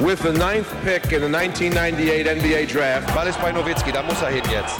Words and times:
with 0.00 0.20
the 0.22 0.32
ninth 0.32 0.68
pick 0.82 1.12
in 1.12 1.20
the 1.22 1.28
1998 1.28 2.26
NBA 2.26 2.66
Draft. 2.66 3.14
Ball 3.14 3.28
ist 3.28 3.40
bei 3.40 3.52
Nowitzki, 3.52 3.92
da 3.92 4.02
muss 4.02 4.20
er 4.22 4.30
hin 4.30 4.42
jetzt. 4.50 4.78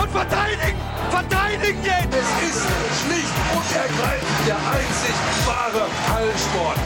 Und 0.00 0.10
verteidigen! 0.10 0.78
Verteidigen 1.10 1.84
jetzt! 1.84 2.14
Es 2.14 2.28
ist 2.48 2.66
schlicht 3.02 3.34
und 3.54 3.76
ergreifend 3.76 4.46
der 4.46 4.56
einzig 4.56 5.14
wahre 5.46 5.86
Hallensport. 6.14 6.78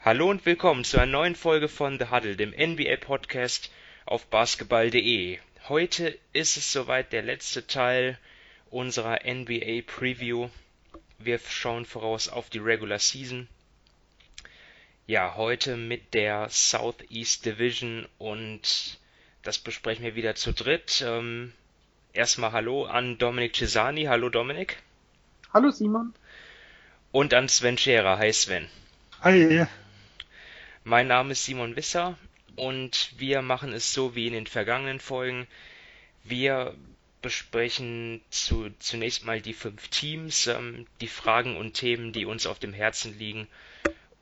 Hallo 0.00 0.30
und 0.30 0.44
willkommen 0.44 0.82
zu 0.84 0.98
einer 0.98 1.12
neuen 1.12 1.36
Folge 1.36 1.68
von 1.68 1.98
The 1.98 2.06
Huddle, 2.10 2.34
dem 2.34 2.50
NBA-Podcast 2.50 3.70
auf 4.06 4.26
basketball.de. 4.26 5.38
Heute 5.68 6.18
ist 6.32 6.56
es 6.56 6.72
soweit 6.72 7.12
der 7.12 7.22
letzte 7.22 7.66
Teil 7.66 8.18
unserer 8.70 9.20
NBA 9.24 9.82
Preview. 9.86 10.48
Wir 11.22 11.38
schauen 11.38 11.84
voraus 11.84 12.30
auf 12.30 12.48
die 12.48 12.58
Regular 12.58 12.98
Season. 12.98 13.46
Ja, 15.06 15.34
heute 15.36 15.76
mit 15.76 16.14
der 16.14 16.48
Southeast 16.48 17.44
Division 17.44 18.08
und 18.16 18.98
das 19.42 19.58
besprechen 19.58 20.02
wir 20.02 20.14
wieder 20.14 20.34
zu 20.34 20.54
dritt. 20.54 21.04
Ähm, 21.06 21.52
erstmal 22.14 22.52
Hallo 22.52 22.86
an 22.86 23.18
Dominik 23.18 23.54
Cesani. 23.54 24.04
Hallo 24.04 24.30
Dominik. 24.30 24.78
Hallo 25.52 25.70
Simon. 25.70 26.14
Und 27.12 27.34
an 27.34 27.50
Sven 27.50 27.76
Scherer. 27.76 28.16
Hi 28.16 28.32
Sven. 28.32 28.70
Hi. 29.20 29.66
Mein 30.84 31.08
Name 31.08 31.32
ist 31.32 31.44
Simon 31.44 31.76
Wisser 31.76 32.16
und 32.56 33.12
wir 33.18 33.42
machen 33.42 33.74
es 33.74 33.92
so 33.92 34.14
wie 34.14 34.26
in 34.26 34.32
den 34.32 34.46
vergangenen 34.46 35.00
Folgen. 35.00 35.46
Wir 36.24 36.74
besprechen 37.22 38.20
zu, 38.30 38.70
zunächst 38.78 39.24
mal 39.24 39.40
die 39.40 39.52
fünf 39.52 39.88
Teams, 39.88 40.46
ähm, 40.46 40.86
die 41.00 41.08
Fragen 41.08 41.56
und 41.56 41.74
Themen, 41.74 42.12
die 42.12 42.24
uns 42.24 42.46
auf 42.46 42.58
dem 42.58 42.72
Herzen 42.72 43.18
liegen. 43.18 43.46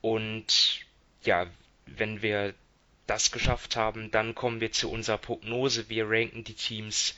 Und 0.01 0.85
ja, 1.23 1.47
wenn 1.85 2.21
wir 2.21 2.53
das 3.07 3.31
geschafft 3.31 3.75
haben, 3.75 4.11
dann 4.11 4.35
kommen 4.35 4.61
wir 4.61 4.71
zu 4.71 4.91
unserer 4.91 5.17
Prognose. 5.17 5.89
Wir 5.89 6.09
ranken 6.09 6.43
die 6.43 6.53
Teams 6.53 7.17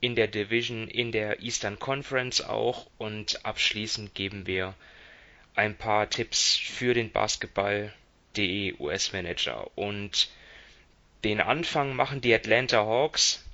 in 0.00 0.14
der 0.14 0.28
Division, 0.28 0.88
in 0.88 1.12
der 1.12 1.42
Eastern 1.42 1.78
Conference 1.78 2.40
auch 2.40 2.86
und 2.98 3.44
abschließend 3.44 4.14
geben 4.14 4.46
wir 4.46 4.74
ein 5.54 5.76
paar 5.76 6.08
Tipps 6.08 6.56
für 6.56 6.94
den 6.94 7.10
Basketball.de 7.10 8.74
US 8.78 9.12
Manager. 9.12 9.70
Und 9.76 10.30
den 11.24 11.40
Anfang 11.40 11.96
machen 11.96 12.20
die 12.20 12.32
Atlanta 12.32 12.78
Hawks 12.78 13.44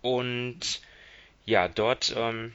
und 0.00 0.80
ja, 1.44 1.68
dort, 1.68 2.14
ähm, 2.16 2.54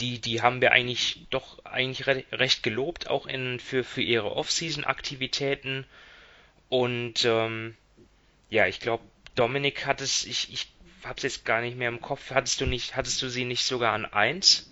die, 0.00 0.20
die 0.20 0.42
haben 0.42 0.60
wir 0.60 0.72
eigentlich 0.72 1.26
doch 1.30 1.64
eigentlich 1.64 2.06
re 2.06 2.24
recht 2.32 2.62
gelobt, 2.62 3.08
auch 3.08 3.26
in, 3.26 3.58
für, 3.58 3.84
für 3.84 4.02
ihre 4.02 4.32
Off-Season-Aktivitäten. 4.32 5.84
Und 6.68 7.24
ähm, 7.24 7.76
ja, 8.50 8.66
ich 8.66 8.80
glaube, 8.80 9.04
Dominik 9.34 9.86
hat 9.86 10.00
es, 10.00 10.24
ich, 10.24 10.52
ich 10.52 10.68
hab's 11.04 11.22
jetzt 11.22 11.44
gar 11.44 11.60
nicht 11.60 11.76
mehr 11.76 11.88
im 11.88 12.00
Kopf. 12.00 12.30
Hattest 12.30 12.60
du 12.60 12.66
nicht, 12.66 12.96
hattest 12.96 13.20
du 13.22 13.28
sie 13.28 13.44
nicht 13.44 13.64
sogar 13.64 13.92
an 13.92 14.04
1? 14.04 14.70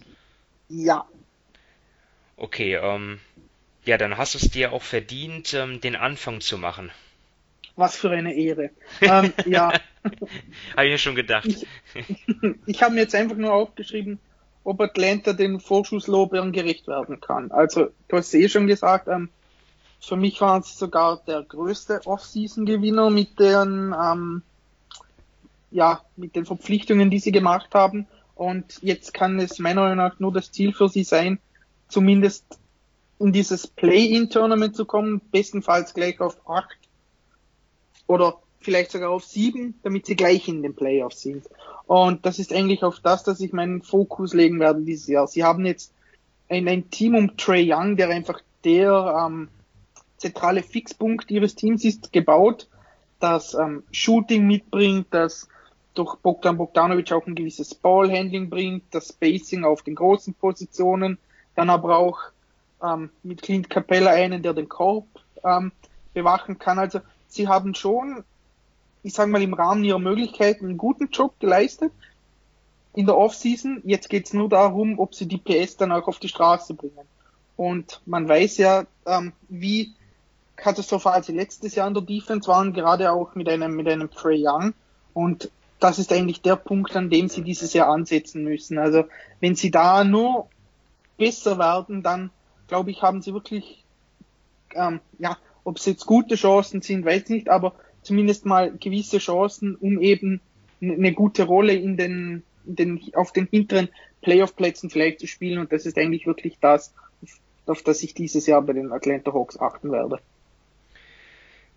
Ja. 0.69 1.07
Okay, 2.37 2.75
ähm, 2.75 3.21
ja, 3.85 3.97
dann 3.97 4.17
hast 4.17 4.35
du 4.35 4.39
es 4.39 4.51
dir 4.51 4.73
auch 4.73 4.83
verdient, 4.83 5.55
ähm, 5.55 5.81
den 5.81 5.97
Anfang 5.97 6.41
zu 6.41 6.59
machen. 6.59 6.91
Was 7.77 7.97
für 7.97 8.11
eine 8.11 8.35
Ehre. 8.35 8.71
ähm, 9.01 9.33
ja. 9.45 9.73
Habe 10.77 10.87
ich 10.87 10.93
mir 10.93 10.99
schon 10.99 11.15
gedacht. 11.15 11.47
Ich, 11.47 11.67
ich 12.67 12.83
habe 12.83 12.95
mir 12.95 13.03
jetzt 13.03 13.15
einfach 13.15 13.37
nur 13.37 13.53
aufgeschrieben, 13.53 14.19
ob 14.65 14.81
Atlanta 14.81 15.33
den 15.33 15.61
Vorschusslobern 15.61 16.53
gerecht 16.53 16.89
werden 16.89 17.21
kann. 17.21 17.51
Also, 17.51 17.89
du 18.09 18.17
hast 18.17 18.33
eh 18.35 18.49
schon 18.49 18.67
gesagt, 18.67 19.09
ähm, 19.09 19.29
für 20.01 20.17
mich 20.17 20.41
waren 20.41 20.63
sie 20.63 20.75
sogar 20.75 21.21
der 21.27 21.43
größte 21.43 22.01
Off-Season-Gewinner 22.05 23.11
mit 23.11 23.39
den, 23.39 23.95
ähm, 24.01 24.43
ja, 25.71 26.01
mit 26.17 26.37
den 26.37 26.47
Verpflichtungen, 26.47 27.11
die 27.11 27.19
sie 27.19 27.33
gemacht 27.33 27.75
haben. 27.75 28.07
Und 28.35 28.79
jetzt 28.83 29.13
kann 29.13 29.39
es 29.41 29.59
meiner 29.59 29.83
Meinung 29.83 29.97
nach 29.99 30.21
nur 30.21 30.33
das 30.33 30.53
Ziel 30.53 30.73
für 30.73 30.89
sie 30.89 31.05
sein, 31.05 31.39
zumindest 31.89 32.59
in 33.19 33.33
dieses 33.33 33.67
Play-In-Tournament 33.67 34.77
zu 34.77 34.85
kommen, 34.85 35.21
bestenfalls 35.31 35.95
gleich 35.95 36.21
auf 36.21 36.49
acht 36.49 36.77
oder 38.07 38.39
vielleicht 38.61 38.91
sogar 38.91 39.11
auf 39.11 39.25
sieben, 39.25 39.79
damit 39.83 40.07
sie 40.07 40.17
gleich 40.17 40.49
in 40.49 40.63
den 40.63 40.75
Playoffs 40.75 41.23
sind. 41.23 41.45
Und 41.87 42.27
das 42.27 42.39
ist 42.39 42.53
eigentlich 42.53 42.83
auf 42.83 43.01
das, 43.01 43.23
dass 43.23 43.41
ich 43.41 43.53
meinen 43.53 43.83
Fokus 43.83 44.35
legen 44.35 44.59
werde 44.59 44.83
dieses 44.83 45.07
Jahr. 45.07 45.29
Sie 45.29 45.45
haben 45.45 45.65
jetzt 45.65 45.93
ein, 46.49 46.67
ein 46.69 46.91
Team 46.91 47.15
um 47.15 47.37
Trey 47.37 47.73
Young, 47.73 47.97
der 47.97 48.09
einfach 48.09 48.41
der 48.65 49.27
ähm, 49.27 49.49
zentrale 50.17 50.63
Fixpunkt 50.63 51.31
ihres 51.31 51.55
Teams 51.55 51.85
ist, 51.85 52.13
gebaut, 52.13 52.69
das 53.21 53.55
ähm, 53.55 53.85
Shooting 53.93 54.47
mitbringt, 54.47 55.07
das 55.11 55.49
durch 55.95 56.17
Bogdan 56.17 56.59
Bogdanovic 56.59 57.13
auch 57.13 57.27
ein 57.27 57.35
gewisses 57.35 57.75
Ballhandling 57.75 58.51
bringt, 58.51 58.85
das 58.91 59.09
Spacing 59.09 59.65
auf 59.65 59.83
den 59.83 59.95
großen 59.95 60.35
Positionen, 60.35 61.19
dann 61.55 61.71
aber 61.71 61.97
auch 61.97 62.19
ähm, 62.83 63.11
mit 63.23 63.43
Clint 63.43 63.71
Capella 63.71 64.11
einen, 64.11 64.43
der 64.43 64.53
den 64.53 64.69
Korb 64.69 65.07
ähm, 65.45 65.73
bewachen 66.13 66.59
kann. 66.59 66.79
Also 66.79 67.01
sie 67.29 67.49
haben 67.49 67.75
schon, 67.75 68.25
ich 69.03 69.15
sage 69.15 69.31
mal, 69.31 69.43
im 69.43 69.55
Rahmen 69.55 69.85
ihrer 69.85 69.99
Möglichkeiten 69.99 70.67
einen 70.67 70.79
guten 70.79 71.09
Job 71.11 71.39
geleistet 71.41 71.93
in 72.95 73.07
der 73.07 73.17
Offseason. 73.17 73.83
Jetzt 73.85 74.09
geht's 74.09 74.33
nur 74.33 74.49
darum, 74.49 74.99
ob 74.99 75.15
sie 75.15 75.27
die 75.27 75.39
PS 75.39 75.77
dann 75.77 75.93
auch 75.93 76.09
auf 76.09 76.19
die 76.19 76.29
Straße 76.29 76.75
bringen. 76.75 77.07
Und 77.57 78.01
man 78.07 78.29
weiß 78.29 78.59
ja, 78.59 78.87
ähm, 79.07 79.33
wie 79.49 79.95
katastrophal 80.57 81.23
sie 81.23 81.33
letztes 81.33 81.75
Jahr 81.75 81.89
in 81.89 81.95
der 81.95 82.03
Defense 82.03 82.49
waren, 82.49 82.73
gerade 82.73 83.13
auch 83.13 83.35
mit 83.35 83.49
einem, 83.49 83.77
mit 83.77 83.89
einem 83.89 84.11
Trey 84.11 84.47
Young. 84.47 84.75
Und 85.15 85.51
das 85.79 85.99
ist 85.99 86.13
eigentlich 86.13 86.43
der 86.43 86.57
Punkt, 86.57 86.97
an 86.97 87.11
dem 87.11 87.29
sie 87.29 87.43
dieses 87.43 87.73
Jahr 87.73 87.89
ansetzen 87.89 88.45
müssen. 88.45 88.79
Also 88.79 89.05
wenn 89.41 89.55
sie 89.55 89.71
da 89.71 90.05
nur 90.05 90.49
besser 91.19 91.59
werden, 91.59 92.03
dann 92.03 92.31
glaube 92.67 92.91
ich, 92.91 93.03
haben 93.03 93.23
sie 93.23 93.33
wirklich, 93.33 93.85
ähm, 94.75 95.01
ja, 95.19 95.37
ob 95.67 95.79
es 95.79 95.87
jetzt 95.87 96.07
gute 96.07 96.37
Chancen 96.37 96.81
sind, 96.81 97.05
weiß 97.05 97.25
ich 97.25 97.29
nicht, 97.29 97.49
aber 97.49 97.75
zumindest 98.03 98.47
mal 98.47 98.73
gewisse 98.79 99.19
Chancen, 99.19 99.75
um 99.75 100.01
eben 100.01 100.41
eine 100.81 101.13
gute 101.13 101.43
Rolle 101.43 101.75
in 101.75 101.97
den, 101.97 102.45
in 102.67 102.77
den 102.77 103.15
auf 103.15 103.33
den 103.33 103.49
hinteren 103.49 103.89
Playoff-Plätzen 104.23 104.91
vielleicht 104.91 105.19
zu 105.19 105.27
spielen. 105.27 105.59
Und 105.59 105.73
das 105.73 105.85
ist 105.85 105.99
eigentlich 105.99 106.25
wirklich 106.25 106.59
das, 106.61 106.95
auf 107.67 107.83
das 107.83 108.05
ich 108.05 108.15
dieses 108.15 108.47
Jahr 108.47 108.63
bei 108.63 108.75
den 108.75 108.93
Atlanta 108.93 109.33
Hawks 109.33 109.59
achten 109.59 109.91
werde. 109.91 110.21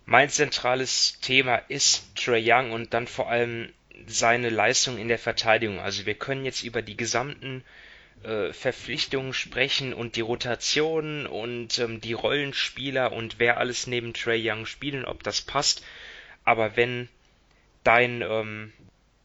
Mein 0.06 0.28
zentrales 0.28 1.18
Thema 1.20 1.56
ist 1.56 2.14
Trey 2.14 2.44
Young 2.46 2.70
und 2.70 2.94
dann 2.94 3.08
vor 3.08 3.28
allem 3.28 3.70
seine 4.06 4.50
Leistung 4.50 4.98
in 4.98 5.08
der 5.08 5.18
Verteidigung. 5.18 5.80
Also 5.80 6.06
wir 6.06 6.14
können 6.14 6.44
jetzt 6.44 6.62
über 6.62 6.80
die 6.80 6.96
gesamten 6.96 7.64
äh, 8.22 8.52
Verpflichtungen 8.52 9.32
sprechen 9.32 9.94
und 9.94 10.16
die 10.16 10.20
Rotation 10.20 11.26
und 11.26 11.78
ähm, 11.78 12.00
die 12.00 12.12
Rollenspieler 12.12 13.12
und 13.12 13.38
wer 13.38 13.58
alles 13.58 13.86
neben 13.86 14.14
Trey 14.14 14.40
Young 14.42 14.66
spielen, 14.66 15.04
ob 15.04 15.22
das 15.22 15.40
passt. 15.40 15.84
Aber 16.44 16.76
wenn 16.76 17.08
dein 17.84 18.22
ähm, 18.22 18.72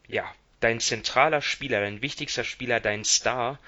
ja 0.07 0.33
dein 0.59 0.79
zentraler 0.79 1.41
Spieler, 1.41 1.81
dein 1.81 2.01
wichtigster 2.01 2.43
Spieler, 2.43 2.79
dein 2.79 3.03
Star 3.05 3.59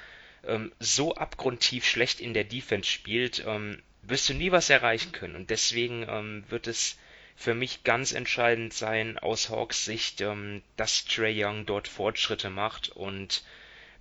ähm, 0.46 0.72
so 0.80 1.16
abgrundtief 1.16 1.86
schlecht 1.86 2.20
in 2.20 2.34
der 2.34 2.44
Defense 2.44 2.90
spielt, 2.90 3.44
ähm, 3.46 3.82
wirst 4.04 4.30
du 4.30 4.34
nie 4.34 4.52
was 4.52 4.70
erreichen 4.70 5.12
können. 5.12 5.36
Und 5.36 5.50
deswegen 5.50 6.06
ähm, 6.10 6.44
wird 6.50 6.68
es 6.68 6.98
für 7.36 7.54
mich 7.54 7.84
ganz 7.84 8.14
entscheidend 8.14 8.74
sein, 8.74 9.20
aus 9.20 9.50
Hawks 9.50 9.86
Sicht, 9.86 10.22
ähm, 10.22 10.64
dass 10.76 11.06
Trey 11.06 11.44
Young 11.44 11.66
dort 11.66 11.88
Fortschritte 11.88 12.50
macht 12.50 12.90
und 12.90 13.44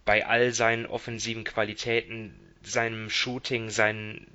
bei 0.06 0.24
all 0.24 0.52
seinen 0.54 0.86
offensiven 0.86 1.44
Qualitäten, 1.44 2.34
seinem 2.62 3.10
Shooting, 3.10 3.68
seinen, 3.68 4.26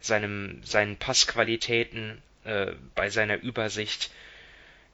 seinem, 0.00 0.62
seinen 0.64 0.98
Passqualitäten, 0.98 2.20
äh, 2.44 2.72
bei 2.94 3.08
seiner 3.08 3.40
Übersicht, 3.40 4.10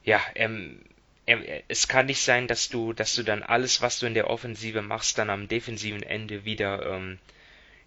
ja, 0.04 0.20
ähm, 0.36 0.80
er, 1.26 1.62
es 1.69 1.88
kann 1.88 2.06
nicht 2.06 2.22
sein, 2.22 2.46
dass 2.46 2.69
du, 2.69 2.92
dass 2.92 3.14
du 3.14 3.22
dann 3.22 3.42
alles, 3.42 3.82
was 3.82 3.98
du 3.98 4.06
in 4.06 4.14
der 4.14 4.30
Offensive 4.30 4.82
machst, 4.82 5.19
dann 5.19 5.30
am 5.30 5.48
defensiven 5.48 6.02
Ende 6.02 6.44
wieder 6.44 6.86
ähm, 6.86 7.19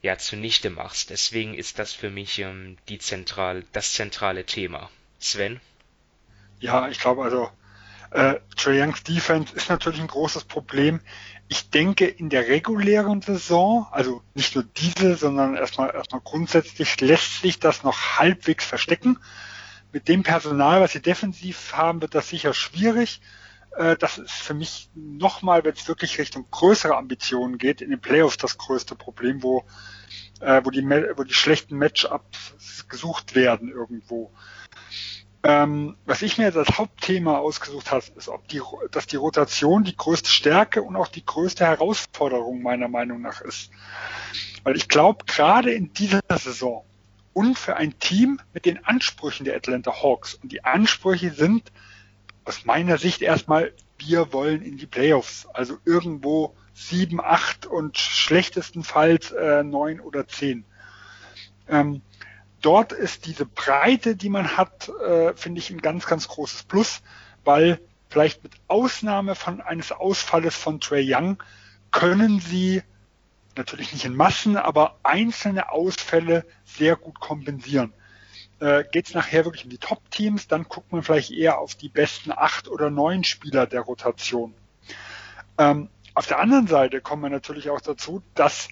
ja 0.01 0.17
zunichte 0.17 0.69
machst. 0.69 1.09
Deswegen 1.09 1.53
ist 1.53 1.79
das 1.79 1.93
für 1.93 2.09
mich 2.09 2.39
ähm, 2.39 2.77
die 2.89 2.99
zentral, 2.99 3.63
das 3.71 3.93
zentrale 3.93 4.45
Thema. 4.45 4.89
Sven? 5.19 5.61
Ja, 6.59 6.89
ich 6.89 6.99
glaube 6.99 7.23
also, 7.23 7.51
äh, 8.11 8.39
Trae 8.55 8.81
Youngs 8.81 9.03
Defense 9.03 9.55
ist 9.55 9.69
natürlich 9.69 10.01
ein 10.01 10.07
großes 10.07 10.43
Problem. 10.43 10.99
Ich 11.51 11.69
denke, 11.69 12.07
in 12.07 12.29
der 12.29 12.47
regulären 12.47 13.21
Saison, 13.21 13.85
also 13.91 14.21
nicht 14.35 14.55
nur 14.55 14.63
diese, 14.63 15.17
sondern 15.17 15.57
erstmal, 15.57 15.93
erstmal 15.93 16.21
grundsätzlich 16.21 17.01
lässt 17.01 17.41
sich 17.41 17.59
das 17.59 17.83
noch 17.83 18.17
halbwegs 18.17 18.63
verstecken. 18.63 19.19
Mit 19.91 20.07
dem 20.07 20.23
Personal, 20.23 20.79
was 20.79 20.93
sie 20.93 21.01
defensiv 21.01 21.73
haben, 21.73 22.01
wird 22.01 22.15
das 22.15 22.29
sicher 22.29 22.53
schwierig. 22.53 23.19
Äh, 23.75 23.97
das 23.97 24.17
ist 24.17 24.31
für 24.31 24.53
mich 24.53 24.91
nochmal, 24.95 25.65
wenn 25.65 25.73
es 25.73 25.89
wirklich 25.89 26.17
Richtung 26.19 26.45
größere 26.49 26.95
Ambitionen 26.95 27.57
geht, 27.57 27.81
in 27.81 27.89
den 27.89 27.99
Playoffs 27.99 28.37
das 28.37 28.57
größte 28.57 28.95
Problem, 28.95 29.43
wo, 29.43 29.65
äh, 30.39 30.61
wo, 30.63 30.69
die, 30.69 30.85
wo 31.17 31.23
die 31.25 31.33
schlechten 31.33 31.77
Matchups 31.77 32.87
gesucht 32.87 33.35
werden 33.35 33.67
irgendwo. 33.67 34.31
Ähm, 35.43 35.97
was 36.05 36.21
ich 36.21 36.37
mir 36.37 36.45
jetzt 36.45 36.57
als 36.57 36.77
Hauptthema 36.77 37.39
ausgesucht 37.39 37.91
habe, 37.91 38.03
ist, 38.15 38.29
ob 38.29 38.47
die, 38.47 38.61
dass 38.91 39.07
die 39.07 39.15
Rotation 39.15 39.83
die 39.83 39.97
größte 39.97 40.29
Stärke 40.29 40.83
und 40.83 40.95
auch 40.95 41.07
die 41.07 41.25
größte 41.25 41.65
Herausforderung 41.65 42.61
meiner 42.61 42.87
Meinung 42.87 43.21
nach 43.21 43.41
ist. 43.41 43.71
Weil 44.63 44.75
ich 44.75 44.87
glaube, 44.87 45.25
gerade 45.25 45.73
in 45.73 45.93
dieser 45.93 46.21
Saison 46.37 46.85
und 47.33 47.57
für 47.57 47.75
ein 47.75 47.97
Team 47.97 48.39
mit 48.53 48.65
den 48.65 48.85
Ansprüchen 48.85 49.45
der 49.45 49.55
Atlanta 49.55 50.03
Hawks, 50.03 50.35
und 50.35 50.51
die 50.51 50.63
Ansprüche 50.63 51.31
sind 51.31 51.71
aus 52.45 52.65
meiner 52.65 52.97
Sicht 52.97 53.21
erstmal, 53.23 53.73
wir 53.97 54.33
wollen 54.33 54.61
in 54.61 54.77
die 54.77 54.87
Playoffs, 54.87 55.47
also 55.53 55.77
irgendwo 55.85 56.55
sieben, 56.73 57.19
acht 57.19 57.65
und 57.65 57.97
schlechtestenfalls 57.97 59.31
äh, 59.31 59.63
neun 59.63 59.99
oder 60.01 60.27
zehn. 60.27 60.65
Ähm, 61.67 62.01
dort 62.61 62.91
ist 62.93 63.25
diese 63.25 63.45
Breite, 63.45 64.15
die 64.15 64.29
man 64.29 64.57
hat, 64.57 64.89
äh, 64.89 65.33
finde 65.35 65.59
ich 65.59 65.69
ein 65.69 65.81
ganz, 65.81 66.05
ganz 66.05 66.27
großes 66.27 66.63
Plus, 66.63 67.01
weil 67.43 67.79
vielleicht 68.09 68.43
mit 68.43 68.53
Ausnahme 68.67 69.35
von 69.35 69.61
eines 69.61 69.91
Ausfalles 69.91 70.55
von 70.55 70.79
Trey 70.79 71.05
Young 71.07 71.41
können 71.91 72.39
sie 72.39 72.83
natürlich 73.55 73.93
nicht 73.93 74.05
in 74.05 74.15
Massen, 74.15 74.57
aber 74.57 74.97
einzelne 75.03 75.71
Ausfälle 75.71 76.45
sehr 76.63 76.95
gut 76.95 77.19
kompensieren. 77.19 77.93
Äh, 78.59 78.83
Geht 78.91 79.07
es 79.07 79.13
nachher 79.13 79.45
wirklich 79.45 79.65
um 79.65 79.69
die 79.69 79.77
Top-Teams, 79.77 80.47
dann 80.47 80.63
guckt 80.63 80.91
man 80.91 81.03
vielleicht 81.03 81.31
eher 81.31 81.59
auf 81.59 81.75
die 81.75 81.89
besten 81.89 82.31
acht 82.31 82.67
oder 82.67 82.89
neun 82.89 83.23
Spieler 83.23 83.67
der 83.67 83.81
Rotation. 83.81 84.53
Ähm, 85.57 85.89
auf 86.13 86.27
der 86.27 86.39
anderen 86.39 86.67
Seite 86.67 87.01
kommen 87.01 87.23
wir 87.23 87.29
natürlich 87.29 87.69
auch 87.69 87.81
dazu, 87.81 88.21
dass, 88.35 88.69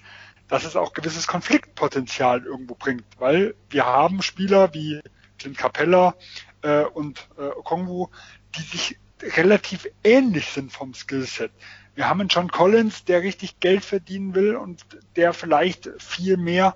dass 0.50 0.64
es 0.64 0.76
auch 0.76 0.92
gewisses 0.92 1.26
Konfliktpotenzial 1.26 2.44
irgendwo 2.44 2.74
bringt, 2.74 3.04
weil 3.18 3.54
wir 3.70 3.86
haben 3.86 4.20
Spieler 4.20 4.74
wie 4.74 5.00
Clint 5.38 5.56
Capella 5.56 6.16
äh, 6.62 6.82
und 6.82 7.28
äh, 7.38 7.42
Okongwu, 7.42 8.08
die 8.56 8.62
sich 8.62 8.98
relativ 9.22 9.86
ähnlich 10.02 10.46
sind 10.46 10.72
vom 10.72 10.92
Skillset. 10.92 11.52
Wir 11.94 12.08
haben 12.08 12.20
einen 12.20 12.28
John 12.28 12.50
Collins, 12.50 13.04
der 13.04 13.22
richtig 13.22 13.60
Geld 13.60 13.84
verdienen 13.84 14.34
will 14.34 14.56
und 14.56 14.84
der 15.16 15.32
vielleicht 15.32 15.90
viel 15.98 16.36
mehr 16.36 16.74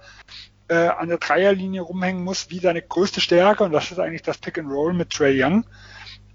äh, 0.69 0.75
an 0.75 1.09
der 1.09 1.19
Dreierlinie 1.19 1.81
rumhängen 1.81 2.23
muss, 2.23 2.51
wie 2.51 2.61
seine 2.61 2.81
größte 2.81 3.21
Stärke, 3.21 3.65
und 3.65 3.73
das 3.73 3.91
ist 3.91 3.99
eigentlich 3.99 4.23
das 4.23 4.39
Pick 4.39 4.59
and 4.59 4.71
Roll 4.71 4.95
mit 4.95 5.11
Trey 5.11 5.43
Young, 5.43 5.67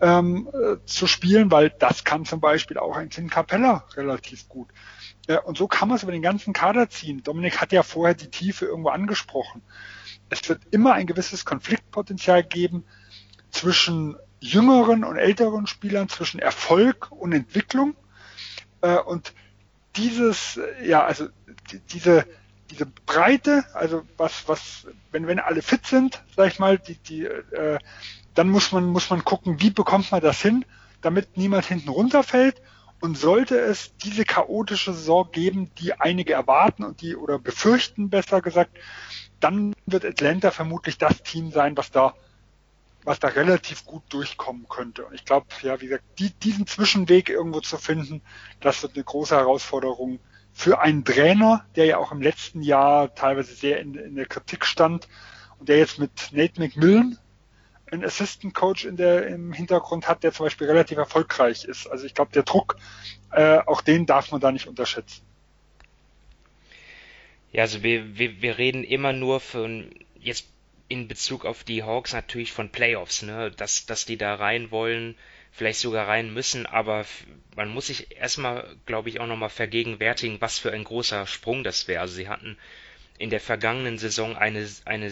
ähm, 0.01 0.50
äh, 0.53 0.83
zu 0.86 1.07
spielen, 1.07 1.51
weil 1.51 1.69
das 1.69 2.03
kann 2.03 2.25
zum 2.25 2.41
Beispiel 2.41 2.77
auch 2.77 2.97
ein 2.97 3.09
Tim 3.09 3.30
Capella 3.30 3.86
relativ 3.95 4.47
gut. 4.50 4.69
Äh, 5.29 5.37
und 5.37 5.57
so 5.57 5.67
kann 5.67 5.87
man 5.87 5.95
es 5.95 6.03
über 6.03 6.11
den 6.11 6.21
ganzen 6.21 6.51
Kader 6.51 6.89
ziehen. 6.89 7.23
Dominik 7.23 7.61
hat 7.61 7.71
ja 7.71 7.83
vorher 7.83 8.15
die 8.15 8.29
Tiefe 8.29 8.65
irgendwo 8.65 8.89
angesprochen. 8.89 9.61
Es 10.29 10.47
wird 10.49 10.61
immer 10.71 10.93
ein 10.93 11.07
gewisses 11.07 11.45
Konfliktpotenzial 11.45 12.43
geben 12.43 12.83
zwischen 13.51 14.17
jüngeren 14.41 15.03
und 15.03 15.17
älteren 15.17 15.67
Spielern, 15.67 16.09
zwischen 16.09 16.39
Erfolg 16.39 17.11
und 17.11 17.31
Entwicklung. 17.31 17.95
Äh, 18.81 18.97
und 18.97 19.33
dieses, 19.95 20.59
ja, 20.83 21.03
also 21.03 21.27
diese, 21.91 22.25
diese 22.69 22.85
Breite, 22.85 23.65
also 23.73 24.03
was, 24.17 24.47
was, 24.47 24.87
wenn, 25.11 25.27
wenn 25.27 25.39
alle 25.39 25.61
fit 25.61 25.85
sind, 25.85 26.23
sag 26.35 26.51
ich 26.51 26.59
mal, 26.59 26.77
die, 26.77 26.95
die, 26.95 27.25
äh, 27.25 27.79
dann 28.33 28.49
muss 28.49 28.71
man, 28.71 28.85
muss 28.85 29.09
man 29.09 29.23
gucken, 29.23 29.59
wie 29.59 29.71
bekommt 29.71 30.11
man 30.11 30.21
das 30.21 30.41
hin, 30.41 30.65
damit 31.01 31.37
niemand 31.37 31.65
hinten 31.65 31.89
runterfällt. 31.89 32.61
Und 33.01 33.18
sollte 33.18 33.57
es 33.57 33.96
diese 33.98 34.25
chaotische 34.25 34.94
Saison 34.94 35.30
geben, 35.31 35.72
die 35.75 35.94
einige 35.94 36.34
erwarten 36.34 36.84
und 36.84 37.01
die 37.01 37.16
oder 37.16 37.40
befürchten, 37.40 38.10
besser 38.10 38.42
gesagt, 38.42 38.78
dann 39.40 39.74
wird 39.86 40.04
Atlanta 40.04 40.51
vermutlich 40.51 40.98
das 40.98 41.24
Team 41.24 41.51
sein, 41.51 41.78
was 41.78 41.92
da 41.92 42.13
was 43.06 43.19
da 43.19 43.30
relativ 43.30 43.86
gut 43.86 44.04
durchkommen 44.10 44.68
könnte. 44.68 45.06
Und 45.06 45.13
ich 45.13 45.25
glaube, 45.25 45.48
ja, 45.62 45.80
wie 45.81 45.88
gesagt, 45.88 46.04
die, 46.19 46.31
diesen 46.31 46.68
Zwischenweg 46.68 47.30
irgendwo 47.30 47.62
zu 47.62 47.78
finden, 47.78 48.22
das 48.60 48.84
wird 48.84 48.96
eine 48.96 49.04
große 49.04 49.36
Herausforderung 49.36 50.19
für 50.51 50.80
einen 50.80 51.06
Trainer, 51.06 51.66
der 51.75 51.86
ja 51.86 51.98
auch 51.98 52.12
im 52.12 52.22
letzten 52.22 52.62
Jahr 52.62 53.13
teilweise 53.16 53.54
sehr 53.54 53.80
in, 53.80 53.96
in 53.96 54.16
der 54.16 54.25
Kritik 54.25 54.66
stand 54.66 55.07
und 55.57 55.69
der 55.69 55.78
jetzt 55.78 56.00
mit 56.00 56.12
Nate 56.31 56.60
McMillan 56.60 57.18
einen 57.91 58.03
Assistant 58.03 58.53
Coach 58.53 58.86
in 58.86 58.97
der, 58.97 59.27
im 59.27 59.53
Hintergrund 59.53 60.07
hat, 60.07 60.24
der 60.24 60.31
zum 60.31 60.45
Beispiel 60.45 60.68
relativ 60.68 60.97
erfolgreich 60.97 61.65
ist. 61.65 61.88
Also 61.88 62.06
ich 62.06 62.13
glaube, 62.13 62.31
der 62.31 62.44
Druck, 62.44 62.77
äh, 63.31 63.59
auch 63.65 63.81
den 63.81 64.06
darf 64.06 64.31
man 64.31 64.41
da 64.41 64.51
nicht 64.51 64.68
unterschätzen. 64.68 65.21
Ja, 67.51 67.63
also 67.63 67.81
wir, 67.83 68.18
wir, 68.18 68.41
wir 68.41 68.57
reden 68.57 68.83
immer 68.83 69.13
nur 69.13 69.39
von 69.39 69.89
jetzt 70.19 70.47
in 70.88 71.07
Bezug 71.07 71.45
auf 71.45 71.63
die 71.63 71.83
Hawks 71.83 72.13
natürlich 72.13 72.51
von 72.51 72.69
Playoffs, 72.69 73.21
ne, 73.21 73.51
dass, 73.51 73.86
dass 73.86 74.06
die 74.06 74.18
da 74.18 74.36
rein 74.36 74.71
wollen, 74.71 75.15
vielleicht 75.51 75.80
sogar 75.80 76.07
rein 76.07 76.33
müssen, 76.33 76.65
aber 76.65 77.06
man 77.56 77.69
muss 77.69 77.88
sich 77.88 78.15
erstmal, 78.15 78.75
glaube 78.86 79.09
ich, 79.09 79.19
auch 79.19 79.27
nochmal 79.27 79.50
vergegenwärtigen, 79.50 80.41
was 80.41 80.59
für 80.59 80.71
ein 80.71 80.83
großer 80.83 81.27
Sprung 81.27 81.63
das 81.63 81.88
wäre. 81.88 82.01
Also 82.01 82.15
sie 82.15 82.30
hatten 82.30 82.57
in 83.18 83.30
der 83.30 83.39
vergangenen 83.39 83.97
Saison 83.97 84.36
eine, 84.36 84.68
eine 84.86 85.12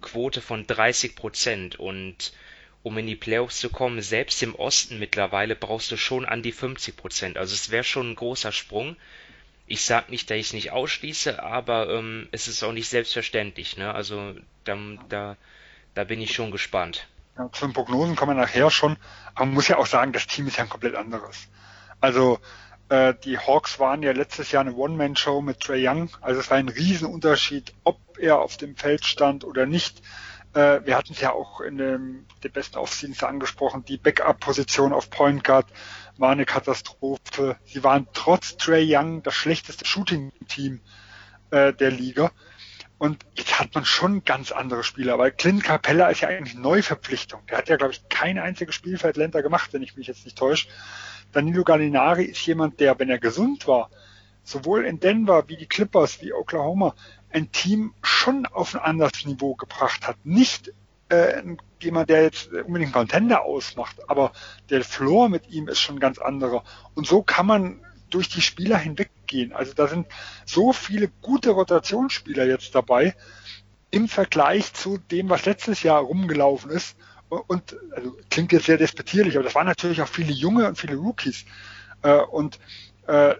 Siegquote 0.00 0.40
von 0.40 0.66
30 0.66 1.16
Prozent 1.16 1.76
und 1.78 2.32
um 2.82 2.96
in 2.96 3.06
die 3.06 3.16
Playoffs 3.16 3.60
zu 3.60 3.68
kommen, 3.68 4.00
selbst 4.00 4.42
im 4.42 4.54
Osten 4.54 4.98
mittlerweile 4.98 5.54
brauchst 5.54 5.90
du 5.90 5.96
schon 5.96 6.24
an 6.24 6.42
die 6.42 6.52
50 6.52 6.96
Prozent. 6.96 7.36
Also 7.36 7.54
es 7.54 7.70
wäre 7.70 7.84
schon 7.84 8.12
ein 8.12 8.16
großer 8.16 8.52
Sprung 8.52 8.96
ich 9.70 9.84
sag 9.84 10.10
nicht, 10.10 10.28
dass 10.28 10.36
ich 10.36 10.46
es 10.48 10.52
nicht 10.52 10.72
ausschließe, 10.72 11.40
aber 11.40 11.88
ähm, 11.90 12.28
es 12.32 12.48
ist 12.48 12.64
auch 12.64 12.72
nicht 12.72 12.88
selbstverständlich. 12.88 13.76
Ne? 13.76 13.94
Also 13.94 14.34
da, 14.64 14.76
da, 15.08 15.36
da 15.94 16.04
bin 16.04 16.20
ich 16.20 16.34
schon 16.34 16.50
gespannt. 16.50 17.06
Ja, 17.38 17.48
zu 17.52 17.66
den 17.66 17.72
Prognosen 17.72 18.16
kommen 18.16 18.36
wir 18.36 18.42
nachher 18.42 18.68
schon, 18.72 18.96
aber 19.36 19.46
man 19.46 19.54
muss 19.54 19.68
ja 19.68 19.78
auch 19.78 19.86
sagen, 19.86 20.12
das 20.12 20.26
Team 20.26 20.48
ist 20.48 20.56
ja 20.56 20.64
ein 20.64 20.68
komplett 20.68 20.96
anderes. 20.96 21.46
Also 22.00 22.40
äh, 22.90 23.14
die 23.24 23.38
Hawks 23.38 23.78
waren 23.78 24.02
ja 24.02 24.12
letztes 24.12 24.52
Jahr 24.52 24.62
eine 24.62 24.74
One-Man-Show 24.74 25.40
mit 25.40 25.60
Trey 25.60 25.86
Young, 25.86 26.10
also 26.20 26.40
es 26.40 26.50
war 26.50 26.58
ein 26.58 26.68
Riesenunterschied, 26.68 27.72
ob 27.84 27.98
er 28.18 28.40
auf 28.40 28.56
dem 28.56 28.76
Feld 28.76 29.06
stand 29.06 29.44
oder 29.44 29.64
nicht. 29.64 30.02
Äh, 30.54 30.80
wir 30.84 30.96
hatten 30.96 31.12
es 31.12 31.20
ja 31.20 31.32
auch 31.32 31.60
in 31.60 31.78
dem, 31.78 32.26
der 32.42 32.48
besten 32.48 32.78
Offseason 32.78 33.28
angesprochen, 33.28 33.84
die 33.84 33.96
Backup-Position 33.96 34.92
auf 34.92 35.08
Point 35.08 35.44
Guard 35.44 35.66
war 36.18 36.32
eine 36.32 36.44
Katastrophe. 36.44 37.56
Sie 37.64 37.82
waren 37.84 38.08
trotz 38.12 38.56
Trey 38.56 38.84
Young 38.84 39.22
das 39.22 39.34
schlechteste 39.34 39.86
Shooting-Team 39.86 40.80
äh, 41.50 41.72
der 41.72 41.92
Liga. 41.92 42.32
Und 42.98 43.24
jetzt 43.34 43.58
hat 43.58 43.74
man 43.74 43.86
schon 43.86 44.24
ganz 44.24 44.52
andere 44.52 44.84
Spieler, 44.84 45.18
weil 45.18 45.30
Clint 45.30 45.64
Capella 45.64 46.08
ist 46.08 46.20
ja 46.20 46.28
eigentlich 46.28 46.54
Neuverpflichtung. 46.54 47.40
Der 47.48 47.58
hat 47.58 47.68
ja, 47.70 47.76
glaube 47.76 47.94
ich, 47.94 48.06
kein 48.10 48.38
einziges 48.38 48.74
Spiel 48.74 48.98
für 48.98 49.08
Atlanta 49.08 49.40
gemacht, 49.40 49.72
wenn 49.72 49.82
ich 49.82 49.96
mich 49.96 50.06
jetzt 50.08 50.26
nicht 50.26 50.36
täusche. 50.36 50.68
Danilo 51.32 51.64
Gallinari 51.64 52.24
ist 52.24 52.44
jemand, 52.46 52.80
der, 52.80 52.98
wenn 52.98 53.10
er 53.10 53.18
gesund 53.18 53.66
war, 53.66 53.90
sowohl 54.42 54.84
in 54.84 55.00
Denver 55.00 55.48
wie 55.48 55.56
die 55.56 55.66
Clippers 55.66 56.20
wie 56.22 56.32
Oklahoma 56.32 56.94
ein 57.30 57.52
Team 57.52 57.94
schon 58.02 58.46
auf 58.46 58.74
ein 58.74 58.80
anderes 58.80 59.24
Niveau 59.24 59.54
gebracht 59.54 60.06
hat. 60.06 60.16
Nicht 60.24 60.72
äh, 61.08 61.42
jemand, 61.80 62.10
der 62.10 62.22
jetzt 62.22 62.52
unbedingt 62.52 62.94
einen 62.96 63.08
Contender 63.08 63.42
ausmacht, 63.42 63.96
aber 64.08 64.32
der 64.70 64.82
Floor 64.84 65.28
mit 65.28 65.50
ihm 65.50 65.68
ist 65.68 65.80
schon 65.80 66.00
ganz 66.00 66.18
anderer. 66.18 66.64
Und 66.94 67.06
so 67.06 67.22
kann 67.22 67.46
man 67.46 67.80
durch 68.10 68.28
die 68.28 68.42
Spieler 68.42 68.76
hinweggehen. 68.76 69.52
Also 69.52 69.72
da 69.74 69.86
sind 69.86 70.06
so 70.44 70.72
viele 70.72 71.08
gute 71.22 71.50
Rotationsspieler 71.50 72.44
jetzt 72.44 72.74
dabei 72.74 73.14
im 73.90 74.08
Vergleich 74.08 74.72
zu 74.72 74.98
dem, 74.98 75.28
was 75.28 75.46
letztes 75.46 75.82
Jahr 75.82 76.00
rumgelaufen 76.00 76.70
ist. 76.70 76.96
Und 77.30 77.76
also, 77.94 78.16
klingt 78.28 78.52
jetzt 78.52 78.66
sehr 78.66 78.76
despektierlich, 78.76 79.36
aber 79.36 79.44
das 79.44 79.54
waren 79.54 79.66
natürlich 79.66 80.02
auch 80.02 80.08
viele 80.08 80.32
junge 80.32 80.66
und 80.66 80.76
viele 80.76 80.96
Rookies. 80.96 81.44
Äh, 82.02 82.20
und 82.20 82.58
äh, 83.06 83.34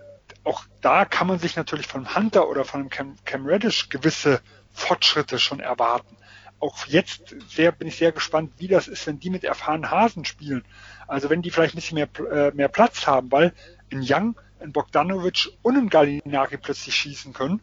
auch 0.45 0.65
da 0.81 1.05
kann 1.05 1.27
man 1.27 1.39
sich 1.39 1.57
natürlich 1.57 1.87
von 1.87 2.15
Hunter 2.15 2.49
oder 2.49 2.65
von 2.65 2.89
Cam, 2.89 3.17
Cam 3.25 3.47
Reddish 3.47 3.89
gewisse 3.89 4.41
Fortschritte 4.73 5.39
schon 5.39 5.61
erwarten 5.61 6.17
auch 6.61 6.87
jetzt 6.87 7.35
sehr, 7.49 7.73
bin 7.73 7.89
ich 7.89 7.97
sehr 7.97 8.13
gespannt, 8.13 8.53
wie 8.59 8.69
das 8.69 8.87
ist, 8.87 9.07
wenn 9.07 9.19
die 9.19 9.31
mit 9.31 9.45
erfahrenen 9.45 9.91
Hasen 9.91 10.25
spielen. 10.25 10.65
Also 11.09 11.31
wenn 11.31 11.43
die 11.43 11.51
vielleicht 11.51 11.75
ein 11.75 11.79
bisschen 11.79 11.95
mehr, 11.97 12.09
äh, 12.31 12.55
mehr 12.55 12.69
Platz 12.69 13.07
haben, 13.07 13.33
weil 13.33 13.53
in 13.89 14.05
Young, 14.05 14.39
in 14.61 14.73
Bogdanovic 14.73 15.49
und 15.63 15.77
in 15.77 15.89
Gallinari 15.89 16.59
plötzlich 16.59 16.95
schießen 16.95 17.33
können 17.33 17.61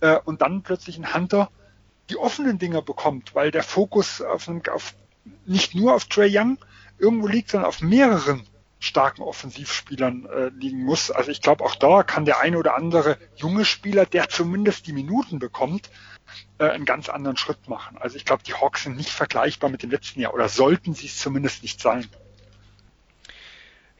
äh, 0.00 0.18
und 0.24 0.42
dann 0.42 0.62
plötzlich 0.62 0.98
ein 0.98 1.14
Hunter 1.14 1.50
die 2.10 2.18
offenen 2.18 2.58
Dinger 2.58 2.82
bekommt, 2.82 3.34
weil 3.34 3.50
der 3.50 3.64
Fokus 3.64 4.20
auf, 4.20 4.48
einem, 4.48 4.62
auf 4.72 4.94
nicht 5.44 5.74
nur 5.74 5.94
auf 5.94 6.06
Trey 6.06 6.30
Young 6.32 6.58
irgendwo 6.98 7.26
liegt, 7.26 7.50
sondern 7.50 7.68
auf 7.68 7.80
mehreren 7.80 8.46
starken 8.78 9.22
Offensivspielern 9.22 10.26
äh, 10.26 10.48
liegen 10.48 10.84
muss. 10.84 11.10
Also 11.10 11.30
ich 11.30 11.40
glaube, 11.40 11.64
auch 11.64 11.74
da 11.74 12.02
kann 12.02 12.24
der 12.24 12.40
eine 12.40 12.58
oder 12.58 12.76
andere 12.76 13.18
junge 13.36 13.64
Spieler, 13.64 14.06
der 14.06 14.28
zumindest 14.28 14.86
die 14.86 14.92
Minuten 14.92 15.38
bekommt, 15.38 15.90
äh, 16.58 16.68
einen 16.68 16.84
ganz 16.84 17.08
anderen 17.08 17.36
Schritt 17.36 17.68
machen. 17.68 17.96
Also 17.98 18.16
ich 18.16 18.24
glaube, 18.24 18.42
die 18.42 18.54
Hawks 18.54 18.84
sind 18.84 18.96
nicht 18.96 19.10
vergleichbar 19.10 19.70
mit 19.70 19.82
dem 19.82 19.90
letzten 19.90 20.20
Jahr 20.20 20.34
oder 20.34 20.48
sollten 20.48 20.94
sie 20.94 21.06
es 21.06 21.18
zumindest 21.18 21.62
nicht 21.62 21.80
sein. 21.80 22.06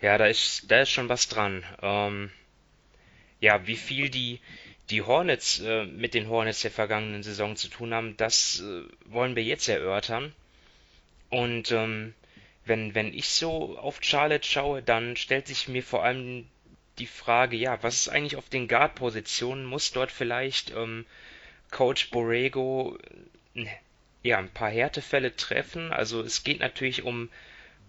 Ja, 0.01 0.19
da 0.19 0.27
ist, 0.27 0.71
da 0.71 0.83
ist 0.83 0.91
schon 0.91 1.09
was 1.09 1.29
dran. 1.29 1.65
Ähm, 1.81 2.31
ja, 3.41 3.67
wie 3.67 3.77
viel 3.77 4.11
die, 4.11 4.41
die 4.91 5.03
Hornets 5.03 5.61
äh, 5.61 5.87
mit 5.87 6.15
den 6.15 6.29
Hornets 6.29 6.61
der 6.61 6.71
vergangenen 6.71 7.23
Saison 7.23 7.57
zu 7.57 7.69
tun 7.69 7.95
haben, 7.95 8.17
das 8.17 8.61
äh, 8.61 8.83
wollen 9.07 9.37
wir 9.37 9.43
jetzt 9.43 9.69
erörtern. 9.69 10.35
Und 11.31 11.73
ähm, 11.73 12.15
wenn, 12.65 12.95
wenn 12.95 13.13
ich 13.15 13.29
so 13.29 13.79
auf 13.79 13.99
Charlotte 14.01 14.47
schaue, 14.47 14.83
dann 14.83 15.17
stellt 15.17 15.47
sich 15.47 15.69
mir 15.69 15.83
vor 15.83 16.05
allem 16.05 16.47
die 16.99 17.07
Frage, 17.07 17.57
ja, 17.57 17.83
was 17.83 17.97
ist 17.97 18.09
eigentlich 18.09 18.37
auf 18.37 18.49
den 18.49 18.69
Guard-Positionen? 18.69 19.65
Muss 19.65 19.93
dort 19.93 20.11
vielleicht 20.11 20.71
ähm, 20.71 21.05
Coach 21.71 22.11
Borrego 22.11 22.99
äh, 23.55 23.67
ja, 24.23 24.39
ein 24.39 24.51
paar 24.51 24.71
Härtefälle 24.71 25.37
treffen? 25.37 25.93
Also 25.93 26.23
es 26.23 26.43
geht 26.43 26.61
natürlich 26.61 27.03
um, 27.03 27.29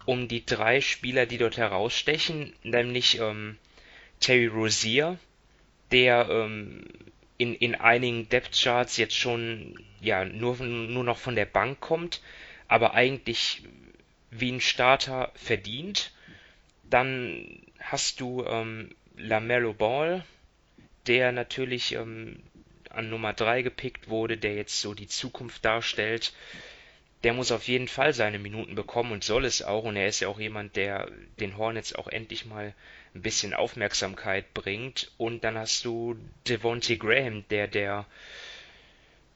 um 0.06 0.28
die 0.28 0.46
drei 0.46 0.82
Spieler, 0.82 1.26
die 1.26 1.38
dort 1.38 1.58
herausstechen, 1.58 2.54
nämlich 2.64 3.20
ähm, 3.20 3.58
Terry 4.20 4.48
Rozier, 4.48 5.18
der 5.92 6.28
ähm, 6.30 6.84
in, 7.38 7.56
in 7.56 7.76
einigen 7.76 8.30
Depth 8.30 8.60
Charts 8.62 8.98
jetzt 8.98 9.16
schon 9.16 9.80
ja 10.02 10.26
nur, 10.26 10.58
nur 10.58 11.04
noch 11.04 11.18
von 11.18 11.36
der 11.36 11.46
Bank 11.46 11.80
kommt, 11.80 12.22
aber 12.68 12.94
eigentlich 12.94 13.64
wie 14.32 14.52
ein 14.52 14.62
Starter 14.62 15.32
verdient. 15.36 16.12
Dann 16.90 17.62
hast 17.80 18.20
du 18.22 18.46
ähm, 18.46 18.96
Lamello 19.16 19.74
Ball, 19.74 20.24
der 21.08 21.32
natürlich 21.32 21.94
ähm, 21.94 22.42
an 22.90 23.10
Nummer 23.10 23.34
3 23.34 23.62
gepickt 23.62 24.10
wurde, 24.10 24.38
der 24.38 24.56
jetzt 24.56 24.82
so 24.82 24.94
die 24.94 25.08
Zukunft 25.08 25.64
darstellt. 25.64 26.34
Der 27.24 27.34
muss 27.34 27.52
auf 27.52 27.68
jeden 27.68 27.88
Fall 27.88 28.14
seine 28.14 28.40
Minuten 28.40 28.76
bekommen 28.76 29.12
und 29.12 29.24
soll 29.24 29.46
es 29.46 29.64
auch. 29.64 29.84
Und 29.84 29.96
er 29.96 30.08
ist 30.08 30.20
ja 30.20 30.28
auch 30.28 30.40
jemand, 30.40 30.76
der 30.76 31.10
den 31.40 31.58
Hornets 31.58 31.96
auch 31.96 32.08
endlich 32.08 32.46
mal 32.46 32.74
ein 33.16 33.22
bisschen 33.22 33.54
Aufmerksamkeit 33.54 34.54
bringt. 34.54 35.12
Und 35.18 35.44
dann 35.44 35.58
hast 35.58 35.84
du 35.84 36.16
Devontae 36.48 36.98
Graham, 36.98 37.44
der 37.50 37.68
der 37.68 38.06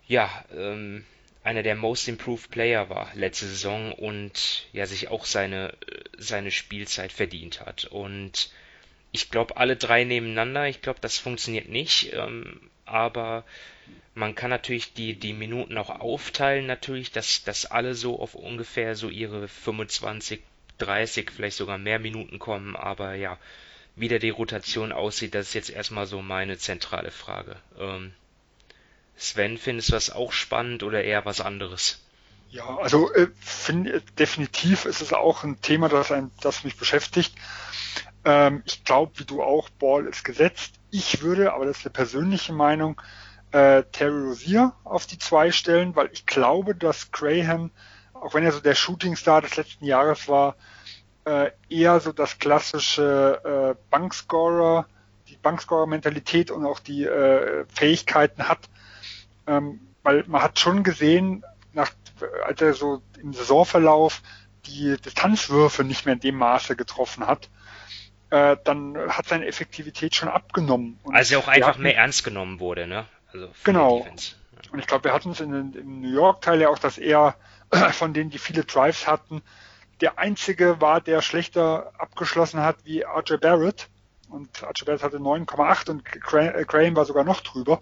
ja 0.08 0.46
ähm, 0.56 1.06
einer 1.44 1.64
der 1.64 1.76
Most 1.76 2.08
Improved 2.08 2.52
Player 2.52 2.90
war 2.90 3.12
letzte 3.16 3.48
Saison 3.48 3.94
und 3.94 4.68
ja 4.74 4.86
sich 4.86 5.08
auch 5.08 5.26
seine 5.26 5.76
seine 6.18 6.52
Spielzeit 6.52 7.12
verdient 7.12 7.62
hat. 7.62 7.86
Und 7.86 8.52
ich 9.12 9.30
glaube, 9.30 9.58
alle 9.58 9.76
drei 9.76 10.04
nebeneinander, 10.04 10.68
ich 10.68 10.82
glaube, 10.82 11.00
das 11.02 11.18
funktioniert 11.18 11.68
nicht. 11.68 12.14
Ähm, 12.14 12.70
aber 12.86 13.44
man 14.14 14.36
kann 14.36 14.50
natürlich 14.50 14.94
die, 14.94 15.16
die 15.16 15.34
Minuten 15.34 15.78
auch 15.78 15.90
aufteilen, 15.90 16.66
natürlich, 16.66 17.12
dass, 17.12 17.44
dass 17.44 17.66
alle 17.66 17.96
so 17.96 18.20
auf 18.20 18.36
ungefähr 18.36 18.96
so 18.96 19.10
ihre 19.10 19.48
25, 19.48 20.42
30, 20.78 21.32
vielleicht 21.32 21.58
sogar 21.58 21.78
mehr 21.78 22.00
Minuten 22.00 22.40
kommen, 22.40 22.76
aber 22.76 23.16
ja, 23.16 23.38
wie 23.96 24.08
da 24.08 24.18
die 24.18 24.30
Rotation 24.30 24.92
aussieht, 24.92 25.36
das 25.36 25.48
ist 25.48 25.54
jetzt 25.54 25.70
erstmal 25.70 26.06
so 26.06 26.22
meine 26.22 26.58
zentrale 26.58 27.12
Frage. 27.12 27.56
Ähm, 27.80 28.14
Sven, 29.22 29.60
findest 29.60 29.90
du 29.90 29.94
das 29.94 30.10
auch 30.10 30.32
spannend 30.32 30.82
oder 30.82 31.04
eher 31.04 31.25
was 31.25 31.42
anderes? 31.42 32.00
Ja, 32.50 32.78
also 32.78 33.13
äh, 33.13 33.28
find, 33.40 33.88
definitiv 34.18 34.86
ist 34.86 35.00
es 35.00 35.13
auch 35.13 35.44
ein 35.44 35.62
Thema, 35.62 35.90
das, 35.90 36.12
ein, 36.12 36.32
das 36.42 36.63
mich 36.63 36.75
beschäftigt. 36.75 37.36
Ähm, 38.25 38.63
ich 38.66 38.84
glaube, 38.84 39.12
wie 39.18 39.25
du 39.25 39.44
auch, 39.44 39.70
Ball 39.70 40.08
ist 40.08 40.24
gesetzt. 40.24 40.74
Ich 40.90 41.22
würde, 41.22 41.54
aber 41.54 41.68
das 41.68 41.78
ist 41.78 41.86
eine 41.86 41.94
persönliche 41.94 42.51
Meinung, 42.51 43.00
äh, 43.51 43.84
Terry 43.92 44.28
Rozier 44.28 44.74
auf 44.84 45.06
die 45.06 45.20
zwei 45.20 45.51
stellen, 45.51 45.96
weil 45.96 46.10
ich 46.12 46.25
glaube, 46.25 46.74
dass 46.74 47.12
Graham, 47.12 47.70
auch 48.16 48.34
wenn 48.34 48.44
er 48.44 48.51
so 48.51 48.60
der 48.60 48.75
Shootingstar 48.75 49.44
des 49.44 49.56
letzten 49.56 49.86
Jahres 49.86 50.28
war, 50.28 50.56
äh, 51.25 51.51
eher 51.70 52.00
so 52.00 52.12
das 52.12 52.40
klassische 52.40 53.75
äh, 53.78 53.82
Bankscorer, 53.92 54.88
die 55.28 55.38
Bankscorer-Mentalität 55.38 56.50
und 56.50 56.66
auch 56.66 56.80
die 56.80 57.06
äh, 57.06 57.66
Fähigkeiten 57.72 58.48
hat, 58.48 58.68
ähm, 59.48 59.80
weil 60.04 60.24
man 60.28 60.42
hat 60.42 60.60
schon 60.60 60.84
gesehen, 60.84 61.44
nach, 61.74 61.92
als 62.44 62.62
er 62.62 62.74
so 62.74 63.02
im 63.22 63.34
Saisonverlauf 63.34 64.22
die 64.66 64.96
Distanzwürfe 64.98 65.84
nicht 65.84 66.06
mehr 66.06 66.14
in 66.14 66.20
dem 66.20 66.36
Maße 66.36 66.76
getroffen 66.76 67.26
hat, 67.26 67.50
äh, 68.30 68.58
dann 68.64 68.98
hat 69.10 69.28
seine 69.28 69.46
Effektivität 69.46 70.16
schon 70.16 70.30
abgenommen. 70.30 71.00
Und 71.04 71.16
also 71.16 71.40
auch 71.40 71.48
einfach 71.48 71.70
hatten, 71.70 71.84
mehr 71.84 71.98
ernst 71.98 72.24
genommen 72.24 72.60
wurde, 72.60 72.88
ne? 72.88 73.06
Also 73.34 73.50
genau. 73.64 74.08
Und 74.72 74.80
ich 74.80 74.88
glaube, 74.88 75.06
wir 75.06 75.14
hatten 75.14 75.32
es 75.32 75.40
in, 75.40 75.74
im 75.74 76.02
New 76.02 76.14
York-Teil 76.14 76.62
ja 76.62 76.70
auch, 76.70 76.80
dass 76.80 76.98
er 76.98 77.36
von 77.92 78.14
denen, 78.14 78.30
die 78.30 78.38
viele 78.38 78.64
Drives 78.64 79.08
hatten, 79.08 79.42
der 80.00 80.18
einzige 80.18 80.82
war, 80.82 81.02
der 81.02 81.22
schlechter 81.22 81.92
abgeschlossen 81.98 82.62
hat 82.62 82.78
wie 82.86 83.04
RJ 83.04 83.38
Barrett 83.38 83.90
und 84.32 84.64
Archibald 84.64 85.04
hatte 85.04 85.18
9,8 85.18 85.90
und 85.90 86.04
äh, 86.08 86.66
Graham 86.66 86.96
war 86.96 87.06
sogar 87.06 87.24
noch 87.24 87.42
drüber. 87.42 87.82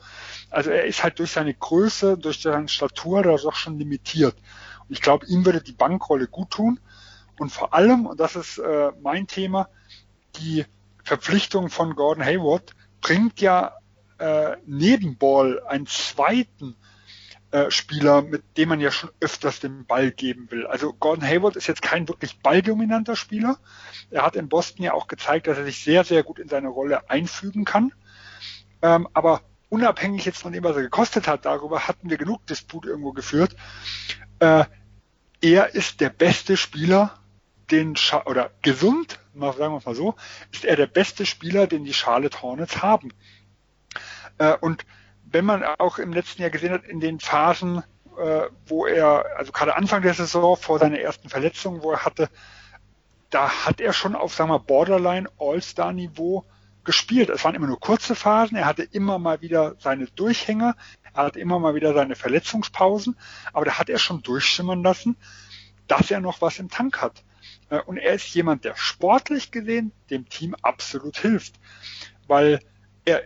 Also 0.49 0.71
er 0.71 0.85
ist 0.85 1.03
halt 1.03 1.19
durch 1.19 1.31
seine 1.31 1.53
Größe, 1.53 2.17
durch 2.17 2.41
seine 2.41 2.67
Statur 2.67 3.23
da 3.23 3.35
doch 3.35 3.55
schon 3.55 3.77
limitiert. 3.77 4.35
Und 4.87 4.91
ich 4.91 5.01
glaube, 5.01 5.25
ihm 5.27 5.45
würde 5.45 5.61
die 5.61 5.73
Bankrolle 5.73 6.27
gut 6.27 6.51
tun. 6.51 6.79
Und 7.37 7.51
vor 7.51 7.73
allem, 7.73 8.05
und 8.05 8.19
das 8.19 8.35
ist 8.35 8.57
äh, 8.57 8.91
mein 9.01 9.27
Thema, 9.27 9.69
die 10.37 10.65
Verpflichtung 11.03 11.69
von 11.69 11.95
Gordon 11.95 12.25
Hayward 12.25 12.75
bringt 13.01 13.39
ja 13.41 13.73
äh, 14.17 14.57
neben 14.65 15.17
Ball 15.17 15.61
einen 15.65 15.87
zweiten 15.87 16.75
äh, 17.51 17.71
Spieler, 17.71 18.21
mit 18.21 18.43
dem 18.57 18.69
man 18.69 18.79
ja 18.79 18.91
schon 18.91 19.09
öfters 19.19 19.59
den 19.59 19.85
Ball 19.85 20.11
geben 20.11 20.51
will. 20.51 20.67
Also 20.67 20.93
Gordon 20.93 21.27
Hayward 21.27 21.55
ist 21.55 21.67
jetzt 21.67 21.81
kein 21.81 22.07
wirklich 22.07 22.39
balldominanter 22.39 23.15
Spieler. 23.15 23.57
Er 24.11 24.23
hat 24.23 24.35
in 24.35 24.49
Boston 24.49 24.85
ja 24.85 24.93
auch 24.93 25.07
gezeigt, 25.07 25.47
dass 25.47 25.57
er 25.57 25.65
sich 25.65 25.83
sehr, 25.83 26.03
sehr 26.03 26.23
gut 26.23 26.39
in 26.39 26.47
seine 26.47 26.67
Rolle 26.67 27.09
einfügen 27.09 27.65
kann. 27.65 27.91
Ähm, 28.81 29.07
aber 29.13 29.41
unabhängig 29.69 30.25
jetzt 30.25 30.41
von 30.41 30.53
dem, 30.53 30.63
was 30.63 30.75
er 30.75 30.83
gekostet 30.83 31.27
hat, 31.27 31.45
darüber 31.45 31.87
hatten 31.87 32.09
wir 32.09 32.17
genug 32.17 32.45
Disput 32.45 32.85
irgendwo 32.85 33.13
geführt. 33.13 33.55
Äh, 34.39 34.65
er 35.41 35.73
ist 35.73 36.01
der 36.01 36.09
beste 36.09 36.57
Spieler, 36.57 37.19
den 37.71 37.95
Scha 37.95 38.23
oder 38.25 38.51
gesund, 38.61 39.19
sagen 39.33 39.73
wir 39.73 39.77
es 39.77 39.85
mal 39.85 39.95
so, 39.95 40.15
ist 40.51 40.65
er 40.65 40.75
der 40.75 40.87
beste 40.87 41.25
Spieler, 41.25 41.67
den 41.67 41.85
die 41.85 41.93
Charlotte 41.93 42.41
Hornets 42.41 42.81
haben. 42.81 43.11
Äh, 44.37 44.55
und 44.57 44.85
wenn 45.31 45.45
man 45.45 45.63
auch 45.63 45.99
im 45.99 46.13
letzten 46.13 46.41
Jahr 46.41 46.51
gesehen 46.51 46.71
hat, 46.71 46.85
in 46.85 46.99
den 46.99 47.19
Phasen, 47.19 47.83
äh, 48.17 48.47
wo 48.65 48.85
er, 48.85 49.25
also 49.37 49.51
gerade 49.51 49.75
Anfang 49.75 50.01
der 50.01 50.13
Saison 50.13 50.57
vor 50.57 50.79
seiner 50.79 50.99
ersten 50.99 51.29
Verletzung, 51.29 51.83
wo 51.83 51.91
er 51.91 52.05
hatte, 52.05 52.29
da 53.29 53.65
hat 53.65 53.79
er 53.79 53.93
schon 53.93 54.15
auf, 54.15 54.33
sagen 54.33 54.49
wir, 54.49 54.59
Borderline 54.59 55.29
All-Star-Niveau 55.37 56.45
gespielt. 56.83 57.29
Es 57.29 57.43
waren 57.43 57.55
immer 57.55 57.67
nur 57.67 57.79
kurze 57.79 58.15
Phasen, 58.15 58.57
er 58.57 58.65
hatte 58.65 58.83
immer 58.83 59.19
mal 59.19 59.41
wieder 59.41 59.75
seine 59.79 60.07
Durchhänger, 60.07 60.75
er 61.13 61.23
hatte 61.23 61.39
immer 61.39 61.59
mal 61.59 61.75
wieder 61.75 61.93
seine 61.93 62.15
Verletzungspausen, 62.15 63.15
aber 63.53 63.65
da 63.65 63.77
hat 63.77 63.89
er 63.89 63.99
schon 63.99 64.23
durchschimmern 64.23 64.83
lassen, 64.83 65.15
dass 65.87 66.09
er 66.09 66.19
noch 66.19 66.41
was 66.41 66.59
im 66.59 66.69
Tank 66.69 67.01
hat. 67.01 67.23
Äh, 67.69 67.81
und 67.81 67.97
er 67.97 68.15
ist 68.15 68.33
jemand, 68.33 68.65
der 68.65 68.75
sportlich 68.75 69.51
gesehen 69.51 69.91
dem 70.09 70.27
Team 70.29 70.55
absolut 70.61 71.17
hilft. 71.17 71.55
Weil 72.27 72.59
er, 73.05 73.23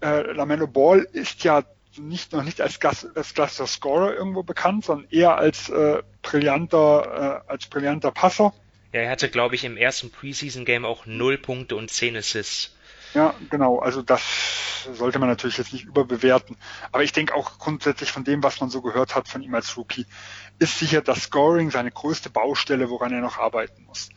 äh, 0.00 0.32
Lamello 0.32 0.66
Ball 0.66 1.06
ist 1.12 1.44
ja 1.44 1.62
nicht 1.98 2.32
noch 2.32 2.42
nicht 2.42 2.60
als, 2.60 2.80
Gas, 2.80 3.06
als 3.14 3.34
klassischer 3.34 3.66
Scorer 3.66 4.14
irgendwo 4.14 4.42
bekannt, 4.42 4.84
sondern 4.84 5.08
eher 5.10 5.36
als 5.36 5.68
äh, 5.68 6.02
brillanter 6.22 7.42
äh, 7.46 7.50
als 7.50 7.66
brillanter 7.66 8.10
Passer. 8.10 8.52
Ja, 8.92 9.00
er 9.00 9.10
hatte, 9.10 9.28
glaube 9.28 9.54
ich, 9.54 9.64
im 9.64 9.76
ersten 9.76 10.10
Preseason-Game 10.10 10.84
auch 10.84 11.06
null 11.06 11.38
Punkte 11.38 11.76
und 11.76 11.90
zehn 11.90 12.16
Assists. 12.16 12.76
Ja, 13.14 13.34
genau. 13.50 13.78
Also 13.78 14.02
das 14.02 14.22
sollte 14.92 15.18
man 15.18 15.28
natürlich 15.28 15.58
jetzt 15.58 15.72
nicht 15.72 15.84
überbewerten. 15.84 16.56
Aber 16.92 17.02
ich 17.02 17.12
denke 17.12 17.34
auch 17.34 17.58
grundsätzlich 17.58 18.12
von 18.12 18.24
dem, 18.24 18.42
was 18.42 18.60
man 18.60 18.70
so 18.70 18.82
gehört 18.82 19.14
hat 19.14 19.28
von 19.28 19.42
ihm 19.42 19.54
als 19.54 19.76
Rookie, 19.76 20.06
ist 20.58 20.78
sicher 20.78 21.00
das 21.00 21.24
Scoring 21.24 21.70
seine 21.70 21.90
größte 21.90 22.30
Baustelle, 22.30 22.90
woran 22.90 23.12
er 23.12 23.20
noch 23.20 23.38
arbeiten 23.38 23.84
muss. 23.84 24.10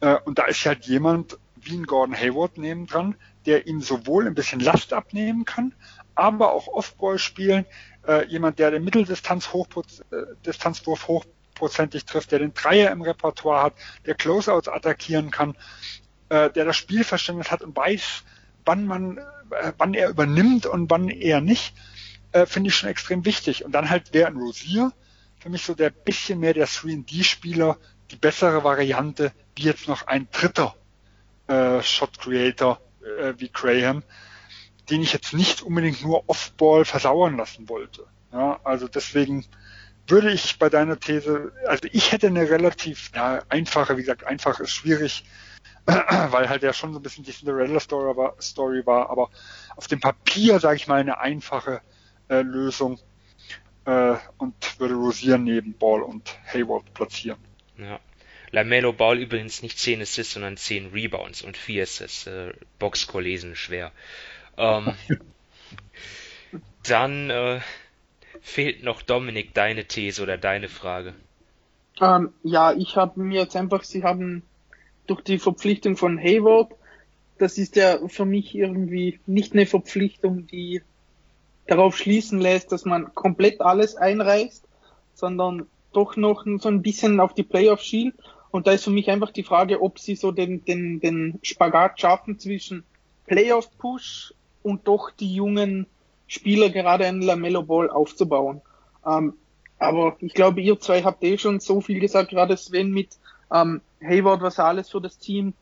Äh, 0.00 0.16
und 0.24 0.38
da 0.38 0.44
ist 0.44 0.64
halt 0.64 0.86
jemand 0.86 1.38
wie 1.56 1.76
ein 1.76 1.86
Gordon 1.86 2.16
Hayward 2.16 2.56
nebendran, 2.56 3.16
der 3.46 3.66
ihm 3.66 3.80
sowohl 3.80 4.26
ein 4.26 4.34
bisschen 4.34 4.60
Last 4.60 4.92
abnehmen 4.92 5.44
kann, 5.44 5.74
aber 6.14 6.52
auch 6.52 6.68
Offball 6.68 7.18
spielen. 7.18 7.64
Äh, 8.06 8.26
jemand, 8.26 8.58
der 8.58 8.70
den 8.70 8.84
Mitteldistanz 8.84 9.48
äh, 9.54 10.16
Distanzwurf 10.46 11.08
hochprozentig 11.08 12.04
trifft, 12.04 12.32
der 12.32 12.38
den 12.38 12.54
Dreier 12.54 12.90
im 12.90 13.02
Repertoire 13.02 13.62
hat, 13.62 13.74
der 14.06 14.14
Closeouts 14.14 14.68
attackieren 14.68 15.30
kann, 15.30 15.56
äh, 16.28 16.50
der 16.50 16.64
das 16.64 16.76
Spielverständnis 16.76 17.50
hat 17.50 17.62
und 17.62 17.76
weiß, 17.76 18.24
wann 18.64 18.86
man, 18.86 19.18
äh, 19.18 19.72
wann 19.78 19.94
er 19.94 20.08
übernimmt 20.08 20.66
und 20.66 20.90
wann 20.90 21.08
er 21.08 21.40
nicht, 21.40 21.74
äh, 22.32 22.46
finde 22.46 22.68
ich 22.68 22.76
schon 22.76 22.88
extrem 22.88 23.24
wichtig. 23.24 23.64
Und 23.64 23.72
dann 23.72 23.90
halt 23.90 24.14
wäre 24.14 24.28
ein 24.28 24.36
Rosier 24.36 24.92
für 25.38 25.48
mich 25.48 25.64
so 25.64 25.74
der 25.74 25.90
bisschen 25.90 26.40
mehr 26.40 26.54
der 26.54 26.68
3D-Spieler, 26.68 27.78
die 28.10 28.16
bessere 28.16 28.62
Variante, 28.62 29.32
wie 29.56 29.62
jetzt 29.62 29.88
noch 29.88 30.06
ein 30.06 30.28
dritter 30.30 30.74
äh, 31.46 31.82
Shot 31.82 32.18
Creator 32.18 32.80
äh, 33.02 33.34
wie 33.38 33.50
Graham, 33.50 34.02
den 34.90 35.02
ich 35.02 35.12
jetzt 35.12 35.32
nicht 35.32 35.62
unbedingt 35.62 36.02
nur 36.02 36.28
Off-Ball 36.28 36.84
versauern 36.84 37.36
lassen 37.36 37.68
wollte. 37.68 38.06
Ja, 38.32 38.60
also 38.64 38.88
deswegen 38.88 39.44
würde 40.06 40.32
ich 40.32 40.58
bei 40.58 40.68
deiner 40.68 40.98
These, 40.98 41.52
also 41.66 41.88
ich 41.92 42.12
hätte 42.12 42.26
eine 42.26 42.48
relativ 42.48 43.10
ja, 43.14 43.42
einfache, 43.48 43.96
wie 43.96 44.02
gesagt, 44.02 44.24
einfach 44.26 44.60
ist 44.60 44.72
schwierig, 44.72 45.24
weil 45.86 46.48
halt 46.48 46.62
ja 46.62 46.72
schon 46.72 46.92
so 46.92 46.98
ein 46.98 47.02
bisschen 47.02 47.24
die 47.24 47.32
Cinderella-Story 47.32 48.16
war, 48.16 48.34
Story 48.40 48.84
war, 48.86 49.10
aber 49.10 49.30
auf 49.76 49.86
dem 49.86 50.00
Papier, 50.00 50.58
sage 50.60 50.76
ich 50.76 50.88
mal, 50.88 51.00
eine 51.00 51.20
einfache 51.20 51.80
äh, 52.28 52.42
Lösung 52.42 52.98
äh, 53.84 54.16
und 54.38 54.80
würde 54.80 54.94
Rosier 54.94 55.38
neben 55.38 55.74
Ball 55.74 56.02
und 56.02 56.36
Hayward 56.52 56.92
platzieren. 56.94 57.38
Ja. 57.76 58.00
Lamello 58.52 58.92
Ball 58.92 59.18
übrigens 59.18 59.62
nicht 59.62 59.78
10 59.78 60.02
Assists, 60.02 60.34
sondern 60.34 60.56
10 60.56 60.92
Rebounds 60.92 61.42
und 61.42 61.56
4 61.56 61.84
Assists. 61.84 62.26
Äh, 62.26 62.52
Boxscore 62.78 63.22
lesen 63.22 63.56
schwer. 63.56 63.92
Ähm, 64.56 64.94
dann 66.82 67.30
äh, 67.30 67.60
fehlt 68.40 68.82
noch 68.82 69.02
Dominik 69.02 69.54
deine 69.54 69.84
These 69.84 70.22
oder 70.22 70.38
deine 70.38 70.68
Frage. 70.68 71.14
Ähm, 72.00 72.32
ja, 72.42 72.72
ich 72.72 72.96
habe 72.96 73.20
mir 73.20 73.42
jetzt 73.42 73.56
einfach, 73.56 73.84
sie 73.84 74.02
haben 74.02 74.42
durch 75.06 75.20
die 75.22 75.38
Verpflichtung 75.38 75.96
von 75.96 76.18
Hayward, 76.18 76.72
das 77.38 77.58
ist 77.58 77.76
ja 77.76 77.98
für 78.08 78.24
mich 78.24 78.54
irgendwie 78.54 79.18
nicht 79.26 79.54
eine 79.54 79.66
Verpflichtung, 79.66 80.46
die 80.46 80.82
darauf 81.66 81.96
schließen 81.96 82.40
lässt, 82.40 82.72
dass 82.72 82.84
man 82.84 83.14
komplett 83.14 83.60
alles 83.60 83.96
einreißt, 83.96 84.66
sondern 85.14 85.66
doch 85.92 86.16
noch 86.16 86.44
so 86.44 86.68
ein 86.68 86.82
bisschen 86.82 87.20
auf 87.20 87.34
die 87.34 87.42
Playoffs 87.42 87.84
schielt. 87.84 88.14
Und 88.50 88.66
da 88.66 88.72
ist 88.72 88.84
für 88.84 88.90
mich 88.90 89.10
einfach 89.10 89.30
die 89.30 89.44
Frage, 89.44 89.80
ob 89.80 89.98
sie 89.98 90.16
so 90.16 90.32
den, 90.32 90.64
den, 90.64 91.00
den 91.00 91.38
Spagat 91.42 92.00
schaffen 92.00 92.38
zwischen 92.38 92.84
Playoff-Push 93.26 94.34
und 94.62 94.88
doch 94.88 95.10
die 95.10 95.34
jungen 95.34 95.86
Spieler 96.26 96.70
gerade 96.70 97.06
einen 97.06 97.22
Lamello 97.22 97.62
Ball 97.62 97.90
aufzubauen. 97.90 98.60
Ähm, 99.06 99.34
aber 99.78 100.16
ich 100.20 100.34
glaube, 100.34 100.60
ihr 100.60 100.78
zwei 100.78 101.02
habt 101.02 101.24
eh 101.24 101.38
schon 101.38 101.60
so 101.60 101.80
viel 101.80 102.00
gesagt, 102.00 102.30
gerade 102.30 102.56
Sven 102.56 102.90
mit 102.90 103.16
ähm, 103.52 103.80
Hayward, 104.02 104.42
was 104.42 104.58
er 104.58 104.66
alles 104.66 104.90
für 104.90 105.00
das 105.00 105.18
Team 105.18 105.54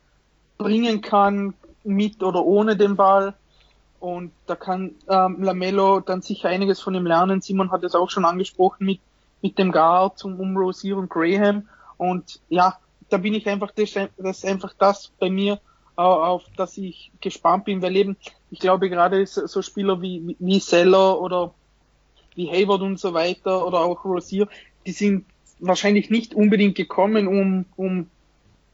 bringen 0.57 1.01
kann, 1.01 1.53
mit 1.83 2.21
oder 2.21 2.43
ohne 2.43 2.75
den 2.75 2.95
Ball. 2.95 3.33
Und 3.99 4.31
da 4.45 4.55
kann 4.55 4.95
ähm, 5.09 5.41
Lamello 5.41 5.99
dann 5.99 6.21
sicher 6.21 6.49
einiges 6.49 6.79
von 6.79 6.95
ihm 6.95 7.05
lernen. 7.05 7.41
Simon 7.41 7.71
hat 7.71 7.83
es 7.83 7.95
auch 7.95 8.09
schon 8.09 8.25
angesprochen 8.25 8.85
mit, 8.85 8.99
mit 9.41 9.57
dem 9.57 9.71
Guard 9.71 10.17
zum 10.17 10.39
um 10.39 10.55
Rosier 10.57 10.97
und 10.97 11.09
Graham. 11.09 11.67
Und 11.99 12.39
ja, 12.47 12.79
da 13.09 13.17
bin 13.17 13.33
ich 13.33 13.47
einfach, 13.47 13.71
das, 13.71 13.93
das 13.93 14.37
ist 14.37 14.45
einfach 14.45 14.73
das 14.79 15.11
bei 15.19 15.29
mir, 15.29 15.59
auf 15.95 16.45
das 16.55 16.77
ich 16.77 17.11
gespannt 17.19 17.65
bin, 17.65 17.81
weil 17.81 17.95
eben, 17.97 18.15
ich 18.51 18.59
glaube 18.59 18.89
gerade 18.89 19.25
so 19.25 19.61
Spieler 19.61 20.01
wie, 20.01 20.37
wie 20.39 20.59
Seller 20.59 21.19
oder 21.19 21.53
wie 22.35 22.49
Hayward 22.49 22.81
und 22.81 22.99
so 22.99 23.13
weiter 23.13 23.67
oder 23.67 23.81
auch 23.81 24.05
Rosier, 24.05 24.47
die 24.85 24.93
sind 24.93 25.25
wahrscheinlich 25.59 26.09
nicht 26.09 26.33
unbedingt 26.33 26.75
gekommen, 26.75 27.27
um, 27.27 27.65
um 27.75 28.09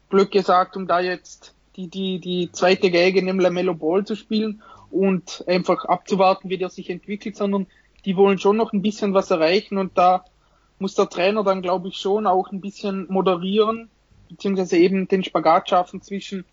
blöd 0.08 0.30
gesagt, 0.30 0.76
um 0.76 0.86
da 0.86 1.00
jetzt 1.00 1.52
die, 1.74 1.88
die, 1.88 2.20
die 2.20 2.52
zweite 2.52 2.92
Geige 2.92 3.24
dem 3.24 3.40
Lamello 3.40 3.74
Ball 3.74 4.04
zu 4.04 4.14
spielen 4.14 4.62
und 4.92 5.42
einfach 5.48 5.84
abzuwarten, 5.84 6.48
wie 6.48 6.58
der 6.58 6.70
sich 6.70 6.90
entwickelt, 6.90 7.36
sondern 7.36 7.66
die 8.04 8.16
wollen 8.16 8.38
schon 8.38 8.56
noch 8.56 8.72
ein 8.72 8.82
bisschen 8.82 9.14
was 9.14 9.32
erreichen 9.32 9.78
und 9.78 9.98
da 9.98 10.24
muss 10.78 10.94
der 10.94 11.08
Trainer 11.08 11.42
dann, 11.42 11.62
glaube 11.62 11.88
ich, 11.88 11.96
schon 11.96 12.26
auch 12.26 12.50
ein 12.52 12.60
bisschen 12.60 13.06
moderieren, 13.08 13.88
beziehungsweise 14.28 14.76
eben 14.76 15.08
den 15.08 15.24
Spagat 15.24 15.70
schaffen 15.70 16.02
zwischen 16.02 16.44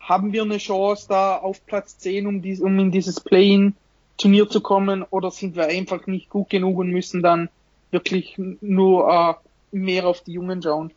haben 0.00 0.32
wir 0.32 0.42
eine 0.42 0.58
Chance 0.58 1.06
da 1.08 1.36
auf 1.36 1.64
Platz 1.66 1.98
10, 1.98 2.26
um, 2.26 2.42
dies, 2.42 2.60
um 2.60 2.78
in 2.78 2.90
dieses 2.90 3.20
Play-in-Turnier 3.20 4.48
zu 4.48 4.60
kommen, 4.60 5.02
oder 5.02 5.30
sind 5.30 5.54
wir 5.54 5.66
einfach 5.66 6.06
nicht 6.06 6.30
gut 6.30 6.48
genug 6.48 6.78
und 6.78 6.90
müssen 6.90 7.22
dann 7.22 7.50
wirklich 7.90 8.36
nur 8.38 9.10
äh, 9.10 9.76
mehr 9.76 10.06
auf 10.06 10.22
die 10.22 10.32
Jungen 10.32 10.62
schauen? 10.62 10.92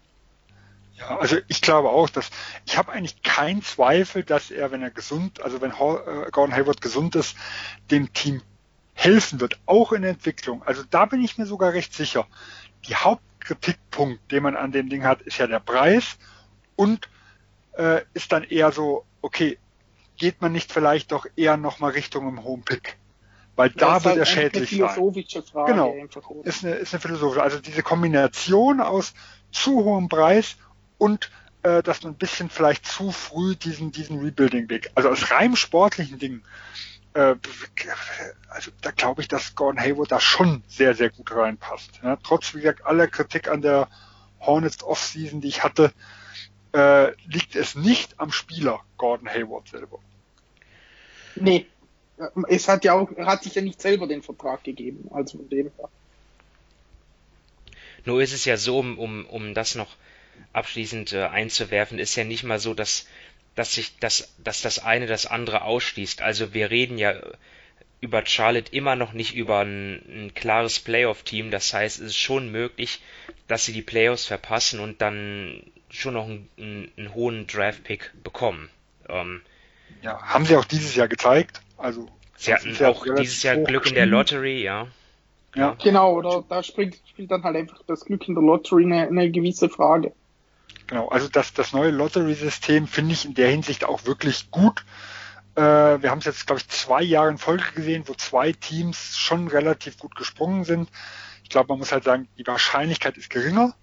Ja, 0.97 1.17
also 1.17 1.37
ich 1.47 1.61
glaube 1.61 1.89
auch, 1.89 2.09
dass 2.09 2.29
ich 2.65 2.77
habe 2.77 2.91
eigentlich 2.91 3.23
keinen 3.23 3.63
Zweifel, 3.63 4.23
dass 4.23 4.51
er, 4.51 4.71
wenn 4.71 4.81
er 4.81 4.91
gesund, 4.91 5.41
also 5.41 5.59
wenn 5.61 5.71
äh, 5.71 6.29
Gordon 6.31 6.55
Hayward 6.55 6.81
gesund 6.81 7.15
ist, 7.15 7.35
dem 7.89 8.13
Team 8.13 8.41
helfen 9.03 9.39
wird, 9.39 9.60
auch 9.65 9.91
in 9.91 10.03
der 10.03 10.12
Entwicklung. 10.12 10.62
Also 10.63 10.84
da 10.89 11.05
bin 11.05 11.24
ich 11.24 11.38
mir 11.38 11.46
sogar 11.46 11.74
recht 11.74 11.93
sicher. 11.93 12.27
Die 12.88 12.96
Hauptkritikpunkt, 12.96 14.31
den 14.31 14.43
man 14.43 14.55
an 14.55 14.72
dem 14.72 14.89
Ding 14.89 15.03
hat, 15.03 15.22
ist 15.22 15.40
ja 15.40 15.48
der 15.48 15.59
Preis 15.59 16.18
und 16.75 17.09
äh, 17.77 18.01
ist 18.14 18.31
dann 18.31 18.44
eher 18.44 18.72
so, 18.72 19.05
okay, 19.22 19.57
geht 20.18 20.42
man 20.42 20.51
nicht 20.51 20.72
vielleicht 20.72 21.11
doch 21.11 21.25
eher 21.35 21.57
nochmal 21.57 21.92
Richtung 21.92 22.27
im 22.27 22.44
hohen 22.44 22.64
Pick? 22.64 22.98
Weil 23.55 23.72
da 23.72 23.96
wird 23.96 24.05
halt 24.05 24.18
er 24.18 24.25
schädlich 24.25 24.72
eine 24.72 24.90
philosophische 24.90 25.44
Frage 25.44 25.72
genau, 25.72 25.94
einfach, 25.94 26.22
ist 26.44 26.64
eine, 26.64 26.75
ist 26.75 26.94
eine 26.94 27.01
philosophische. 27.01 27.44
Also 27.44 27.59
diese 27.59 27.83
Kombination 27.83 28.81
aus 28.81 29.14
zu 29.51 29.83
hohem 29.83 30.09
Preis 30.09 30.57
und 30.98 31.31
äh, 31.64 31.81
dass 31.81 32.03
man 32.03 32.14
ein 32.14 32.18
bisschen 32.18 32.50
vielleicht 32.50 32.85
zu 32.85 33.11
früh 33.11 33.55
diesen, 33.55 33.92
diesen 33.92 34.20
Rebuilding-Weg, 34.20 34.92
also 34.96 35.09
aus 35.09 35.31
rein 35.31 35.55
sportlichen 35.55 36.20
Dingen, 36.20 36.44
äh, 37.13 37.35
also 38.50 38.71
da 38.81 38.91
glaube 38.91 39.21
ich, 39.21 39.27
dass 39.27 39.55
Gordon 39.55 39.81
Hayward 39.81 40.11
da 40.11 40.19
schon 40.19 40.63
sehr, 40.67 40.95
sehr 40.95 41.09
gut 41.09 41.33
reinpasst. 41.33 42.00
Ja, 42.03 42.17
trotz, 42.17 42.53
wie 42.53 42.61
gesagt, 42.61 42.85
aller 42.85 43.07
Kritik 43.07 43.47
an 43.50 43.61
der 43.61 43.89
Hornets 44.39 44.83
Offseason, 44.83 45.41
die 45.41 45.50
ich 45.50 45.63
hatte, 45.63 45.91
äh, 46.74 47.11
liegt 47.25 47.55
es 47.55 47.75
nicht 47.75 48.19
am 48.19 48.31
Spieler 48.31 48.79
Gordon 48.97 49.29
Hayward 49.29 49.67
selber. 49.67 50.00
Nee, 51.35 51.67
es 52.47 52.67
hat 52.67 52.83
ja 52.85 52.93
auch, 52.93 53.11
er 53.15 53.25
hat 53.25 53.43
sich 53.43 53.55
ja 53.55 53.61
nicht 53.61 53.81
selber 53.81 54.07
den 54.07 54.21
Vertrag 54.21 54.63
gegeben, 54.63 55.09
also 55.11 55.37
von 55.37 55.50
dem 55.50 55.71
her. 55.77 55.89
Nur 58.05 58.21
ist 58.21 58.33
es 58.33 58.45
ja 58.45 58.57
so, 58.57 58.79
um, 58.79 58.97
um, 58.97 59.25
um 59.25 59.53
das 59.53 59.75
noch 59.75 59.95
abschließend 60.53 61.13
äh, 61.13 61.25
einzuwerfen, 61.25 62.00
ist 62.00 62.15
ja 62.15 62.24
nicht 62.24 62.43
mal 62.43 62.59
so, 62.59 62.74
dass, 62.74 63.05
dass 63.55 63.74
sich 63.74 63.98
das, 64.00 64.33
dass 64.44 64.61
das 64.61 64.79
eine 64.79 65.07
das 65.07 65.25
andere 65.25 65.64
ausschließt. 65.64 66.22
Also 66.22 66.53
wir 66.53 66.70
reden 66.70 66.98
ja 66.98 67.14
über 68.00 68.25
Charlotte 68.25 68.72
immer 68.75 68.96
noch 68.96 69.14
nicht 69.14 69.35
über 69.35 69.59
ein, 69.59 70.01
ein 70.07 70.33
klares 70.33 70.79
Playoff-Team. 70.79 71.51
Das 71.51 71.74
heißt, 71.74 72.00
es 72.00 72.07
ist 72.07 72.18
schon 72.18 72.51
möglich, 72.51 73.01
dass 73.48 73.66
sie 73.66 73.74
die 73.74 73.83
Playoffs 73.83 74.25
verpassen 74.25 74.79
und 74.79 75.01
dann 75.01 75.61
schon 75.90 76.16
noch 76.16 76.25
einen, 76.25 76.50
einen, 76.57 76.92
einen 76.98 77.14
hohen 77.14 77.48
Draft-Pick 77.48 78.11
bekommen. 78.24 78.70
Ähm, 79.07 79.42
ja, 80.01 80.20
haben 80.22 80.46
sie 80.46 80.55
auch 80.55 80.66
dieses 80.66 80.96
Jahr 80.96 81.07
gezeigt. 81.07 81.61
Also 81.77 82.07
sie 82.37 82.53
hatten 82.53 82.75
auch 82.85 83.05
dieses 83.20 83.44
Jahr 83.44 83.57
Glück 83.57 83.85
in 83.85 83.96
der 83.96 84.07
Lottery, 84.07 84.64
ja. 84.64 84.87
Ja. 85.53 85.75
Genau, 85.83 86.14
oder 86.14 86.44
da 86.48 86.64
spielt, 86.64 86.98
spielt 87.09 87.29
dann 87.29 87.44
halt 87.44 87.57
einfach 87.57 87.81
das 87.85 88.05
Glück 88.05 88.27
in 88.27 88.35
der 88.35 88.44
Lottery 88.44 88.85
eine, 88.85 89.07
eine 89.07 89.29
gewisse 89.29 89.70
Frage. 89.70 90.14
Genau, 90.88 91.07
also 91.07 91.27
das, 91.27 91.53
das 91.53 91.74
neue 91.74 91.92
Lottery-System 91.92 92.88
finde 92.88 93.14
ich 93.14 93.25
in 93.25 93.34
der 93.34 93.50
Hinsicht 93.50 93.86
auch 93.86 94.05
wirklich 94.05 94.51
gut. 94.51 94.86
Äh, 95.55 95.62
wir 95.62 96.12
haben 96.12 96.20
es 96.20 96.25
jetzt, 96.25 96.48
glaube 96.48 96.62
ich, 96.62 96.68
zwei 96.70 97.01
Jahre 97.01 97.29
in 97.29 97.38
Folge 97.38 97.64
gesehen, 97.74 98.03
wo 98.07 98.14
zwei 98.14 98.51
Teams 98.51 99.18
schon 99.18 99.48
relativ 99.48 99.98
gut 99.98 100.16
gesprungen 100.16 100.64
sind. 100.64 100.90
Ich 101.44 101.50
glaube, 101.50 101.70
man 101.70 101.79
muss 101.79 101.92
halt 101.92 102.03
sagen, 102.03 102.27
die 102.38 102.48
Wahrscheinlichkeit 102.48 103.18
ist 103.18 103.29
geringer. 103.29 103.75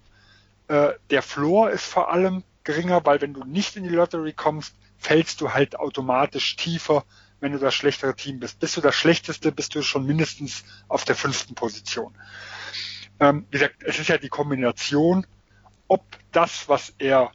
Äh, 0.67 0.93
der 1.09 1.21
Floor 1.21 1.71
ist 1.71 1.85
vor 1.85 2.11
allem 2.11 2.43
geringer, 2.63 3.05
weil 3.05 3.21
wenn 3.21 3.33
du 3.33 3.43
nicht 3.43 3.75
in 3.75 3.83
die 3.83 3.89
Lottery 3.89 4.33
kommst, 4.33 4.75
fällst 4.97 5.41
du 5.41 5.53
halt 5.53 5.77
automatisch 5.79 6.55
tiefer, 6.55 7.05
wenn 7.39 7.53
du 7.53 7.59
das 7.59 7.73
schlechtere 7.73 8.15
Team 8.15 8.39
bist. 8.39 8.59
Bist 8.59 8.77
du 8.77 8.81
das 8.81 8.95
schlechteste, 8.95 9.51
bist 9.51 9.73
du 9.73 9.81
schon 9.81 10.05
mindestens 10.05 10.63
auf 10.87 11.05
der 11.05 11.15
fünften 11.15 11.55
Position. 11.55 12.15
Ähm, 13.19 13.45
wie 13.49 13.57
gesagt, 13.57 13.83
es 13.83 13.99
ist 13.99 14.09
ja 14.09 14.17
die 14.17 14.29
Kombination, 14.29 15.25
ob 15.89 16.05
das, 16.31 16.69
was 16.69 16.93
er 16.97 17.31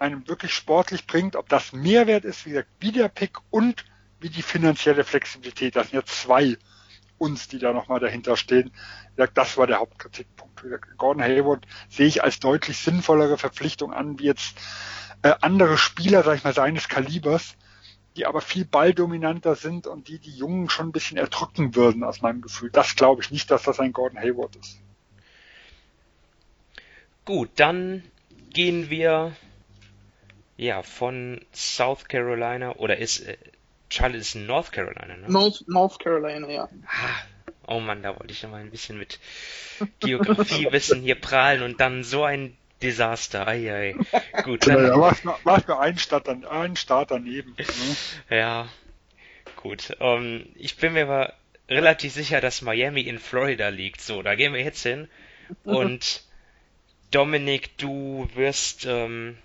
einem 0.00 0.26
wirklich 0.26 0.52
sportlich 0.52 1.06
bringt, 1.06 1.36
ob 1.36 1.48
das 1.48 1.72
Mehrwert 1.72 2.24
ist, 2.24 2.46
wie 2.46 2.50
gesagt, 2.50 2.70
wie 2.80 2.90
der 2.90 3.08
Pick 3.08 3.38
und 3.50 3.84
wie 4.18 4.30
die 4.30 4.42
finanzielle 4.42 5.04
Flexibilität. 5.04 5.76
Das 5.76 5.90
sind 5.90 5.96
ja 5.96 6.04
zwei 6.04 6.56
uns, 7.18 7.48
die 7.48 7.58
da 7.58 7.72
nochmal 7.72 8.00
dahinter 8.00 8.36
stehen. 8.36 8.72
Das 9.34 9.58
war 9.58 9.66
der 9.66 9.78
Hauptkritikpunkt. 9.78 10.64
Gordon 10.96 11.22
Hayward 11.22 11.66
sehe 11.88 12.06
ich 12.06 12.24
als 12.24 12.40
deutlich 12.40 12.78
sinnvollere 12.78 13.36
Verpflichtung 13.36 13.92
an, 13.92 14.18
wie 14.18 14.24
jetzt 14.24 14.56
äh, 15.22 15.34
andere 15.42 15.76
Spieler, 15.76 16.22
sag 16.22 16.36
ich 16.36 16.44
mal, 16.44 16.54
seines 16.54 16.88
Kalibers, 16.88 17.56
die 18.16 18.24
aber 18.24 18.40
viel 18.40 18.64
balldominanter 18.64 19.54
sind 19.54 19.86
und 19.86 20.08
die 20.08 20.18
die 20.18 20.34
Jungen 20.34 20.70
schon 20.70 20.88
ein 20.88 20.92
bisschen 20.92 21.18
erdrücken 21.18 21.74
würden, 21.74 22.04
aus 22.04 22.22
meinem 22.22 22.40
Gefühl. 22.40 22.70
Das 22.70 22.96
glaube 22.96 23.22
ich 23.22 23.30
nicht, 23.30 23.50
dass 23.50 23.62
das 23.64 23.80
ein 23.80 23.92
Gordon 23.92 24.18
Hayward 24.18 24.56
ist. 24.56 24.80
Gut, 27.30 27.50
dann 27.54 28.02
gehen 28.52 28.90
wir 28.90 29.36
ja 30.56 30.82
von 30.82 31.40
South 31.54 32.08
Carolina 32.08 32.74
oder 32.74 32.96
ist 32.96 33.20
äh, 33.20 33.36
Charlotte 33.88 34.18
ist 34.18 34.34
in 34.34 34.46
North 34.46 34.72
Carolina, 34.72 35.16
ne? 35.16 35.26
North, 35.28 35.62
North 35.68 36.00
Carolina, 36.00 36.50
ja. 36.50 36.68
Ah, 36.88 37.22
oh 37.68 37.78
Mann, 37.78 38.02
da 38.02 38.18
wollte 38.18 38.32
ich 38.32 38.42
noch 38.42 38.50
mal 38.50 38.60
ein 38.60 38.72
bisschen 38.72 38.98
mit 38.98 39.20
Geografiewissen 40.00 41.02
hier 41.04 41.14
prahlen 41.14 41.62
und 41.62 41.78
dann 41.78 42.02
so 42.02 42.24
ein 42.24 42.56
Desaster. 42.82 43.46
Eieiei. 43.46 43.94
Gut. 44.42 44.66
Dann, 44.66 44.88
ja, 44.88 44.98
war 44.98 45.12
es 45.56 45.68
nur 45.68 45.80
ein 45.80 45.98
Start, 45.98 46.26
dann, 46.26 46.44
ein 46.44 46.74
Start 46.74 47.12
daneben. 47.12 47.54
Ne? 47.56 48.36
Ja, 48.38 48.68
gut. 49.54 49.96
Um, 50.00 50.24
ähm, 50.24 50.46
ich 50.56 50.76
bin 50.78 50.94
mir 50.94 51.04
aber 51.04 51.34
relativ 51.68 52.12
sicher, 52.12 52.40
dass 52.40 52.60
Miami 52.60 53.02
in 53.02 53.20
Florida 53.20 53.68
liegt. 53.68 54.00
So, 54.00 54.20
da 54.20 54.34
gehen 54.34 54.52
wir 54.52 54.64
jetzt 54.64 54.82
hin 54.82 55.08
Und 55.64 56.24
Dominik, 57.10 57.76
du 57.76 58.28
wirst, 58.34 58.86
ähm, 58.86 59.36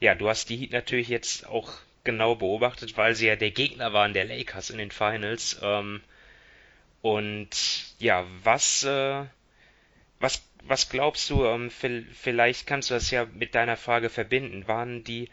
ja, 0.00 0.16
du 0.16 0.28
hast 0.28 0.50
die 0.50 0.56
Heat 0.56 0.72
natürlich 0.72 1.08
jetzt 1.08 1.46
auch 1.46 1.72
genau 2.02 2.34
beobachtet, 2.34 2.96
weil 2.96 3.14
sie 3.14 3.28
ja 3.28 3.36
der 3.36 3.52
Gegner 3.52 3.92
waren 3.92 4.12
der 4.12 4.24
Lakers 4.24 4.70
in 4.70 4.78
den 4.78 4.90
Finals. 4.90 5.58
Ähm, 5.62 6.00
und 7.02 7.48
ja, 8.00 8.26
was, 8.42 8.82
äh, 8.82 9.24
was, 10.18 10.42
was 10.64 10.88
glaubst 10.88 11.30
du, 11.30 11.44
ähm, 11.44 11.70
vielleicht 11.70 12.66
kannst 12.66 12.90
du 12.90 12.94
das 12.94 13.10
ja 13.12 13.26
mit 13.26 13.54
deiner 13.54 13.76
Frage 13.76 14.10
verbinden. 14.10 14.66
Waren 14.66 15.04
die 15.04 15.28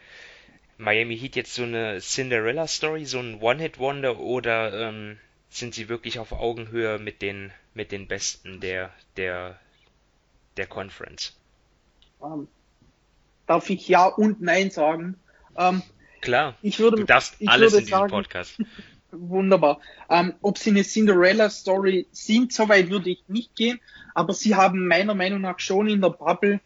Miami 0.78 1.18
Heat 1.18 1.34
jetzt 1.34 1.54
so 1.54 1.64
eine 1.64 1.98
Cinderella-Story, 2.00 3.04
so 3.04 3.18
ein 3.18 3.40
One-Hit-Wonder 3.40 4.20
oder 4.20 4.88
ähm, 4.88 5.18
sind 5.48 5.74
sie 5.74 5.88
wirklich 5.88 6.20
auf 6.20 6.30
Augenhöhe 6.30 7.00
mit 7.00 7.20
den, 7.20 7.52
mit 7.74 7.90
den 7.90 8.06
Besten 8.06 8.60
der, 8.60 8.92
der, 9.16 9.58
der 10.56 10.66
Conference? 10.68 11.36
Ähm, 12.24 12.48
darf 13.46 13.70
ich 13.70 13.88
Ja 13.88 14.06
und 14.06 14.40
Nein 14.40 14.70
sagen? 14.70 15.16
Ähm, 15.56 15.82
Klar, 16.20 16.56
ich 16.62 16.78
würde, 16.78 16.96
du 16.96 17.04
darfst 17.04 17.36
alles 17.46 17.74
in 17.74 17.80
diesem 17.80 17.90
sagen, 17.90 18.10
Podcast. 18.10 18.58
Wunderbar. 19.10 19.80
Ähm, 20.08 20.34
ob 20.40 20.58
sie 20.58 20.70
eine 20.70 20.82
Cinderella-Story 20.82 22.08
sind, 22.10 22.52
soweit 22.52 22.90
würde 22.90 23.10
ich 23.10 23.22
nicht 23.28 23.54
gehen, 23.54 23.78
aber 24.14 24.32
sie 24.32 24.54
haben 24.54 24.88
meiner 24.88 25.14
Meinung 25.14 25.42
nach 25.42 25.60
schon 25.60 25.88
in 25.88 26.00
der 26.00 26.10
Bubble 26.10 26.60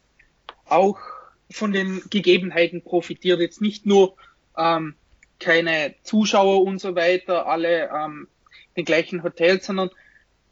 auch 0.65 0.99
von 1.51 1.73
den 1.73 2.03
Gegebenheiten 2.09 2.83
profitiert. 2.83 3.41
Jetzt 3.41 3.61
nicht 3.61 3.85
nur 3.85 4.17
ähm, 4.57 4.95
keine 5.41 5.95
Zuschauer 6.03 6.63
und 6.63 6.81
so 6.81 6.95
weiter, 6.95 7.47
alle 7.47 7.91
ähm, 7.91 8.29
den 8.77 8.85
gleichen 8.85 9.23
Hotels, 9.23 9.67
sondern 9.67 9.91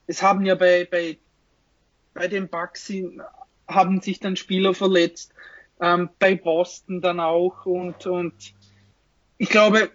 es 0.06 0.22
haben 0.22 0.44
ja 0.44 0.54
bei, 0.54 0.86
bei, 0.90 1.18
bei 2.14 2.28
den 2.28 2.48
Bucks 2.48 2.86
haben 3.68 4.00
sich 4.00 4.20
dann 4.20 4.36
Spieler 4.36 4.74
verletzt, 4.74 5.32
ähm, 5.80 6.08
bei 6.18 6.34
Boston 6.34 7.00
dann 7.00 7.20
auch 7.20 7.66
und, 7.66 8.06
und 8.06 8.54
ich 9.38 9.48
glaube, 9.48 9.90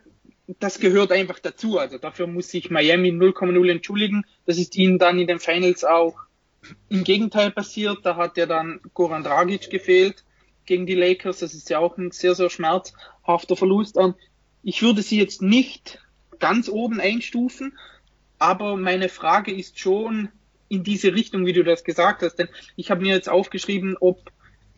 das 0.60 0.79
gehört 0.79 1.12
einfach 1.12 1.39
dazu. 1.39 1.79
Also 1.79 1.97
dafür 1.97 2.27
muss 2.27 2.49
sich 2.49 2.69
Miami 2.69 3.10
0,0 3.10 3.71
entschuldigen. 3.71 4.23
Das 4.45 4.57
ist 4.57 4.75
ihnen 4.75 4.99
dann 4.99 5.19
in 5.19 5.27
den 5.27 5.39
Finals 5.39 5.84
auch 5.84 6.15
im 6.89 7.03
Gegenteil 7.03 7.51
passiert. 7.51 7.99
Da 8.03 8.15
hat 8.15 8.38
ja 8.38 8.45
dann 8.45 8.81
Goran 8.93 9.23
Dragic 9.23 9.69
gefehlt 9.69 10.23
gegen 10.65 10.86
die 10.86 10.95
Lakers. 10.95 11.39
Das 11.39 11.53
ist 11.53 11.69
ja 11.69 11.79
auch 11.79 11.97
ein 11.97 12.12
sehr, 12.12 12.36
sehr 12.36 12.49
schmerzhafter 12.49 13.55
Verlust. 13.55 13.97
Ich 14.63 14.81
würde 14.81 15.01
sie 15.01 15.17
jetzt 15.17 15.41
nicht 15.41 15.99
ganz 16.39 16.69
oben 16.69 16.99
einstufen, 16.99 17.77
aber 18.38 18.75
meine 18.77 19.10
Frage 19.10 19.53
ist 19.53 19.79
schon 19.79 20.29
in 20.71 20.84
diese 20.84 21.13
Richtung, 21.13 21.45
wie 21.45 21.53
du 21.53 21.63
das 21.63 21.84
gesagt 21.84 22.21
hast. 22.21 22.36
Denn 22.36 22.47
ich 22.77 22.89
habe 22.89 23.01
mir 23.01 23.13
jetzt 23.13 23.29
aufgeschrieben, 23.29 23.97
ob 23.99 24.31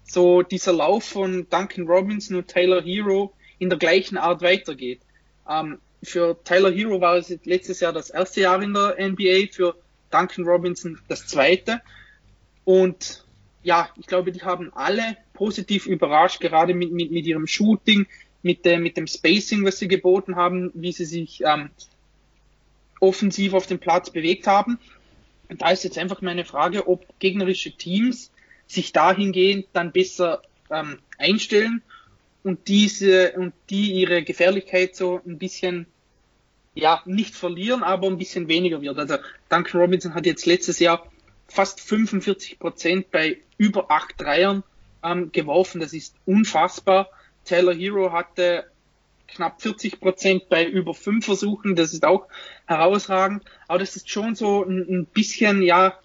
so 0.03 0.41
dieser 0.41 0.73
Lauf 0.73 1.03
von 1.03 1.47
Duncan 1.49 1.87
Robinson 1.87 2.37
und 2.37 2.47
Taylor 2.47 2.81
Hero 2.81 3.33
in 3.59 3.69
der 3.69 3.77
gleichen 3.77 4.17
Art 4.17 4.41
weitergeht. 4.41 5.01
Ähm, 5.47 5.77
für 6.01 6.37
Tyler 6.43 6.71
Hero 6.71 6.99
war 6.99 7.15
es 7.15 7.29
letztes 7.45 7.79
Jahr 7.79 7.93
das 7.93 8.09
erste 8.09 8.41
Jahr 8.41 8.61
in 8.61 8.73
der 8.73 8.97
NBA, 8.99 9.51
für 9.51 9.75
Duncan 10.09 10.45
Robinson 10.45 10.99
das 11.07 11.27
zweite. 11.27 11.81
Und 12.65 13.23
ja, 13.61 13.89
ich 13.97 14.07
glaube, 14.07 14.31
die 14.31 14.41
haben 14.41 14.73
alle 14.73 15.17
positiv 15.33 15.85
überrascht, 15.85 16.41
gerade 16.41 16.73
mit, 16.73 16.91
mit, 16.91 17.11
mit 17.11 17.25
ihrem 17.27 17.45
Shooting, 17.45 18.07
mit, 18.41 18.65
dem, 18.65 18.81
mit 18.81 18.97
dem 18.97 19.07
Spacing, 19.07 19.63
was 19.63 19.77
sie 19.77 19.87
geboten 19.87 20.35
haben, 20.35 20.71
wie 20.73 20.91
sie 20.91 21.05
sich 21.05 21.41
ähm, 21.45 21.69
offensiv 22.99 23.53
auf 23.53 23.67
dem 23.67 23.79
Platz 23.79 24.09
bewegt 24.09 24.47
haben. 24.47 24.79
Da 25.49 25.71
ist 25.71 25.83
jetzt 25.83 25.97
einfach 25.97 26.21
meine 26.21 26.45
Frage, 26.45 26.87
ob 26.87 27.05
gegnerische 27.19 27.71
Teams 27.71 28.31
sich 28.67 28.93
dahingehend 28.93 29.67
dann 29.73 29.91
besser 29.91 30.41
ähm, 30.69 30.99
einstellen 31.17 31.81
und 32.43 32.67
diese 32.67 33.33
und 33.33 33.53
die 33.69 33.93
ihre 33.93 34.23
Gefährlichkeit 34.23 34.95
so 34.95 35.21
ein 35.25 35.37
bisschen 35.37 35.85
ja 36.75 37.01
nicht 37.05 37.35
verlieren, 37.35 37.83
aber 37.83 38.07
ein 38.07 38.17
bisschen 38.17 38.47
weniger 38.47 38.81
wird. 38.81 38.97
Also 38.97 39.17
Duncan 39.49 39.81
Robinson 39.81 40.13
hat 40.15 40.25
jetzt 40.25 40.45
letztes 40.45 40.79
Jahr 40.79 41.05
fast 41.47 41.81
45 41.81 42.57
Prozent 42.59 43.11
bei 43.11 43.37
über 43.57 43.91
acht 43.91 44.19
Dreiern 44.19 44.63
ähm, 45.03 45.31
geworfen. 45.31 45.81
Das 45.81 45.93
ist 45.93 46.15
unfassbar. 46.25 47.09
Taylor 47.45 47.73
Hero 47.73 48.11
hatte 48.11 48.65
knapp 49.27 49.61
40 49.61 49.99
Prozent 49.99 50.49
bei 50.49 50.65
über 50.65 50.93
fünf 50.93 51.25
Versuchen. 51.25 51.75
Das 51.75 51.93
ist 51.93 52.05
auch 52.05 52.27
herausragend. 52.65 53.43
Aber 53.67 53.79
das 53.79 53.95
ist 53.95 54.09
schon 54.09 54.35
so 54.35 54.63
ein, 54.63 54.85
ein 54.89 55.05
bisschen, 55.05 55.61
ja, 55.61 55.97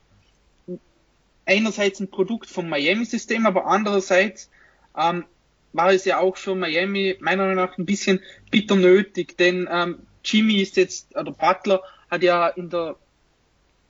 einerseits 1.47 2.01
ein 2.01 2.11
Produkt 2.11 2.49
vom 2.49 2.69
Miami-System, 2.69 3.47
aber 3.47 3.67
andererseits 3.67 4.51
ähm, 4.97 5.25
war 5.73 5.93
es 5.93 6.05
ja 6.05 6.19
auch 6.19 6.37
für 6.37 6.55
Miami 6.55 7.17
meiner 7.21 7.45
Meinung 7.47 7.57
nach 7.57 7.79
ein 7.79 7.87
bisschen 7.87 8.21
bitter 8.51 8.77
nötig, 8.77 9.37
denn 9.39 9.69
ähm, 9.71 10.01
Jimmy 10.25 10.61
ist 10.61 10.77
jetzt, 10.77 11.17
oder 11.17 11.33
Butler 11.33 11.83
hat 12.11 12.23
ja 12.23 12.49
in 12.49 12.69
der 12.69 12.97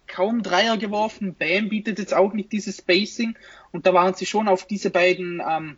kaum 0.06 0.42
Dreier 0.42 0.76
geworfen, 0.76 1.34
Bam 1.34 1.68
bietet 1.68 1.98
jetzt 1.98 2.14
auch 2.14 2.32
nicht 2.32 2.52
dieses 2.52 2.78
Spacing 2.78 3.36
und 3.72 3.86
da 3.86 3.92
waren 3.92 4.14
sie 4.14 4.26
schon 4.26 4.48
auf 4.48 4.64
diese 4.64 4.90
beiden 4.90 5.42
ähm, 5.46 5.76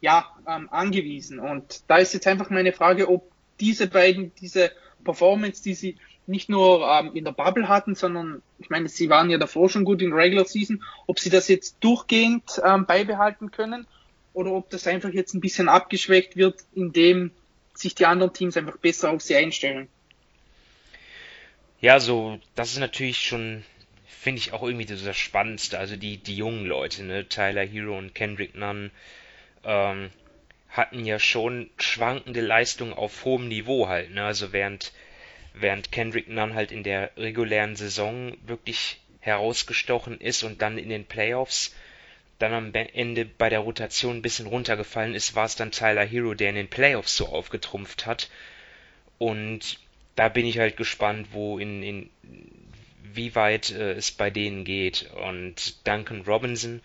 ja, 0.00 0.26
ähm, 0.46 0.68
angewiesen 0.70 1.38
und 1.38 1.82
da 1.88 1.96
ist 1.98 2.14
jetzt 2.14 2.26
einfach 2.26 2.50
meine 2.50 2.72
Frage, 2.72 3.08
ob 3.08 3.30
diese 3.60 3.88
beiden, 3.88 4.32
diese 4.36 4.70
Performance, 5.04 5.62
die 5.62 5.74
sie 5.74 5.96
nicht 6.26 6.48
nur 6.48 6.86
ähm, 6.86 7.12
in 7.14 7.24
der 7.24 7.32
Bubble 7.32 7.68
hatten, 7.68 7.94
sondern 7.94 8.42
ich 8.58 8.70
meine, 8.70 8.88
sie 8.88 9.08
waren 9.08 9.30
ja 9.30 9.38
davor 9.38 9.70
schon 9.70 9.84
gut 9.84 10.02
in 10.02 10.12
Regular 10.12 10.44
Season, 10.44 10.84
ob 11.06 11.18
sie 11.18 11.30
das 11.30 11.48
jetzt 11.48 11.76
durchgehend 11.80 12.60
ähm, 12.64 12.86
beibehalten 12.86 13.50
können 13.50 13.86
oder 14.34 14.52
ob 14.52 14.70
das 14.70 14.86
einfach 14.86 15.10
jetzt 15.10 15.34
ein 15.34 15.40
bisschen 15.40 15.68
abgeschwächt 15.68 16.36
wird, 16.36 16.62
indem 16.74 17.30
sich 17.74 17.94
die 17.94 18.06
anderen 18.06 18.32
Teams 18.32 18.56
einfach 18.56 18.76
besser 18.76 19.10
auf 19.10 19.22
sie 19.22 19.36
einstellen. 19.36 19.88
Ja, 21.80 22.00
so, 22.00 22.38
das 22.54 22.72
ist 22.72 22.78
natürlich 22.78 23.18
schon, 23.18 23.64
finde 24.06 24.40
ich 24.40 24.52
auch 24.52 24.64
irgendwie 24.64 24.84
das 24.84 25.16
Spannendste. 25.16 25.78
Also 25.78 25.96
die, 25.96 26.18
die 26.18 26.36
jungen 26.36 26.66
Leute, 26.66 27.04
ne, 27.04 27.28
Tyler 27.28 27.64
Hero 27.64 27.96
und 27.96 28.14
Kendrick 28.14 28.56
Nunn, 28.56 28.90
ähm, 29.64 30.10
hatten 30.70 31.04
ja 31.04 31.18
schon 31.18 31.70
schwankende 31.78 32.40
Leistungen 32.40 32.92
auf 32.92 33.24
hohem 33.24 33.48
Niveau 33.48 33.88
halt, 33.88 34.12
ne? 34.12 34.24
Also 34.24 34.52
während, 34.52 34.92
während 35.54 35.92
Kendrick 35.92 36.28
Nunn 36.28 36.54
halt 36.54 36.72
in 36.72 36.82
der 36.82 37.10
regulären 37.16 37.76
Saison 37.76 38.36
wirklich 38.46 39.00
herausgestochen 39.20 40.20
ist 40.20 40.42
und 40.42 40.62
dann 40.62 40.78
in 40.78 40.88
den 40.88 41.04
Playoffs 41.04 41.74
dann 42.38 42.52
am 42.52 42.72
Ende 42.72 43.24
bei 43.24 43.48
der 43.48 43.60
Rotation 43.60 44.16
ein 44.16 44.22
bisschen 44.22 44.46
runtergefallen 44.46 45.14
ist, 45.14 45.34
war 45.34 45.46
es 45.46 45.56
dann 45.56 45.72
Tyler 45.72 46.04
Hero, 46.04 46.34
der 46.34 46.50
in 46.50 46.54
den 46.54 46.68
Playoffs 46.68 47.16
so 47.16 47.26
aufgetrumpft 47.26 48.06
hat. 48.06 48.30
Und 49.18 49.80
da 50.14 50.28
bin 50.28 50.46
ich 50.46 50.58
halt 50.58 50.76
gespannt, 50.76 51.28
wo 51.32 51.58
in, 51.58 51.82
in 51.82 52.10
wie 53.12 53.34
weit 53.34 53.70
äh, 53.70 53.92
es 53.92 54.12
bei 54.12 54.30
denen 54.30 54.64
geht. 54.64 55.10
Und 55.14 55.86
Duncan 55.86 56.22
Robinson 56.22 56.80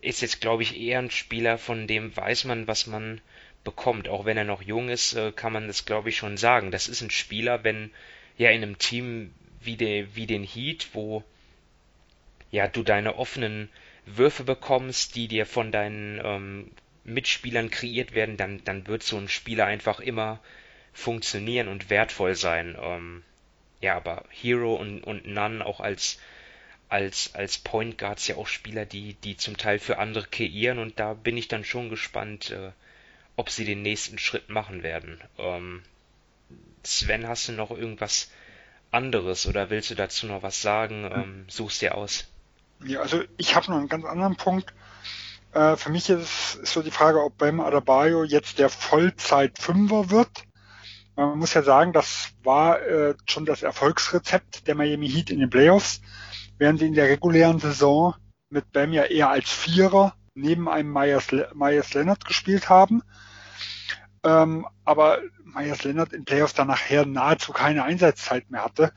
ist 0.00 0.22
jetzt, 0.22 0.40
glaube 0.40 0.62
ich, 0.62 0.80
eher 0.80 0.98
ein 0.98 1.10
Spieler, 1.10 1.58
von 1.58 1.86
dem 1.86 2.16
weiß 2.16 2.44
man, 2.44 2.66
was 2.66 2.86
man 2.86 3.20
bekommt. 3.64 4.08
Auch 4.08 4.24
wenn 4.24 4.36
er 4.36 4.44
noch 4.44 4.62
jung 4.62 4.88
ist, 4.88 5.14
äh, 5.14 5.32
kann 5.32 5.52
man 5.52 5.66
das, 5.66 5.84
glaube 5.84 6.08
ich, 6.08 6.16
schon 6.16 6.36
sagen. 6.36 6.70
Das 6.70 6.88
ist 6.88 7.00
ein 7.00 7.10
Spieler, 7.10 7.64
wenn 7.64 7.90
ja 8.38 8.50
in 8.50 8.62
einem 8.62 8.78
Team 8.78 9.34
wie, 9.60 9.76
de, 9.76 10.06
wie 10.14 10.26
den 10.26 10.44
Heat, 10.44 10.88
wo 10.92 11.22
ja 12.50 12.66
du 12.66 12.82
deine 12.82 13.16
offenen 13.16 13.68
Würfe 14.06 14.44
bekommst, 14.44 15.14
die 15.14 15.28
dir 15.28 15.46
von 15.46 15.70
deinen 15.72 16.20
ähm, 16.24 16.70
Mitspielern 17.04 17.70
kreiert 17.70 18.14
werden, 18.14 18.36
dann, 18.36 18.64
dann 18.64 18.86
wird 18.86 19.02
so 19.02 19.16
ein 19.18 19.28
Spieler 19.28 19.66
einfach 19.66 20.00
immer 20.00 20.40
funktionieren 20.92 21.68
und 21.68 21.90
wertvoll 21.90 22.34
sein. 22.34 22.76
Ähm, 22.80 23.22
ja, 23.80 23.96
aber 23.96 24.24
Hero 24.30 24.74
und, 24.74 25.02
und 25.04 25.26
Nunn 25.26 25.62
auch 25.62 25.80
als, 25.80 26.18
als, 26.90 27.34
als 27.34 27.58
Point 27.58 27.98
Guards 27.98 28.26
ja 28.28 28.36
auch 28.36 28.46
Spieler, 28.46 28.84
die, 28.84 29.14
die 29.14 29.36
zum 29.36 29.56
Teil 29.56 29.78
für 29.78 29.98
andere 29.98 30.26
kreieren 30.26 30.78
und 30.78 30.98
da 30.98 31.14
bin 31.14 31.36
ich 31.36 31.48
dann 31.48 31.64
schon 31.64 31.88
gespannt, 31.88 32.50
äh, 32.50 32.72
ob 33.36 33.48
sie 33.48 33.64
den 33.64 33.82
nächsten 33.82 34.18
Schritt 34.18 34.50
machen 34.50 34.82
werden. 34.82 35.20
Ähm, 35.38 35.82
Sven, 36.82 37.28
hast 37.28 37.48
du 37.48 37.52
noch 37.52 37.70
irgendwas 37.70 38.30
anderes 38.90 39.46
oder 39.46 39.70
willst 39.70 39.90
du 39.90 39.94
dazu 39.94 40.26
noch 40.26 40.42
was 40.42 40.62
sagen? 40.62 41.10
Ähm, 41.12 41.44
suchst 41.48 41.80
dir 41.80 41.94
aus. 41.94 42.26
Ja, 42.84 43.00
also 43.00 43.22
ich 43.36 43.54
habe 43.54 43.70
noch 43.70 43.78
einen 43.78 43.88
ganz 43.88 44.04
anderen 44.04 44.36
Punkt. 44.36 44.74
Äh, 45.52 45.76
für 45.76 45.90
mich 45.90 46.08
ist, 46.10 46.56
ist 46.56 46.72
so 46.72 46.82
die 46.82 46.90
Frage, 46.90 47.22
ob 47.22 47.38
Bam 47.38 47.60
Adebayo 47.60 48.24
jetzt 48.24 48.58
der 48.58 48.68
Vollzeit-Fünfer 48.68 50.10
wird. 50.10 50.44
Man 51.16 51.38
muss 51.38 51.54
ja 51.54 51.62
sagen, 51.62 51.92
das 51.92 52.30
war 52.42 52.80
äh, 52.82 53.14
schon 53.26 53.44
das 53.44 53.62
Erfolgsrezept 53.62 54.66
der 54.66 54.74
Miami 54.74 55.08
Heat 55.08 55.30
in 55.30 55.40
den 55.40 55.50
Playoffs, 55.50 56.00
während 56.60 56.78
sie 56.78 56.86
in 56.86 56.94
der 56.94 57.08
regulären 57.08 57.58
Saison 57.58 58.14
mit 58.50 58.70
Bam 58.70 58.92
ja 58.92 59.04
eher 59.04 59.30
als 59.30 59.48
Vierer 59.48 60.14
neben 60.34 60.68
einem 60.68 60.92
Myers, 60.92 61.28
Myers 61.54 61.94
Leonard 61.94 62.26
gespielt 62.26 62.68
haben. 62.68 63.02
Ähm, 64.22 64.66
aber 64.84 65.20
Myers 65.42 65.84
Leonard 65.84 66.12
in 66.12 66.26
Playoffs 66.26 66.52
dann 66.52 66.68
nachher 66.68 67.06
nahezu 67.06 67.52
keine 67.52 67.82
Einsatzzeit 67.84 68.50
mehr 68.50 68.62
hatte 68.62 68.92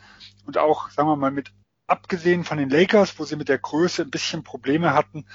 und 0.45 0.57
auch, 0.57 0.89
sagen 0.89 1.07
wir 1.07 1.15
mal, 1.15 1.31
mit 1.31 1.53
abgesehen 1.87 2.43
von 2.43 2.57
den 2.57 2.69
Lakers, 2.69 3.17
wo 3.17 3.23
sie 3.23 3.37
mit 3.37 3.47
der 3.47 3.59
Größe 3.59 4.01
ein 4.01 4.11
bisschen 4.11 4.43
Probleme 4.43 4.93
hatten, 4.93 5.25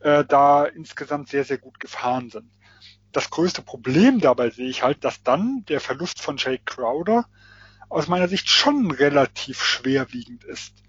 äh, 0.00 0.24
da 0.24 0.64
insgesamt 0.64 1.28
sehr, 1.28 1.44
sehr 1.44 1.58
gut 1.58 1.78
gefahren 1.80 2.30
sind. 2.30 2.50
Das 3.12 3.28
größte 3.28 3.60
Problem 3.60 4.20
dabei 4.20 4.48
sehe 4.48 4.70
ich 4.70 4.82
halt, 4.82 5.04
dass 5.04 5.22
dann 5.22 5.64
der 5.68 5.80
Verlust 5.80 6.22
von 6.22 6.38
Jake 6.38 6.62
Crowder 6.64 7.26
aus 7.90 8.08
meiner 8.08 8.28
Sicht 8.28 8.48
schon 8.48 8.90
relativ 8.90 9.62
schwerwiegend 9.62 10.44
ist. 10.44 10.82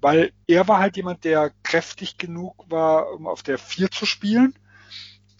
Weil 0.00 0.32
er 0.46 0.68
war 0.68 0.78
halt 0.78 0.96
jemand, 0.96 1.24
der 1.24 1.52
kräftig 1.62 2.18
genug 2.18 2.64
war, 2.70 3.12
um 3.12 3.26
auf 3.26 3.42
der 3.42 3.58
4 3.58 3.90
zu 3.90 4.06
spielen. 4.06 4.54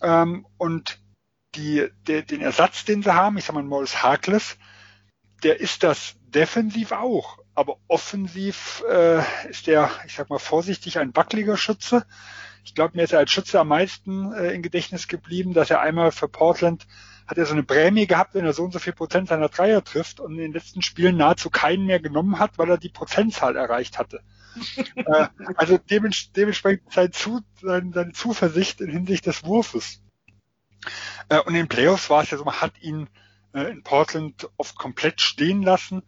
Ähm, 0.02 0.46
und 0.58 0.98
die, 1.54 1.88
der, 2.06 2.22
den 2.22 2.40
Ersatz, 2.40 2.84
den 2.84 3.02
sie 3.02 3.14
haben, 3.14 3.38
ich 3.38 3.44
sag 3.44 3.54
mal 3.54 3.62
Morris 3.62 4.02
Harkless, 4.02 4.56
der 5.42 5.60
ist 5.60 5.82
das 5.82 6.14
defensiv 6.22 6.92
auch. 6.92 7.38
Aber 7.54 7.76
offensiv 7.88 8.82
äh, 8.88 9.22
ist 9.48 9.66
der, 9.66 9.90
ich 10.06 10.14
sag 10.14 10.30
mal 10.30 10.38
vorsichtig, 10.38 10.98
ein 10.98 11.14
wackeliger 11.14 11.56
Schütze. 11.56 12.06
Ich 12.64 12.74
glaube, 12.74 12.96
mir 12.96 13.04
ist 13.04 13.12
er 13.12 13.18
als 13.18 13.30
Schütze 13.30 13.58
am 13.58 13.68
meisten 13.68 14.32
äh, 14.32 14.52
in 14.52 14.62
Gedächtnis 14.62 15.08
geblieben, 15.08 15.54
dass 15.54 15.70
er 15.70 15.80
einmal 15.80 16.12
für 16.12 16.28
Portland 16.28 16.86
hat 17.30 17.38
er 17.38 17.46
so 17.46 17.52
eine 17.52 17.62
Prämie 17.62 18.08
gehabt, 18.08 18.34
wenn 18.34 18.44
er 18.44 18.52
so 18.52 18.64
und 18.64 18.72
so 18.72 18.80
viel 18.80 18.92
Prozent 18.92 19.28
seiner 19.28 19.48
Dreier 19.48 19.84
trifft 19.84 20.18
und 20.18 20.32
in 20.32 20.38
den 20.38 20.52
letzten 20.52 20.82
Spielen 20.82 21.16
nahezu 21.16 21.48
keinen 21.48 21.86
mehr 21.86 22.00
genommen 22.00 22.40
hat, 22.40 22.58
weil 22.58 22.68
er 22.68 22.76
die 22.76 22.88
Prozentzahl 22.88 23.54
erreicht 23.54 23.98
hatte. 23.98 24.20
äh, 24.96 25.28
also 25.54 25.78
dements 25.78 26.32
dementsprechend 26.32 26.92
sein 26.92 27.12
Zu 27.12 27.40
sein, 27.62 27.92
seine 27.92 28.12
Zuversicht 28.12 28.80
in 28.80 28.90
Hinsicht 28.90 29.26
des 29.26 29.44
Wurfes. 29.44 30.02
Äh, 31.28 31.38
und 31.38 31.54
in 31.54 31.54
den 31.54 31.68
Playoffs 31.68 32.10
war 32.10 32.24
es 32.24 32.30
ja 32.30 32.38
so, 32.38 32.44
man 32.44 32.60
hat 32.60 32.72
ihn 32.80 33.08
äh, 33.54 33.70
in 33.70 33.84
Portland 33.84 34.50
oft 34.56 34.74
komplett 34.76 35.20
stehen 35.20 35.62
lassen 35.62 36.02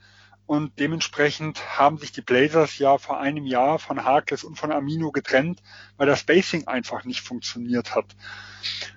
und 0.47 0.79
dementsprechend 0.79 1.79
haben 1.79 1.99
sich 1.99 2.13
die 2.13 2.21
Blazers 2.21 2.79
ja 2.79 2.99
vor 2.99 3.21
einem 3.21 3.47
Jahr 3.47 3.79
von 3.79 4.05
Harkless 4.05 4.45
und 4.45 4.57
von 4.57 4.73
Amino 4.73 5.13
getrennt, 5.13 5.63
weil 5.97 6.07
das 6.07 6.21
Spacing 6.21 6.67
einfach 6.67 7.05
nicht 7.05 7.21
funktioniert 7.21 7.95
hat. 7.95 8.17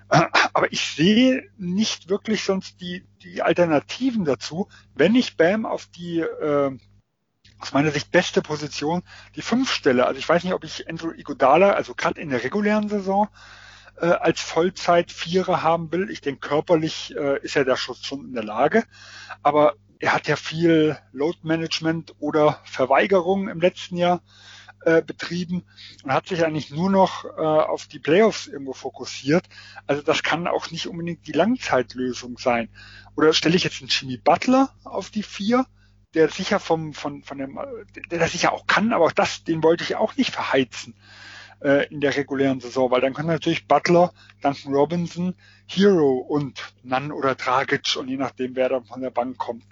Aber 0.52 0.72
ich 0.72 0.80
sehe 0.80 1.48
nicht 1.56 2.08
wirklich 2.08 2.44
sonst 2.44 2.80
die, 2.80 3.06
die 3.22 3.42
Alternativen 3.42 4.24
dazu, 4.24 4.68
wenn 4.94 5.14
ich 5.14 5.36
Bam 5.36 5.66
auf 5.66 5.86
die 5.86 6.20
äh, 6.20 6.76
aus 7.58 7.72
meiner 7.72 7.90
Sicht 7.90 8.10
beste 8.10 8.42
Position, 8.42 9.02
die 9.34 9.42
fünf 9.42 9.72
Stelle. 9.72 10.06
Also 10.06 10.18
ich 10.18 10.28
weiß 10.28 10.44
nicht, 10.44 10.52
ob 10.52 10.64
ich 10.64 10.88
Andrew 10.88 11.12
Iguodala, 11.12 11.70
also 11.70 11.94
gerade 11.94 12.20
in 12.20 12.30
der 12.30 12.44
regulären 12.44 12.88
Saison, 12.88 13.28
äh, 13.96 14.06
als 14.06 14.40
Vollzeit-Vierer 14.40 15.62
haben 15.62 15.90
will. 15.90 16.10
Ich 16.10 16.20
denke, 16.20 16.48
körperlich 16.48 17.16
äh, 17.16 17.40
ist 17.42 17.56
er 17.56 17.64
da 17.64 17.76
schon, 17.76 17.96
schon 17.96 18.26
in 18.26 18.34
der 18.34 18.44
Lage. 18.44 18.84
Aber 19.42 19.74
er 19.98 20.12
hat 20.12 20.28
ja 20.28 20.36
viel 20.36 20.98
Load 21.12 21.38
Management 21.42 22.14
oder 22.18 22.60
Verweigerung 22.64 23.48
im 23.48 23.60
letzten 23.60 23.96
Jahr 23.96 24.22
äh, 24.84 25.02
betrieben 25.02 25.64
und 26.04 26.12
hat 26.12 26.28
sich 26.28 26.44
eigentlich 26.44 26.70
nur 26.70 26.90
noch 26.90 27.24
äh, 27.24 27.40
auf 27.40 27.86
die 27.86 27.98
Playoffs 27.98 28.46
irgendwo 28.46 28.72
fokussiert. 28.72 29.44
Also 29.86 30.02
das 30.02 30.22
kann 30.22 30.46
auch 30.46 30.70
nicht 30.70 30.86
unbedingt 30.86 31.26
die 31.26 31.32
Langzeitlösung 31.32 32.38
sein. 32.38 32.68
Oder 33.16 33.32
stelle 33.32 33.56
ich 33.56 33.64
jetzt 33.64 33.80
einen 33.80 33.88
Jimmy 33.88 34.18
Butler 34.18 34.70
auf 34.84 35.10
die 35.10 35.22
vier, 35.22 35.66
der 36.14 36.28
sicher 36.28 36.60
vom, 36.60 36.92
von, 36.92 37.22
von 37.22 37.38
dem, 37.38 37.58
der 38.10 38.18
das 38.18 38.32
sicher 38.32 38.52
auch 38.52 38.66
kann, 38.66 38.92
aber 38.92 39.06
auch 39.06 39.12
das, 39.12 39.44
den 39.44 39.62
wollte 39.62 39.84
ich 39.84 39.96
auch 39.96 40.16
nicht 40.16 40.30
verheizen 40.30 40.94
äh, 41.60 41.86
in 41.88 42.00
der 42.00 42.16
regulären 42.16 42.60
Saison, 42.60 42.90
weil 42.90 43.00
dann 43.00 43.14
können 43.14 43.28
natürlich 43.28 43.66
Butler, 43.66 44.12
Duncan 44.42 44.74
Robinson, 44.74 45.34
Hero 45.66 46.18
und 46.18 46.74
Nunn 46.82 47.12
oder 47.12 47.34
Dragic 47.34 47.96
und 47.96 48.08
je 48.08 48.16
nachdem, 48.16 48.56
wer 48.56 48.68
da 48.68 48.82
von 48.82 49.00
der 49.00 49.10
Bank 49.10 49.38
kommt. 49.38 49.64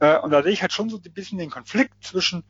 Äh, 0.00 0.18
und 0.18 0.30
da 0.30 0.42
sehe 0.42 0.52
ich 0.52 0.62
halt 0.62 0.72
schon 0.72 0.90
so 0.90 0.98
ein 0.98 1.12
bisschen 1.12 1.38
den 1.38 1.50
Konflikt 1.50 1.94
zwischen 2.02 2.44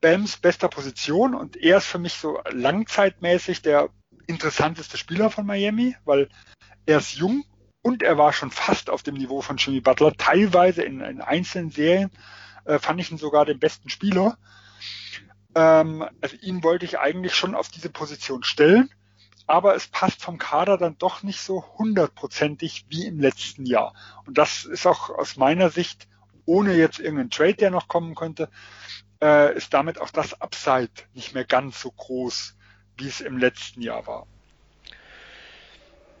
Bams 0.00 0.36
bester 0.36 0.68
Position 0.68 1.34
und 1.34 1.56
er 1.56 1.78
ist 1.78 1.86
für 1.86 1.98
mich 1.98 2.14
so 2.14 2.38
langzeitmäßig 2.50 3.62
der 3.62 3.88
interessanteste 4.26 4.98
Spieler 4.98 5.30
von 5.30 5.46
Miami, 5.46 5.96
weil 6.04 6.28
er 6.86 6.98
ist 6.98 7.14
jung 7.14 7.44
und 7.80 8.02
er 8.02 8.18
war 8.18 8.32
schon 8.32 8.50
fast 8.50 8.90
auf 8.90 9.02
dem 9.02 9.14
Niveau 9.14 9.40
von 9.40 9.56
Jimmy 9.56 9.80
Butler. 9.80 10.12
Teilweise 10.14 10.82
in, 10.82 11.00
in 11.00 11.20
einzelnen 11.20 11.70
Serien 11.70 12.10
äh, 12.64 12.78
fand 12.78 13.00
ich 13.00 13.10
ihn 13.10 13.18
sogar 13.18 13.44
den 13.44 13.58
besten 13.58 13.88
Spieler. 13.88 14.38
Ähm, 15.54 16.04
also 16.20 16.36
ihn 16.40 16.62
wollte 16.62 16.84
ich 16.84 16.98
eigentlich 16.98 17.34
schon 17.34 17.54
auf 17.54 17.68
diese 17.68 17.90
Position 17.90 18.42
stellen, 18.42 18.90
aber 19.46 19.74
es 19.74 19.86
passt 19.86 20.22
vom 20.22 20.38
Kader 20.38 20.78
dann 20.78 20.98
doch 20.98 21.22
nicht 21.22 21.40
so 21.40 21.64
hundertprozentig 21.78 22.86
wie 22.88 23.06
im 23.06 23.20
letzten 23.20 23.66
Jahr. 23.66 23.94
Und 24.26 24.38
das 24.38 24.64
ist 24.64 24.86
auch 24.86 25.10
aus 25.10 25.36
meiner 25.36 25.70
Sicht, 25.70 26.08
ohne 26.46 26.74
jetzt 26.74 26.98
irgendein 26.98 27.30
Trade, 27.30 27.54
der 27.54 27.70
noch 27.70 27.88
kommen 27.88 28.14
könnte, 28.14 28.48
äh, 29.22 29.54
ist 29.56 29.72
damit 29.74 30.00
auch 30.00 30.10
das 30.10 30.40
Upside 30.40 30.90
nicht 31.14 31.34
mehr 31.34 31.44
ganz 31.44 31.80
so 31.80 31.90
groß, 31.90 32.56
wie 32.96 33.08
es 33.08 33.20
im 33.20 33.38
letzten 33.38 33.82
Jahr 33.82 34.06
war. 34.06 34.26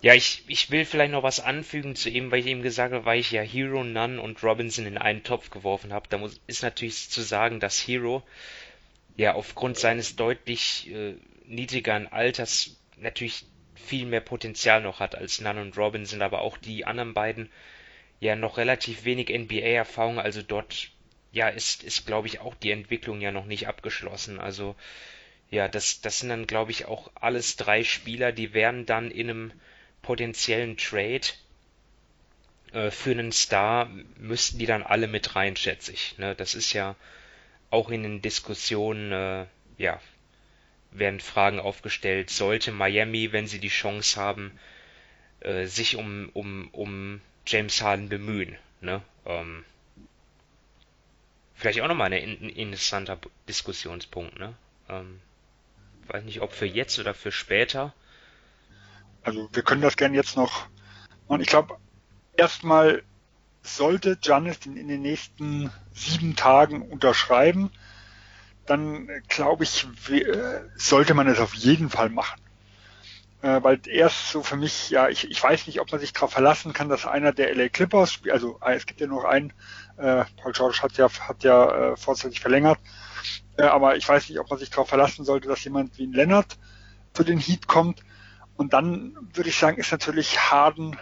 Ja, 0.04 0.12
ich, 0.12 0.44
ich 0.48 0.70
will 0.70 0.84
vielleicht 0.84 1.12
noch 1.12 1.22
was 1.22 1.40
anfügen 1.40 1.96
zu 1.96 2.10
ihm, 2.10 2.30
weil 2.30 2.40
ich 2.40 2.46
eben 2.46 2.60
gesagt 2.60 2.92
habe, 2.92 3.06
weil 3.06 3.20
ich 3.20 3.30
ja 3.30 3.40
Hero, 3.40 3.84
Nunn 3.84 4.18
und 4.18 4.42
Robinson 4.42 4.84
in 4.84 4.98
einen 4.98 5.22
Topf 5.22 5.48
geworfen 5.48 5.94
habe. 5.94 6.08
Da 6.10 6.18
muss, 6.18 6.42
ist 6.46 6.62
natürlich 6.62 7.08
zu 7.08 7.22
sagen, 7.22 7.58
dass 7.58 7.78
Hero 7.78 8.22
ja 9.16 9.34
aufgrund 9.34 9.78
seines 9.78 10.16
deutlich 10.16 10.90
äh, 10.90 11.14
niedrigeren 11.46 12.08
Alters 12.08 12.76
natürlich 12.96 13.44
viel 13.74 14.06
mehr 14.06 14.20
Potenzial 14.20 14.80
noch 14.80 15.00
hat 15.00 15.14
als 15.14 15.40
Nunn 15.40 15.58
und 15.58 15.76
Robinson, 15.76 16.22
aber 16.22 16.40
auch 16.40 16.56
die 16.56 16.86
anderen 16.86 17.14
beiden 17.14 17.50
ja 18.20 18.36
noch 18.36 18.56
relativ 18.56 19.04
wenig 19.04 19.28
NBA-Erfahrung, 19.28 20.18
also 20.18 20.42
dort 20.42 20.90
ja, 21.34 21.48
ist, 21.48 21.82
ist 21.82 22.06
glaube 22.06 22.28
ich, 22.28 22.40
auch 22.40 22.54
die 22.54 22.70
Entwicklung 22.70 23.20
ja 23.20 23.32
noch 23.32 23.44
nicht 23.44 23.66
abgeschlossen. 23.66 24.38
Also, 24.38 24.76
ja, 25.50 25.68
das, 25.68 26.00
das 26.00 26.20
sind 26.20 26.28
dann, 26.28 26.46
glaube 26.46 26.70
ich, 26.70 26.86
auch 26.86 27.10
alles 27.16 27.56
drei 27.56 27.82
Spieler, 27.82 28.30
die 28.32 28.54
werden 28.54 28.86
dann 28.86 29.10
in 29.10 29.28
einem 29.28 29.52
potenziellen 30.00 30.76
Trade 30.76 31.26
äh, 32.72 32.90
für 32.90 33.10
einen 33.10 33.32
Star, 33.32 33.90
müssten 34.16 34.58
die 34.58 34.66
dann 34.66 34.84
alle 34.84 35.08
mit 35.08 35.34
rein, 35.34 35.56
schätze 35.56 35.92
ich. 35.92 36.16
Ne? 36.18 36.36
Das 36.36 36.54
ist 36.54 36.72
ja 36.72 36.94
auch 37.70 37.90
in 37.90 38.02
den 38.02 38.22
Diskussionen, 38.22 39.12
äh, 39.12 39.46
ja, 39.78 40.00
werden 40.90 41.20
Fragen 41.20 41.58
aufgestellt, 41.58 42.30
sollte 42.30 42.70
Miami, 42.70 43.32
wenn 43.32 43.46
sie 43.46 43.58
die 43.58 43.68
Chance 43.68 44.20
haben, 44.20 44.58
äh, 45.40 45.66
sich 45.66 45.96
um, 45.96 46.30
um, 46.34 46.68
um 46.72 47.20
James 47.46 47.82
Harden 47.82 48.08
bemühen. 48.08 48.56
Ne? 48.80 49.02
Ähm, 49.26 49.64
Vielleicht 51.54 51.80
auch 51.80 51.88
nochmal 51.88 52.12
ein, 52.12 52.50
interessanter 52.50 53.18
Diskussionspunkt, 53.48 54.38
ne? 54.38 54.54
Ähm, 54.88 55.20
weiß 56.08 56.24
nicht, 56.24 56.42
ob 56.42 56.52
für 56.52 56.66
jetzt 56.66 56.98
oder 56.98 57.14
für 57.14 57.32
später. 57.32 57.94
Also 59.22 59.48
wir 59.52 59.62
können 59.62 59.80
das 59.80 59.96
gerne 59.96 60.16
jetzt 60.16 60.36
noch. 60.36 60.66
Und 61.26 61.40
ich 61.40 61.46
glaube, 61.46 61.78
erstmal 62.36 63.02
sollte 63.64 64.18
Janis 64.22 64.58
in 64.66 64.88
den 64.88 65.02
nächsten 65.02 65.70
sieben 65.92 66.36
Tagen 66.36 66.82
unterschreiben, 66.82 67.70
dann 68.66 69.08
glaube 69.28 69.64
ich, 69.64 69.86
sollte 70.76 71.14
man 71.14 71.26
es 71.28 71.38
auf 71.38 71.54
jeden 71.54 71.90
Fall 71.90 72.10
machen. 72.10 72.40
Äh, 73.42 73.62
weil 73.62 73.78
er 73.86 74.06
ist 74.06 74.30
so 74.30 74.42
für 74.42 74.56
mich, 74.56 74.88
ja, 74.88 75.08
ich, 75.10 75.30
ich 75.30 75.42
weiß 75.42 75.66
nicht, 75.66 75.78
ob 75.80 75.92
man 75.92 76.00
sich 76.00 76.14
darauf 76.14 76.32
verlassen 76.32 76.72
kann, 76.72 76.88
dass 76.88 77.04
einer 77.04 77.32
der 77.32 77.54
LA 77.54 77.68
Clippers 77.68 78.20
also 78.30 78.58
äh, 78.64 78.74
es 78.74 78.86
gibt 78.86 79.02
ja 79.02 79.06
noch 79.06 79.24
einen, 79.24 79.52
äh, 79.98 80.24
Paul 80.40 80.52
George 80.52 80.78
hat 80.82 80.96
ja, 80.96 81.10
hat 81.10 81.44
ja 81.44 81.92
äh, 81.92 81.96
vorzeitig 81.96 82.40
verlängert. 82.40 82.78
Äh, 83.58 83.64
aber 83.64 83.96
ich 83.96 84.08
weiß 84.08 84.30
nicht, 84.30 84.38
ob 84.38 84.48
man 84.48 84.58
sich 84.58 84.70
darauf 84.70 84.88
verlassen 84.88 85.26
sollte, 85.26 85.48
dass 85.48 85.62
jemand 85.62 85.98
wie 85.98 86.06
ein 86.06 86.14
Lennart 86.14 86.56
zu 87.12 87.22
den 87.22 87.38
Heat 87.38 87.66
kommt. 87.66 88.00
Und 88.56 88.72
dann 88.72 89.14
würde 89.34 89.50
ich 89.50 89.58
sagen, 89.58 89.76
ist 89.76 89.92
natürlich 89.92 90.50
Harden 90.50 90.96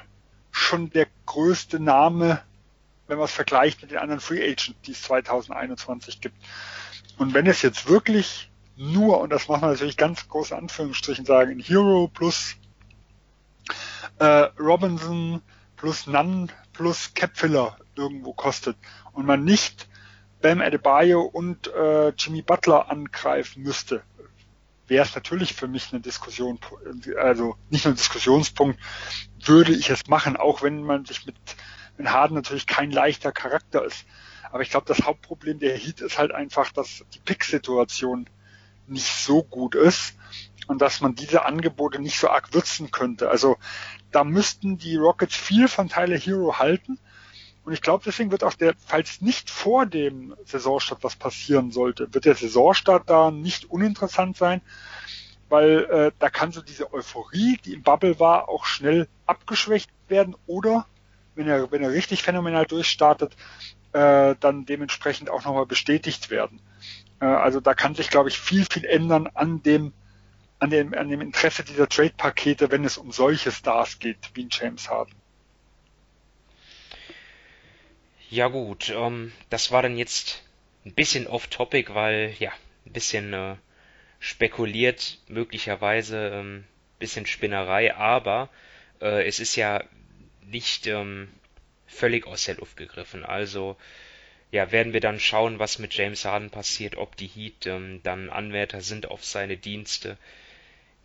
schon 0.50 0.90
der 0.90 1.06
größte 1.26 1.78
Name, 1.78 2.42
wenn 3.12 3.18
man 3.18 3.26
es 3.26 3.32
vergleicht 3.32 3.82
mit 3.82 3.90
den 3.90 3.98
anderen 3.98 4.22
Free 4.22 4.42
Agents, 4.42 4.74
die 4.86 4.92
es 4.92 5.02
2021 5.02 6.22
gibt. 6.22 6.34
Und 7.18 7.34
wenn 7.34 7.46
es 7.46 7.60
jetzt 7.60 7.86
wirklich 7.86 8.50
nur, 8.74 9.20
und 9.20 9.28
das 9.28 9.48
machen 9.48 9.60
wir 9.60 9.68
natürlich 9.68 9.98
ganz 9.98 10.26
große 10.28 10.56
Anführungsstrichen 10.56 11.26
sagen, 11.26 11.58
Hero 11.58 12.08
plus 12.08 12.56
äh, 14.18 14.48
Robinson 14.58 15.42
plus 15.76 16.06
Nunn 16.06 16.50
plus 16.72 17.12
Capfiller 17.12 17.76
irgendwo 17.96 18.32
kostet 18.32 18.78
und 19.12 19.26
man 19.26 19.44
nicht 19.44 19.88
Bam 20.40 20.62
Adebayo 20.62 21.20
und 21.20 21.66
äh, 21.68 22.14
Jimmy 22.16 22.40
Butler 22.40 22.90
angreifen 22.90 23.62
müsste, 23.62 24.02
wäre 24.88 25.04
es 25.04 25.14
natürlich 25.14 25.52
für 25.52 25.68
mich 25.68 25.92
eine 25.92 26.00
Diskussion, 26.00 26.58
also 27.20 27.56
nicht 27.68 27.84
nur 27.84 27.92
ein 27.92 27.96
Diskussionspunkt, 27.96 28.80
würde 29.44 29.72
ich 29.72 29.90
es 29.90 30.06
machen, 30.06 30.38
auch 30.38 30.62
wenn 30.62 30.82
man 30.82 31.04
sich 31.04 31.26
mit, 31.26 31.36
mit 32.02 32.12
Harden 32.12 32.34
natürlich 32.34 32.66
kein 32.66 32.90
leichter 32.90 33.32
Charakter 33.32 33.84
ist. 33.84 34.04
Aber 34.50 34.62
ich 34.62 34.70
glaube, 34.70 34.86
das 34.86 35.06
Hauptproblem 35.06 35.60
der 35.60 35.76
Heat 35.76 36.00
ist 36.00 36.18
halt 36.18 36.32
einfach, 36.32 36.72
dass 36.72 37.04
die 37.14 37.20
Pick-Situation 37.20 38.28
nicht 38.86 39.06
so 39.06 39.42
gut 39.44 39.74
ist 39.74 40.14
und 40.66 40.82
dass 40.82 41.00
man 41.00 41.14
diese 41.14 41.44
Angebote 41.44 42.00
nicht 42.00 42.18
so 42.18 42.28
arg 42.28 42.52
würzen 42.52 42.90
könnte. 42.90 43.30
Also 43.30 43.56
da 44.10 44.24
müssten 44.24 44.78
die 44.78 44.96
Rockets 44.96 45.36
viel 45.36 45.68
von 45.68 45.88
Tyler 45.88 46.18
Hero 46.18 46.58
halten 46.58 46.98
Und 47.64 47.72
ich 47.72 47.80
glaube, 47.80 48.02
deswegen 48.04 48.32
wird 48.32 48.42
auch 48.42 48.54
der, 48.54 48.74
falls 48.84 49.20
nicht 49.20 49.48
vor 49.48 49.86
dem 49.86 50.34
Saisonstart 50.44 51.04
was 51.04 51.14
passieren 51.16 51.70
sollte, 51.70 52.12
wird 52.12 52.24
der 52.24 52.34
Saisonstart 52.34 53.08
da 53.08 53.30
nicht 53.30 53.70
uninteressant 53.70 54.36
sein, 54.36 54.60
weil 55.48 55.84
äh, 55.84 56.12
da 56.18 56.30
kann 56.30 56.50
so 56.50 56.62
diese 56.62 56.92
Euphorie, 56.92 57.58
die 57.64 57.74
im 57.74 57.82
Bubble 57.82 58.18
war, 58.18 58.48
auch 58.48 58.64
schnell 58.64 59.08
abgeschwächt 59.26 59.90
werden 60.08 60.34
oder 60.46 60.86
wenn 61.34 61.48
er, 61.48 61.70
wenn 61.70 61.82
er 61.82 61.92
richtig 61.92 62.22
phänomenal 62.22 62.66
durchstartet, 62.66 63.36
äh, 63.92 64.34
dann 64.40 64.64
dementsprechend 64.66 65.30
auch 65.30 65.44
nochmal 65.44 65.66
bestätigt 65.66 66.30
werden. 66.30 66.60
Äh, 67.20 67.26
also 67.26 67.60
da 67.60 67.74
kann 67.74 67.94
sich, 67.94 68.10
glaube 68.10 68.28
ich, 68.28 68.38
viel, 68.38 68.66
viel 68.70 68.84
ändern 68.84 69.28
an 69.34 69.62
dem, 69.62 69.92
an 70.58 70.70
dem, 70.70 70.94
an 70.94 71.08
dem 71.08 71.20
Interesse 71.20 71.64
dieser 71.64 71.88
Trade-Pakete, 71.88 72.70
wenn 72.70 72.84
es 72.84 72.98
um 72.98 73.12
solche 73.12 73.52
Stars 73.52 73.98
geht, 73.98 74.30
wie 74.34 74.44
ein 74.44 74.50
James 74.50 74.88
Harden. 74.88 75.14
Ja 78.30 78.48
gut, 78.48 78.90
ähm, 78.96 79.32
das 79.50 79.72
war 79.72 79.82
dann 79.82 79.98
jetzt 79.98 80.42
ein 80.86 80.94
bisschen 80.94 81.26
off-topic, 81.26 81.94
weil 81.94 82.34
ja, 82.38 82.50
ein 82.86 82.92
bisschen 82.92 83.32
äh, 83.34 83.56
spekuliert, 84.20 85.18
möglicherweise 85.28 86.30
ähm, 86.32 86.64
bisschen 86.98 87.26
Spinnerei, 87.26 87.94
aber 87.94 88.48
äh, 89.00 89.26
es 89.26 89.40
ist 89.40 89.56
ja 89.56 89.82
nicht 90.52 90.86
ähm, 90.86 91.28
völlig 91.86 92.26
aus 92.26 92.44
der 92.44 92.56
Luft 92.56 92.76
gegriffen. 92.76 93.24
Also 93.24 93.76
ja, 94.52 94.70
werden 94.70 94.92
wir 94.92 95.00
dann 95.00 95.18
schauen, 95.18 95.58
was 95.58 95.78
mit 95.78 95.94
James 95.94 96.24
Harden 96.24 96.50
passiert, 96.50 96.96
ob 96.96 97.16
die 97.16 97.26
Heat 97.26 97.66
ähm, 97.66 98.00
dann 98.02 98.30
Anwärter 98.30 98.82
sind 98.82 99.10
auf 99.10 99.24
seine 99.24 99.56
Dienste. 99.56 100.18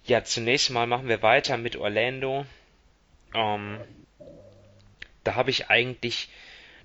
Ja, 0.05 0.23
zunächst 0.23 0.69
mal 0.69 0.85
machen 0.85 1.07
wir 1.07 1.21
weiter 1.21 1.57
mit 1.57 1.77
Orlando. 1.77 2.45
Ähm, 3.33 3.79
da 5.23 5.35
habe 5.35 5.49
ich 5.49 5.69
eigentlich 5.69 6.29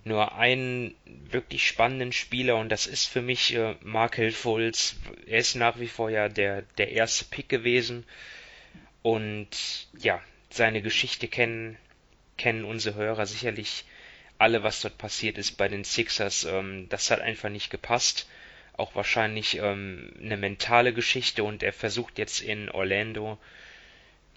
nur 0.05 0.35
einen 0.37 0.95
wirklich 1.07 1.67
spannenden 1.67 2.13
Spieler 2.13 2.57
und 2.57 2.69
das 2.69 2.87
ist 2.87 3.07
für 3.07 3.23
mich 3.23 3.55
äh, 3.55 3.77
Markel 3.83 4.33
Fultz. 4.33 4.97
Er 5.27 5.39
ist 5.39 5.55
nach 5.55 5.79
wie 5.79 5.89
vor 5.89 6.11
ja 6.11 6.29
der, 6.29 6.63
der 6.79 6.91
erste 6.91 7.25
Pick 7.27 7.49
gewesen 7.49 8.05
und 9.03 9.49
ja, 9.99 10.21
seine 10.51 10.83
Geschichte 10.83 11.29
kennen, 11.29 11.77
kennen 12.37 12.65
unsere 12.65 12.97
Hörer 12.97 13.27
sicherlich 13.27 13.85
alle, 14.39 14.63
was 14.63 14.81
dort 14.81 14.99
passiert 14.99 15.39
ist 15.39 15.57
bei 15.57 15.69
den 15.69 15.85
Sixers. 15.85 16.45
Ähm, 16.45 16.89
das 16.89 17.11
hat 17.11 17.21
einfach 17.21 17.49
nicht 17.49 17.71
gepasst. 17.71 18.29
Auch 18.77 18.95
wahrscheinlich 18.95 19.59
ähm, 19.59 20.13
eine 20.21 20.37
mentale 20.37 20.93
Geschichte 20.93 21.45
und 21.45 21.63
er 21.63 21.73
versucht 21.73 22.19
jetzt 22.19 22.41
in 22.41 22.71
Orlando 22.71 23.39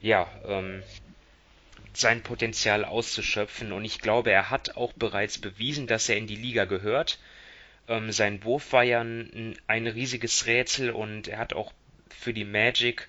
ja 0.02 0.30
ähm, 0.46 0.84
sein 1.94 2.22
Potenzial 2.22 2.84
auszuschöpfen 2.86 3.72
und 3.72 3.86
ich 3.86 4.00
glaube, 4.00 4.32
er 4.32 4.50
hat 4.50 4.76
auch 4.76 4.94
bereits 4.94 5.38
bewiesen, 5.38 5.88
dass 5.88 6.10
er 6.10 6.18
in 6.18 6.28
die 6.28 6.36
Liga 6.36 6.66
gehört. 6.66 7.20
Ähm, 7.88 8.12
sein 8.12 8.44
Wurf 8.44 8.74
war 8.74 8.84
ja 8.84 9.02
ein, 9.02 9.58
ein 9.68 9.88
riesiges 9.88 10.46
Rätsel 10.46 10.92
und 10.92 11.28
er 11.28 11.38
hat 11.38 11.54
auch 11.54 11.72
für 12.10 12.34
die 12.34 12.46
Magic 12.46 13.08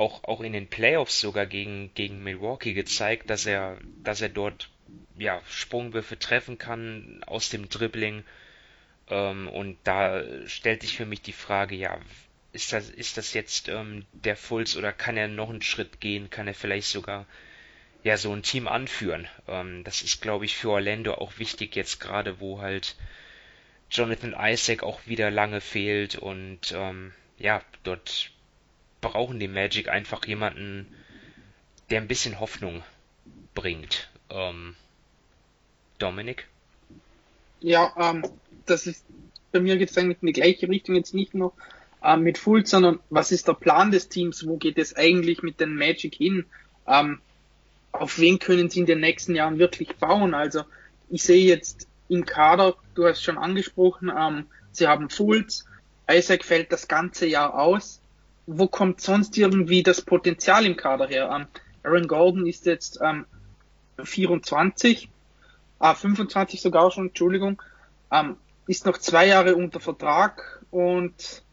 auch, 0.00 0.24
auch 0.24 0.40
in 0.40 0.54
den 0.54 0.66
Playoffs 0.66 1.20
sogar 1.20 1.46
gegen, 1.46 1.92
gegen 1.94 2.24
Milwaukee 2.24 2.72
gezeigt, 2.72 3.28
dass 3.28 3.44
er, 3.44 3.78
dass 4.02 4.22
er 4.22 4.30
dort 4.30 4.70
ja, 5.16 5.42
Sprungwürfe 5.48 6.18
treffen 6.18 6.56
kann 6.56 7.22
aus 7.26 7.50
dem 7.50 7.68
Dribbling. 7.68 8.24
Ähm, 9.08 9.46
und 9.48 9.76
da 9.84 10.22
stellt 10.46 10.80
sich 10.80 10.96
für 10.96 11.04
mich 11.04 11.20
die 11.20 11.34
Frage, 11.34 11.76
ja, 11.76 11.98
ist 12.52 12.72
das, 12.72 12.88
ist 12.88 13.18
das 13.18 13.34
jetzt 13.34 13.68
ähm, 13.68 14.06
der 14.12 14.36
Fulz 14.36 14.74
oder 14.74 14.92
kann 14.92 15.18
er 15.18 15.28
noch 15.28 15.50
einen 15.50 15.62
Schritt 15.62 16.00
gehen? 16.00 16.30
Kann 16.30 16.48
er 16.48 16.54
vielleicht 16.54 16.88
sogar 16.88 17.26
ja 18.02 18.16
so 18.16 18.32
ein 18.32 18.42
Team 18.42 18.68
anführen? 18.68 19.28
Ähm, 19.46 19.84
das 19.84 20.02
ist, 20.02 20.22
glaube 20.22 20.46
ich, 20.46 20.56
für 20.56 20.70
Orlando 20.70 21.14
auch 21.14 21.38
wichtig, 21.38 21.76
jetzt 21.76 22.00
gerade 22.00 22.40
wo 22.40 22.60
halt 22.60 22.96
Jonathan 23.90 24.34
Isaac 24.38 24.82
auch 24.82 25.00
wieder 25.06 25.30
lange 25.30 25.60
fehlt 25.60 26.16
und 26.16 26.72
ähm, 26.72 27.12
ja, 27.38 27.62
dort 27.84 28.32
brauchen 29.00 29.38
die 29.38 29.48
Magic 29.48 29.88
einfach 29.88 30.24
jemanden, 30.26 30.86
der 31.90 32.00
ein 32.00 32.08
bisschen 32.08 32.40
Hoffnung 32.40 32.82
bringt. 33.54 34.10
Ähm, 34.30 34.76
Dominik? 35.98 36.46
Ja, 37.60 37.92
ähm, 37.96 38.24
das 38.66 38.86
ist, 38.86 39.04
bei 39.52 39.60
mir 39.60 39.76
geht 39.76 39.90
es 39.90 39.98
eigentlich 39.98 40.18
in 40.22 40.26
die 40.26 40.32
gleiche 40.32 40.68
Richtung, 40.68 40.94
jetzt 40.94 41.14
nicht 41.14 41.34
nur 41.34 41.52
ähm, 42.02 42.22
mit 42.22 42.38
Fultz, 42.38 42.70
sondern 42.70 43.00
was 43.10 43.32
ist 43.32 43.48
der 43.48 43.54
Plan 43.54 43.90
des 43.90 44.08
Teams? 44.08 44.46
Wo 44.46 44.56
geht 44.56 44.78
es 44.78 44.96
eigentlich 44.96 45.42
mit 45.42 45.60
den 45.60 45.74
Magic 45.74 46.14
hin? 46.14 46.46
Ähm, 46.86 47.20
auf 47.92 48.18
wen 48.18 48.38
können 48.38 48.70
sie 48.70 48.80
in 48.80 48.86
den 48.86 49.00
nächsten 49.00 49.34
Jahren 49.34 49.58
wirklich 49.58 49.96
bauen? 49.96 50.34
Also 50.34 50.62
ich 51.10 51.22
sehe 51.22 51.44
jetzt 51.44 51.88
im 52.08 52.24
Kader, 52.24 52.76
du 52.94 53.06
hast 53.06 53.22
schon 53.22 53.38
angesprochen, 53.38 54.10
ähm, 54.16 54.46
sie 54.72 54.86
haben 54.86 55.10
Fultz, 55.10 55.66
Isaac 56.10 56.44
fällt 56.44 56.72
das 56.72 56.88
ganze 56.88 57.26
Jahr 57.26 57.54
aus 57.54 57.99
wo 58.52 58.66
kommt 58.66 59.00
sonst 59.00 59.38
irgendwie 59.38 59.82
das 59.82 60.02
Potenzial 60.02 60.66
im 60.66 60.76
Kader 60.76 61.06
her? 61.06 61.30
Ähm, 61.32 61.46
Aaron 61.84 62.08
Gordon 62.08 62.46
ist 62.46 62.66
jetzt 62.66 62.98
ähm, 63.02 63.24
24, 64.02 65.08
ah, 65.78 65.94
25 65.94 66.60
sogar 66.60 66.90
schon, 66.90 67.08
Entschuldigung, 67.08 67.62
ähm, 68.10 68.36
ist 68.66 68.86
noch 68.86 68.98
zwei 68.98 69.26
Jahre 69.26 69.54
unter 69.54 69.78
Vertrag 69.78 70.64
und 70.70 71.44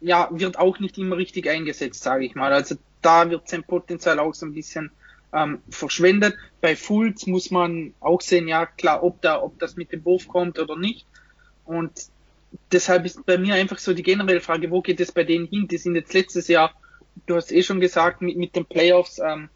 ja, 0.00 0.28
wird 0.32 0.58
auch 0.58 0.80
nicht 0.80 0.98
immer 0.98 1.16
richtig 1.16 1.48
eingesetzt, 1.48 2.02
sage 2.02 2.24
ich 2.24 2.34
mal. 2.34 2.52
Also 2.52 2.74
da 3.00 3.30
wird 3.30 3.48
sein 3.48 3.62
Potenzial 3.62 4.18
auch 4.18 4.34
so 4.34 4.46
ein 4.46 4.54
bisschen 4.54 4.90
ähm, 5.32 5.62
verschwendet. 5.70 6.34
Bei 6.60 6.74
Fultz 6.74 7.26
muss 7.26 7.50
man 7.50 7.94
auch 8.00 8.20
sehen, 8.20 8.48
ja 8.48 8.66
klar, 8.66 9.02
ob 9.02 9.22
da, 9.22 9.40
ob 9.40 9.58
das 9.60 9.76
mit 9.76 9.92
dem 9.92 10.04
Wurf 10.04 10.26
kommt 10.26 10.58
oder 10.58 10.76
nicht. 10.76 11.06
Und 11.64 12.08
deshalb 12.72 13.04
ist 13.04 13.24
bei 13.26 13.38
mir 13.38 13.54
einfach 13.54 13.78
so 13.78 13.94
die 13.94 14.02
generelle 14.02 14.40
Frage, 14.40 14.70
wo 14.70 14.80
geht 14.80 15.00
es 15.00 15.12
bei 15.12 15.24
denen 15.24 15.46
hin? 15.46 15.68
Die 15.68 15.78
sind 15.78 15.94
jetzt 15.94 16.14
letztes 16.14 16.48
Jahr, 16.48 16.72
du 17.26 17.36
hast 17.36 17.52
eh 17.52 17.62
schon 17.62 17.80
gesagt, 17.80 18.22
mit, 18.22 18.36
mit 18.36 18.56
den 18.56 18.66
Playoffs, 18.66 19.18
ähm, 19.18 19.48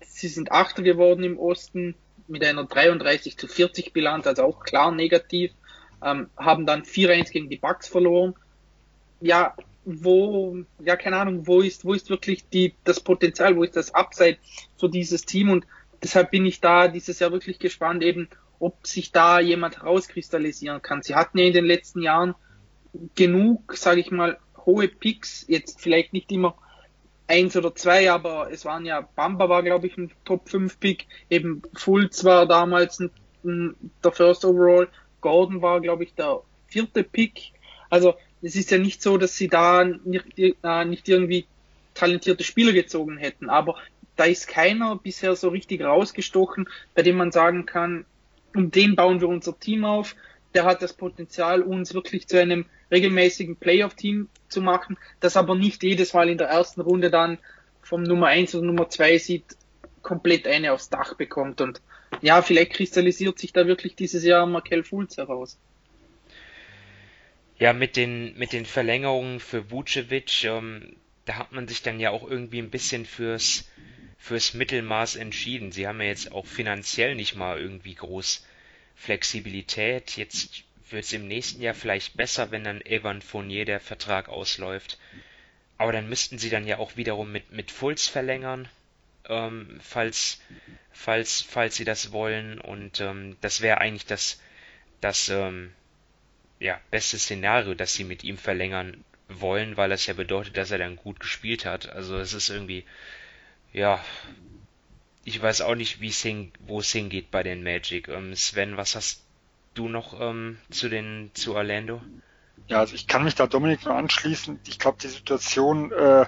sie 0.00 0.28
sind 0.28 0.52
Achter 0.52 0.82
geworden 0.82 1.24
im 1.24 1.38
Osten 1.38 1.94
mit 2.28 2.44
einer 2.44 2.64
33 2.64 3.36
zu 3.36 3.46
40 3.46 3.92
Bilanz, 3.92 4.26
also 4.26 4.44
auch 4.44 4.60
klar 4.60 4.92
negativ, 4.92 5.52
ähm, 6.02 6.28
haben 6.36 6.66
dann 6.66 6.82
4-1 6.82 7.30
gegen 7.30 7.48
die 7.48 7.56
Bucks 7.56 7.88
verloren. 7.88 8.34
Ja, 9.20 9.54
wo, 9.84 10.58
ja, 10.84 10.96
keine 10.96 11.16
Ahnung, 11.16 11.46
wo 11.46 11.60
ist, 11.60 11.84
wo 11.84 11.94
ist 11.94 12.10
wirklich 12.10 12.48
die, 12.48 12.74
das 12.84 13.00
Potenzial, 13.00 13.56
wo 13.56 13.62
ist 13.62 13.76
das 13.76 13.94
Upside 13.94 14.38
für 14.78 14.90
dieses 14.90 15.24
Team 15.24 15.50
und 15.50 15.66
deshalb 16.02 16.32
bin 16.32 16.44
ich 16.44 16.60
da 16.60 16.88
dieses 16.88 17.20
Jahr 17.20 17.32
wirklich 17.32 17.58
gespannt 17.58 18.02
eben, 18.02 18.28
ob 18.58 18.86
sich 18.86 19.12
da 19.12 19.40
jemand 19.40 19.78
herauskristallisieren 19.78 20.82
kann. 20.82 21.02
Sie 21.02 21.14
hatten 21.14 21.38
ja 21.38 21.46
in 21.46 21.52
den 21.52 21.64
letzten 21.64 22.02
Jahren 22.02 22.34
genug, 23.14 23.76
sage 23.76 24.00
ich 24.00 24.10
mal, 24.10 24.38
hohe 24.64 24.88
Picks, 24.88 25.44
jetzt 25.48 25.80
vielleicht 25.80 26.12
nicht 26.12 26.32
immer 26.32 26.56
eins 27.28 27.56
oder 27.56 27.74
zwei, 27.74 28.10
aber 28.10 28.50
es 28.50 28.64
waren 28.64 28.84
ja, 28.84 29.00
Bamba 29.00 29.48
war 29.48 29.62
glaube 29.62 29.86
ich 29.86 29.96
ein 29.96 30.12
Top 30.24 30.48
5 30.48 30.78
Pick, 30.78 31.06
eben 31.28 31.62
Fultz 31.74 32.24
war 32.24 32.46
damals 32.46 33.00
ein, 33.00 33.10
ein, 33.44 33.76
der 34.02 34.12
First 34.12 34.44
Overall, 34.44 34.88
Gordon 35.20 35.62
war 35.62 35.80
glaube 35.80 36.04
ich 36.04 36.14
der 36.14 36.42
vierte 36.66 37.02
Pick. 37.02 37.52
Also 37.90 38.14
es 38.42 38.56
ist 38.56 38.70
ja 38.70 38.78
nicht 38.78 39.02
so, 39.02 39.18
dass 39.18 39.36
sie 39.36 39.48
da 39.48 39.84
nicht, 39.84 40.38
äh, 40.38 40.84
nicht 40.84 41.08
irgendwie 41.08 41.46
talentierte 41.94 42.44
Spieler 42.44 42.72
gezogen 42.72 43.16
hätten, 43.16 43.48
aber 43.48 43.76
da 44.16 44.24
ist 44.24 44.48
keiner 44.48 44.96
bisher 44.96 45.36
so 45.36 45.48
richtig 45.48 45.82
rausgestochen, 45.82 46.68
bei 46.94 47.02
dem 47.02 47.16
man 47.16 47.32
sagen 47.32 47.66
kann, 47.66 48.06
um 48.56 48.70
den 48.70 48.96
bauen 48.96 49.20
wir 49.20 49.28
unser 49.28 49.58
Team 49.58 49.84
auf. 49.84 50.16
Der 50.54 50.64
hat 50.64 50.82
das 50.82 50.94
Potenzial, 50.94 51.62
uns 51.62 51.94
wirklich 51.94 52.26
zu 52.26 52.40
einem 52.40 52.66
regelmäßigen 52.90 53.56
Playoff-Team 53.56 54.28
zu 54.48 54.62
machen, 54.62 54.96
das 55.20 55.36
aber 55.36 55.54
nicht 55.54 55.82
jedes 55.82 56.14
Mal 56.14 56.28
in 56.28 56.38
der 56.38 56.48
ersten 56.48 56.80
Runde 56.80 57.10
dann 57.10 57.38
vom 57.82 58.02
Nummer 58.02 58.28
1 58.28 58.54
oder 58.54 58.66
Nummer 58.66 58.88
2 58.88 59.18
sieht, 59.18 59.44
komplett 60.02 60.46
eine 60.46 60.72
aufs 60.72 60.88
Dach 60.88 61.14
bekommt. 61.14 61.60
Und 61.60 61.80
ja, 62.22 62.42
vielleicht 62.42 62.72
kristallisiert 62.72 63.38
sich 63.38 63.52
da 63.52 63.66
wirklich 63.66 63.96
dieses 63.96 64.24
Jahr 64.24 64.46
Markel 64.46 64.84
Fulz 64.84 65.16
heraus. 65.16 65.58
Ja, 67.58 67.72
mit 67.72 67.96
den, 67.96 68.36
mit 68.38 68.52
den 68.52 68.66
Verlängerungen 68.66 69.40
für 69.40 69.70
Vucevic, 69.70 70.44
ähm, 70.44 70.96
da 71.24 71.38
hat 71.38 71.52
man 71.52 71.66
sich 71.66 71.82
dann 71.82 72.00
ja 72.00 72.10
auch 72.10 72.28
irgendwie 72.28 72.58
ein 72.58 72.70
bisschen 72.70 73.06
fürs 73.06 73.68
fürs 74.18 74.54
Mittelmaß 74.54 75.16
entschieden. 75.16 75.72
Sie 75.72 75.86
haben 75.86 76.00
ja 76.00 76.08
jetzt 76.08 76.32
auch 76.32 76.46
finanziell 76.46 77.14
nicht 77.14 77.34
mal 77.34 77.58
irgendwie 77.58 77.94
groß 77.94 78.44
Flexibilität. 78.96 80.16
Jetzt 80.16 80.64
wird 80.90 81.04
es 81.04 81.12
im 81.12 81.28
nächsten 81.28 81.62
Jahr 81.62 81.74
vielleicht 81.74 82.16
besser, 82.16 82.50
wenn 82.50 82.64
dann 82.64 82.80
Evan 82.80 83.22
Fournier 83.22 83.64
der 83.64 83.80
Vertrag 83.80 84.28
ausläuft. 84.28 84.98
Aber 85.78 85.92
dann 85.92 86.08
müssten 86.08 86.38
sie 86.38 86.50
dann 86.50 86.66
ja 86.66 86.78
auch 86.78 86.96
wiederum 86.96 87.30
mit, 87.30 87.52
mit 87.52 87.70
Fulz 87.70 88.08
verlängern, 88.08 88.68
ähm, 89.28 89.78
falls, 89.82 90.40
falls, 90.92 91.42
falls 91.42 91.76
sie 91.76 91.84
das 91.84 92.12
wollen. 92.12 92.58
Und 92.58 93.00
ähm, 93.00 93.36
das 93.42 93.60
wäre 93.60 93.78
eigentlich 93.78 94.06
das, 94.06 94.40
das 95.00 95.28
ähm, 95.28 95.72
ja, 96.58 96.80
beste 96.90 97.18
Szenario, 97.18 97.74
dass 97.74 97.92
sie 97.92 98.04
mit 98.04 98.24
ihm 98.24 98.38
verlängern 98.38 99.04
wollen, 99.28 99.76
weil 99.76 99.90
das 99.90 100.06
ja 100.06 100.14
bedeutet, 100.14 100.56
dass 100.56 100.70
er 100.70 100.78
dann 100.78 100.96
gut 100.96 101.20
gespielt 101.20 101.66
hat. 101.66 101.88
Also 101.88 102.18
es 102.18 102.32
ist 102.32 102.48
irgendwie 102.48 102.84
ja, 103.72 104.00
ich 105.24 105.40
weiß 105.40 105.62
auch 105.62 105.74
nicht, 105.74 106.00
wie 106.00 106.10
hin, 106.10 106.52
wo 106.66 106.80
es 106.80 106.92
hingeht 106.92 107.30
bei 107.30 107.42
den 107.42 107.62
Magic. 107.62 108.08
Ähm, 108.08 108.34
Sven, 108.34 108.76
was 108.76 108.94
hast 108.94 109.22
du 109.74 109.88
noch 109.88 110.20
ähm, 110.20 110.58
zu 110.70 110.88
den 110.88 111.30
zu 111.34 111.54
Orlando? 111.54 112.00
Ja, 112.68 112.78
also 112.78 112.94
ich 112.94 113.06
kann 113.06 113.24
mich 113.24 113.34
da 113.34 113.46
Dominik 113.46 113.84
nur 113.84 113.94
anschließen. 113.94 114.60
Ich 114.66 114.78
glaube, 114.78 114.98
die 115.00 115.08
Situation 115.08 115.92
äh, 115.92 116.26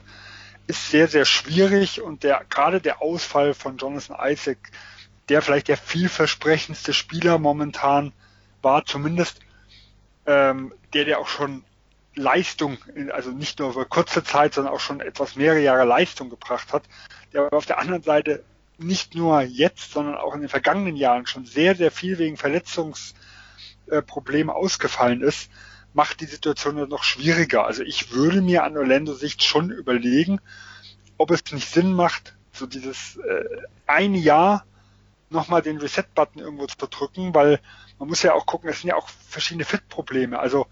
ist 0.67 0.91
sehr, 0.91 1.09
sehr 1.09 1.25
schwierig 1.25 2.01
und 2.01 2.23
der 2.23 2.45
gerade 2.49 2.81
der 2.81 3.01
Ausfall 3.01 3.55
von 3.55 3.79
Jonathan 3.79 4.17
Isaac, 4.21 4.59
der 5.29 5.43
vielleicht 5.43 5.69
der 5.69 5.77
vielversprechendste 5.77 6.93
Spieler 6.93 7.39
momentan 7.39 8.13
war, 8.63 8.85
zumindest 8.85 9.41
ähm, 10.27 10.73
der, 10.93 11.05
der 11.05 11.19
auch 11.21 11.29
schon 11.29 11.65
Leistung, 12.19 12.79
also 13.13 13.31
nicht 13.31 13.59
nur 13.59 13.73
für 13.73 13.87
kurze 13.87 14.25
Zeit, 14.25 14.55
sondern 14.55 14.75
auch 14.75 14.81
schon 14.81 15.01
etwas 15.01 15.37
mehrere 15.37 15.61
Jahre 15.61 15.85
Leistung 15.85 16.31
gebracht 16.31 16.73
hat, 16.73 16.85
der 17.33 17.43
aber 17.43 17.57
auf 17.57 17.67
der 17.67 17.79
anderen 17.79 18.03
Seite 18.03 18.45
nicht 18.79 19.15
nur 19.15 19.43
jetzt, 19.43 19.93
sondern 19.93 20.17
auch 20.17 20.35
in 20.35 20.41
den 20.41 20.49
vergangenen 20.49 20.97
Jahren 20.97 21.27
schon 21.27 21.45
sehr, 21.45 21.75
sehr 21.75 21.91
viel 21.91 22.19
wegen 22.19 22.37
Verletzungsproblemen 22.37 24.51
ausgefallen 24.51 25.23
ist, 25.23 25.51
macht 25.93 26.21
die 26.21 26.27
Situation 26.27 26.89
noch 26.89 27.03
schwieriger. 27.03 27.65
Also 27.65 27.83
ich 27.83 28.13
würde 28.13 28.41
mir 28.41 28.65
an 28.65 28.77
Orlando 28.77 29.15
Sicht 29.15 29.43
schon 29.43 29.71
überlegen, 29.71 30.41
ob 31.17 31.31
es 31.31 31.43
nicht 31.53 31.69
Sinn 31.69 31.93
macht, 31.93 32.37
so 32.53 32.67
dieses 32.67 33.17
äh, 33.17 33.45
ein 33.87 34.15
Jahr 34.15 34.65
nochmal 35.31 35.63
den 35.63 35.79
Reset-Button 35.79 36.41
irgendwo 36.41 36.67
zu 36.67 36.87
drücken, 36.87 37.35
weil 37.35 37.61
man 37.99 38.09
muss 38.09 38.23
ja 38.23 38.35
auch 38.35 38.47
gucken, 38.47 38.71
es 38.71 38.81
sind 38.81 38.89
ja 38.89 38.97
auch 38.97 39.09
verschiedene 39.09 39.65
Fit-Probleme. 39.65 40.39
Also 40.39 40.67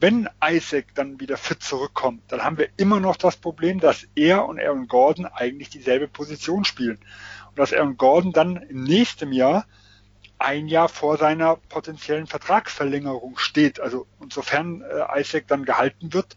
wenn 0.00 0.28
Isaac 0.42 0.94
dann 0.94 1.18
wieder 1.20 1.36
fit 1.36 1.62
zurückkommt, 1.62 2.22
dann 2.28 2.44
haben 2.44 2.58
wir 2.58 2.68
immer 2.76 3.00
noch 3.00 3.16
das 3.16 3.36
Problem, 3.36 3.80
dass 3.80 4.06
er 4.14 4.46
und 4.46 4.60
Aaron 4.60 4.86
Gordon 4.86 5.26
eigentlich 5.26 5.70
dieselbe 5.70 6.06
Position 6.06 6.64
spielen. 6.64 6.98
Und 7.48 7.58
dass 7.58 7.72
Aaron 7.72 7.96
Gordon 7.96 8.32
dann 8.32 8.56
im 8.56 8.84
nächsten 8.84 9.32
Jahr 9.32 9.66
ein 10.38 10.68
Jahr 10.68 10.88
vor 10.88 11.18
seiner 11.18 11.56
potenziellen 11.56 12.28
Vertragsverlängerung 12.28 13.38
steht. 13.38 13.80
Also 13.80 14.06
insofern 14.20 14.82
äh, 14.82 15.20
Isaac 15.20 15.48
dann 15.48 15.64
gehalten 15.64 16.12
wird, 16.12 16.36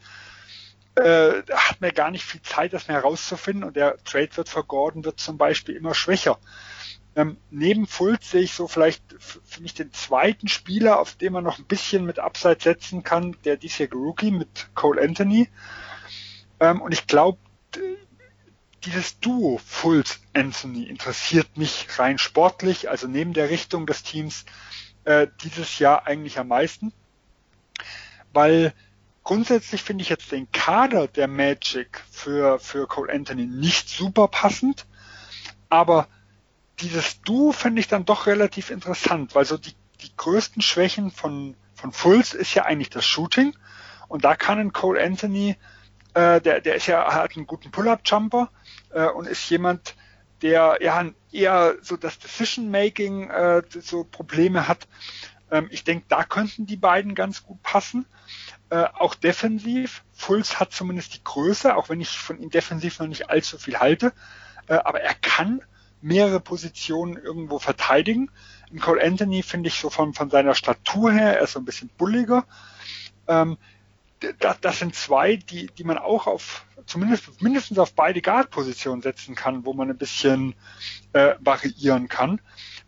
äh, 0.96 1.44
hat 1.54 1.80
man 1.82 1.94
gar 1.94 2.10
nicht 2.10 2.26
viel 2.26 2.42
Zeit, 2.42 2.74
das 2.74 2.88
mehr 2.88 2.98
herauszufinden 2.98 3.64
und 3.64 3.76
der 3.76 3.98
Trade 4.04 4.36
wird 4.36 4.50
für 4.50 4.64
Gordon 4.64 5.06
wird 5.06 5.20
zum 5.20 5.38
Beispiel 5.38 5.76
immer 5.76 5.94
schwächer. 5.94 6.40
Ähm, 7.16 7.38
neben 7.50 7.88
Fultz 7.88 8.32
sehe 8.32 8.42
ich 8.42 8.54
so 8.54 8.68
vielleicht 8.68 9.04
für 9.20 9.62
mich 9.62 9.74
den 9.74 9.92
zweiten 9.92 10.48
Spieler, 10.48 11.00
auf 11.00 11.16
den 11.16 11.34
man 11.34 11.44
noch 11.44 11.60
ein 11.60 11.66
bisschen 11.66 12.06
mit 12.06 12.20
Upside 12.20 12.60
setzen 12.62 13.04
kann, 13.04 13.36
der 13.44 13.58
diesjährige 13.58 13.98
Rookie 13.98 14.32
mit 14.32 14.70
Cole 14.76 15.02
Anthony. 15.02 15.50
Ähm, 16.62 16.82
und 16.82 16.94
ich 16.94 17.08
glaube, 17.08 17.38
dieses 18.86 19.20
Duo 19.20 19.60
Fultz 19.64 20.22
Anthony 20.34 20.84
interessiert 20.84 21.58
mich 21.58 21.88
rein 22.00 22.18
sportlich, 22.18 22.90
also 22.90 23.08
neben 23.08 23.34
der 23.34 23.50
Richtung 23.50 23.86
des 23.86 24.04
Teams 24.04 24.46
äh, 25.04 25.28
dieses 25.44 25.80
Jahr 25.80 26.08
eigentlich 26.08 26.40
am 26.40 26.48
meisten, 26.48 26.94
weil 28.34 28.74
grundsätzlich 29.24 29.84
finde 29.84 30.04
ich 30.04 30.10
jetzt 30.10 30.32
den 30.32 30.52
Kader 30.52 31.08
der 31.08 31.28
Magic 31.28 32.02
für, 32.10 32.60
für 32.60 32.88
Cole 32.88 33.14
Anthony 33.14 33.46
nicht 33.46 33.90
super 33.90 34.28
passend, 34.28 34.88
aber 35.70 36.08
dieses 36.82 37.22
Du 37.22 37.52
finde 37.52 37.80
ich 37.80 37.88
dann 37.88 38.06
doch 38.06 38.28
relativ 38.28 38.70
interessant, 38.70 39.36
weil 39.36 39.46
so 39.46 39.58
die, 39.58 39.76
die 40.02 40.16
größten 40.16 40.62
Schwächen 40.62 41.12
von, 41.12 41.56
von 41.76 41.92
Fulls 41.92 42.34
ist 42.34 42.54
ja 42.54 42.66
eigentlich 42.66 42.90
das 42.90 43.06
Shooting. 43.06 43.56
Und 44.08 44.26
da 44.26 44.36
kann 44.36 44.60
ein 44.60 44.74
Cole 44.74 45.02
Anthony, 45.02 45.56
äh, 46.14 46.42
der, 46.42 46.62
der 46.62 46.76
ist 46.76 46.88
ja, 46.88 47.14
hat 47.14 47.36
einen 47.36 47.48
guten 47.48 47.72
Pull-Up-Jumper 47.72 48.50
äh, 48.92 49.08
und 49.08 49.28
ist 49.28 49.50
jemand, 49.50 49.96
der 50.42 50.80
ja 50.82 51.10
eher 51.32 51.76
so 51.82 51.98
das 51.98 52.20
Decision-Making 52.20 53.30
äh, 53.30 53.62
so 53.70 54.04
Probleme 54.04 54.68
hat. 54.68 54.88
Ähm, 55.52 55.68
ich 55.72 55.84
denke, 55.84 56.06
da 56.10 56.24
könnten 56.24 56.66
die 56.66 56.78
beiden 56.78 57.16
ganz 57.16 57.44
gut 57.44 57.62
passen. 57.64 58.06
Äh, 58.70 58.86
auch 58.94 59.16
defensiv. 59.16 60.04
Fulls 60.14 60.60
hat 60.60 60.74
zumindest 60.74 61.14
die 61.14 61.24
Größe, 61.24 61.76
auch 61.76 61.90
wenn 61.90 62.02
ich 62.02 62.10
von 62.10 62.40
ihm 62.40 62.50
defensiv 62.50 63.00
noch 63.00 63.08
nicht 63.08 63.30
allzu 63.30 63.58
viel 63.58 63.80
halte. 63.80 64.14
Äh, 64.68 64.76
aber 64.76 65.02
er 65.02 65.14
kann 65.14 65.62
mehrere 66.02 66.40
Positionen 66.40 67.18
irgendwo 67.18 67.60
verteidigen. 67.60 68.30
In 68.72 68.80
Cole 68.80 69.04
Anthony 69.04 69.44
finde 69.44 69.70
ich 69.70 69.76
so 69.76 69.90
von, 69.90 70.14
von 70.14 70.30
seiner 70.30 70.56
Statur 70.56 71.12
her, 71.12 71.38
er 71.38 71.44
ist 71.44 71.54
so 71.54 71.60
ein 71.60 71.66
bisschen 71.66 71.90
bulliger. 71.98 72.46
Ähm, 73.28 73.58
das, 74.40 74.60
das 74.62 74.80
sind 74.80 74.96
zwei, 74.96 75.36
die, 75.36 75.68
die 75.68 75.84
man 75.84 75.98
auch 75.98 76.28
auf, 76.28 76.66
zumindest 76.86 77.42
mindestens 77.42 77.80
auf 77.80 77.94
beide 77.94 78.22
Guard-Positionen 78.22 79.02
setzen 79.02 79.36
kann, 79.36 79.66
wo 79.66 79.74
man 79.74 79.90
ein 79.90 79.98
bisschen 79.98 80.54
äh, 81.14 81.36
variieren 81.40 82.08
kann. 82.08 82.40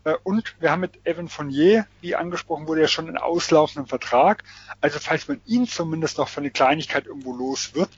Äh, 0.04 0.14
und 0.22 0.54
wir 0.60 0.70
haben 0.70 0.80
mit 0.80 1.04
Evan 1.04 1.28
Fournier, 1.28 1.86
wie 2.00 2.14
angesprochen 2.14 2.68
wurde, 2.68 2.82
ja 2.82 2.88
schon 2.88 3.08
einen 3.08 3.18
auslaufenden 3.18 3.88
Vertrag. 3.88 4.44
Also 4.80 4.98
falls 5.00 5.26
man 5.26 5.40
ihn 5.44 5.66
zumindest 5.66 6.18
noch 6.18 6.28
für 6.28 6.40
eine 6.40 6.50
Kleinigkeit 6.50 7.06
irgendwo 7.06 7.34
los 7.34 7.74
wird, 7.74 7.90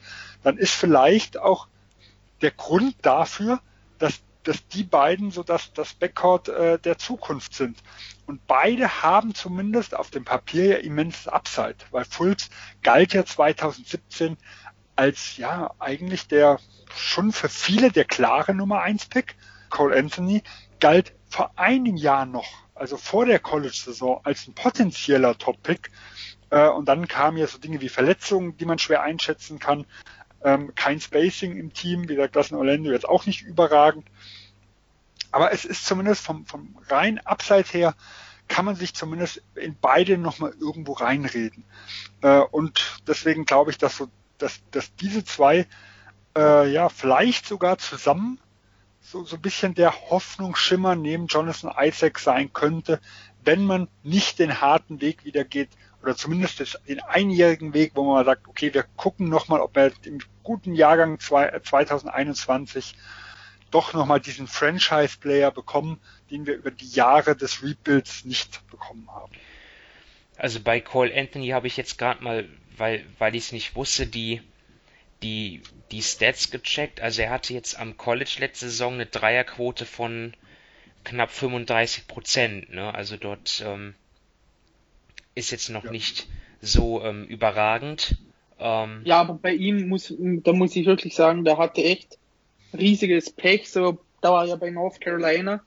dann 0.42 0.56
ist 0.56 0.72
vielleicht 0.72 1.38
auch 1.38 1.68
der 2.40 2.52
Grund 2.52 2.94
dafür, 3.02 3.60
dass 3.98 4.20
dass 4.48 4.66
die 4.68 4.84
beiden 4.84 5.30
so 5.30 5.42
dass 5.42 5.72
das 5.72 5.94
Backcourt 5.94 6.48
äh, 6.48 6.78
der 6.78 6.98
Zukunft 6.98 7.54
sind. 7.54 7.82
Und 8.26 8.46
beide 8.46 9.02
haben 9.02 9.34
zumindest 9.34 9.94
auf 9.94 10.10
dem 10.10 10.24
Papier 10.24 10.66
ja 10.66 10.76
immenses 10.76 11.28
Upside, 11.28 11.76
weil 11.90 12.04
Fultz 12.04 12.50
galt 12.82 13.12
ja 13.12 13.24
2017 13.24 14.36
als 14.96 15.36
ja 15.36 15.72
eigentlich 15.78 16.26
der 16.26 16.58
schon 16.94 17.32
für 17.32 17.48
viele 17.48 17.92
der 17.92 18.04
klare 18.04 18.54
Nummer 18.54 18.80
1 18.80 19.06
Pick. 19.06 19.36
Cole 19.68 19.96
Anthony 19.96 20.42
galt 20.80 21.12
vor 21.28 21.52
einem 21.56 21.96
Jahr 21.96 22.24
noch, 22.24 22.46
also 22.74 22.96
vor 22.96 23.26
der 23.26 23.38
College-Saison, 23.38 24.20
als 24.24 24.46
ein 24.46 24.54
potenzieller 24.54 25.36
Top-Pick. 25.36 25.90
Äh, 26.50 26.68
und 26.68 26.86
dann 26.86 27.08
kamen 27.08 27.36
ja 27.36 27.46
so 27.46 27.58
Dinge 27.58 27.80
wie 27.80 27.88
Verletzungen, 27.88 28.56
die 28.56 28.64
man 28.64 28.78
schwer 28.78 29.02
einschätzen 29.02 29.58
kann. 29.58 29.86
Ähm, 30.42 30.74
kein 30.74 31.00
Spacing 31.00 31.56
im 31.56 31.72
Team, 31.72 32.08
wie 32.08 32.14
gesagt, 32.14 32.36
das 32.36 32.50
in 32.50 32.56
Orlando 32.56 32.90
jetzt 32.92 33.08
auch 33.08 33.26
nicht 33.26 33.42
überragend. 33.42 34.06
Aber 35.36 35.52
es 35.52 35.66
ist 35.66 35.84
zumindest 35.84 36.24
vom, 36.24 36.46
vom 36.46 36.78
rein 36.88 37.18
Abseits 37.18 37.74
her, 37.74 37.94
kann 38.48 38.64
man 38.64 38.74
sich 38.74 38.94
zumindest 38.94 39.42
in 39.54 39.76
beide 39.78 40.16
nochmal 40.16 40.54
irgendwo 40.58 40.94
reinreden. 40.94 41.62
Äh, 42.22 42.38
und 42.38 43.02
deswegen 43.06 43.44
glaube 43.44 43.70
ich, 43.70 43.76
dass, 43.76 43.98
so, 43.98 44.08
dass, 44.38 44.62
dass 44.70 44.96
diese 44.96 45.26
zwei 45.26 45.66
äh, 46.38 46.72
ja 46.72 46.88
vielleicht 46.88 47.44
sogar 47.46 47.76
zusammen 47.76 48.40
so, 49.02 49.24
so 49.24 49.36
ein 49.36 49.42
bisschen 49.42 49.74
der 49.74 50.08
Hoffnungsschimmer 50.08 50.96
neben 50.96 51.26
Jonathan 51.26 51.74
Isaac 51.78 52.18
sein 52.18 52.54
könnte, 52.54 52.98
wenn 53.44 53.62
man 53.66 53.88
nicht 54.02 54.38
den 54.38 54.62
harten 54.62 55.02
Weg 55.02 55.26
wieder 55.26 55.44
geht 55.44 55.68
oder 56.02 56.16
zumindest 56.16 56.80
den 56.88 57.00
einjährigen 57.00 57.74
Weg, 57.74 57.92
wo 57.94 58.10
man 58.10 58.24
sagt, 58.24 58.48
okay, 58.48 58.72
wir 58.72 58.84
gucken 58.96 59.28
nochmal, 59.28 59.60
ob 59.60 59.76
wir 59.76 59.92
im 60.04 60.20
guten 60.42 60.74
Jahrgang 60.74 61.20
2021 61.20 62.96
doch 63.70 63.92
nochmal 63.92 64.20
diesen 64.20 64.46
Franchise-Player 64.46 65.50
bekommen, 65.50 66.00
den 66.30 66.46
wir 66.46 66.54
über 66.54 66.70
die 66.70 66.88
Jahre 66.88 67.36
des 67.36 67.62
Rebuilds 67.62 68.24
nicht 68.24 68.66
bekommen 68.70 69.08
haben. 69.10 69.32
Also 70.36 70.60
bei 70.60 70.80
Cole 70.80 71.14
Anthony 71.14 71.48
habe 71.48 71.66
ich 71.66 71.76
jetzt 71.76 71.98
gerade 71.98 72.22
mal, 72.22 72.48
weil, 72.76 73.04
weil 73.18 73.34
ich 73.34 73.44
es 73.44 73.52
nicht 73.52 73.74
wusste, 73.74 74.06
die, 74.06 74.42
die, 75.22 75.62
die 75.90 76.02
Stats 76.02 76.50
gecheckt. 76.50 77.00
Also 77.00 77.22
er 77.22 77.30
hatte 77.30 77.54
jetzt 77.54 77.78
am 77.78 77.96
College 77.96 78.36
letzte 78.38 78.68
Saison 78.68 78.94
eine 78.94 79.06
Dreierquote 79.06 79.86
von 79.86 80.34
knapp 81.04 81.30
35 81.30 82.06
Prozent. 82.06 82.72
Ne? 82.72 82.94
Also 82.94 83.16
dort 83.16 83.62
ähm, 83.64 83.94
ist 85.34 85.50
jetzt 85.50 85.70
noch 85.70 85.84
ja. 85.84 85.90
nicht 85.90 86.28
so 86.60 87.02
ähm, 87.02 87.24
überragend. 87.24 88.16
Ähm, 88.58 89.02
ja, 89.04 89.20
aber 89.20 89.34
bei 89.34 89.52
ihm 89.52 89.88
muss, 89.88 90.12
da 90.18 90.52
muss 90.52 90.76
ich 90.76 90.86
wirklich 90.86 91.14
sagen, 91.14 91.44
der 91.44 91.58
hatte 91.58 91.82
echt 91.82 92.18
riesiges 92.72 93.30
Pech. 93.30 93.70
So, 93.70 93.98
da 94.20 94.32
war 94.32 94.46
ja 94.46 94.56
bei 94.56 94.70
North 94.70 95.00
Carolina. 95.00 95.62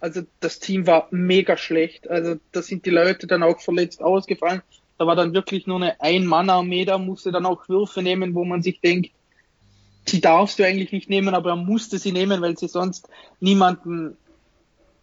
Also 0.00 0.22
das 0.40 0.60
Team 0.60 0.86
war 0.86 1.08
mega 1.10 1.56
schlecht. 1.56 2.08
Also 2.08 2.36
da 2.52 2.62
sind 2.62 2.86
die 2.86 2.90
Leute 2.90 3.26
dann 3.26 3.42
auch 3.42 3.60
verletzt 3.60 4.02
ausgefallen. 4.02 4.62
Da 4.96 5.06
war 5.06 5.16
dann 5.16 5.32
wirklich 5.32 5.66
nur 5.66 5.76
eine 5.76 6.00
Ein-Mann-Armee, 6.00 6.84
da 6.84 6.98
musste 6.98 7.30
dann 7.30 7.46
auch 7.46 7.68
Würfe 7.68 8.02
nehmen, 8.02 8.34
wo 8.34 8.44
man 8.44 8.62
sich 8.62 8.80
denkt, 8.80 9.12
die 10.08 10.20
darfst 10.20 10.58
du 10.58 10.64
eigentlich 10.64 10.92
nicht 10.92 11.08
nehmen, 11.08 11.34
aber 11.34 11.50
er 11.50 11.56
musste 11.56 11.98
sie 11.98 12.12
nehmen, 12.12 12.40
weil 12.40 12.56
sie 12.56 12.68
sonst 12.68 13.08
niemanden, 13.40 14.16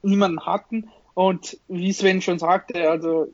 niemanden 0.02 0.46
hatten. 0.46 0.89
Und 1.14 1.58
wie 1.68 1.93
Sven 1.93 2.22
schon 2.22 2.39
sagte, 2.39 2.89
also 2.89 3.34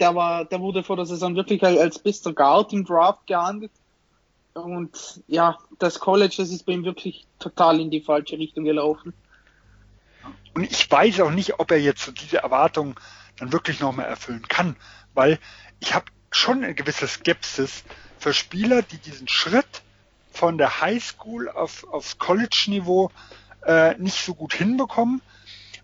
der 0.00 0.14
war, 0.14 0.44
der 0.44 0.60
wurde 0.60 0.82
vor 0.82 0.96
der 0.96 1.06
Saison 1.06 1.36
wirklich 1.36 1.62
als 1.62 1.98
bester 1.98 2.32
Guard 2.32 2.72
im 2.72 2.84
Draft 2.84 3.26
gehandelt. 3.26 3.72
Und 4.64 5.22
ja, 5.26 5.58
das 5.78 6.00
College, 6.00 6.34
das 6.38 6.50
ist 6.50 6.66
bei 6.66 6.72
ihm 6.72 6.84
wirklich 6.84 7.26
total 7.38 7.80
in 7.80 7.90
die 7.90 8.00
falsche 8.00 8.38
Richtung 8.38 8.64
gelaufen. 8.64 9.12
Und 10.54 10.64
ich 10.64 10.90
weiß 10.90 11.20
auch 11.20 11.30
nicht, 11.30 11.58
ob 11.60 11.70
er 11.70 11.80
jetzt 11.80 12.12
diese 12.20 12.38
Erwartungen 12.38 12.94
dann 13.36 13.52
wirklich 13.52 13.80
nochmal 13.80 14.06
erfüllen 14.06 14.46
kann, 14.48 14.76
weil 15.14 15.38
ich 15.80 15.94
habe 15.94 16.06
schon 16.30 16.64
eine 16.64 16.74
gewisse 16.74 17.06
Skepsis 17.06 17.84
für 18.18 18.34
Spieler, 18.34 18.82
die 18.82 18.98
diesen 18.98 19.28
Schritt 19.28 19.82
von 20.32 20.58
der 20.58 20.80
Highschool 20.80 21.48
auf, 21.48 21.84
aufs 21.88 22.18
College-Niveau 22.18 23.10
äh, 23.64 23.96
nicht 23.98 24.24
so 24.24 24.34
gut 24.34 24.54
hinbekommen, 24.54 25.22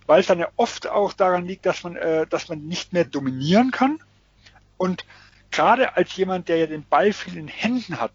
weil 0.07 0.21
es 0.21 0.27
dann 0.27 0.39
ja 0.39 0.49
oft 0.57 0.87
auch 0.87 1.13
daran 1.13 1.47
liegt, 1.47 1.67
dass 1.67 1.83
man, 1.83 1.97
äh, 1.97 2.27
dass 2.27 2.49
man 2.49 2.67
nicht 2.67 2.93
mehr 2.93 3.05
dominieren 3.05 3.71
kann. 3.71 4.01
Und 4.77 5.05
gerade 5.51 5.97
als 5.97 6.17
jemand, 6.17 6.49
der 6.49 6.59
ja 6.59 6.67
den 6.67 6.85
Ball 6.85 7.13
viel 7.13 7.37
in 7.37 7.49
Händen 7.49 8.01
hat, 8.01 8.13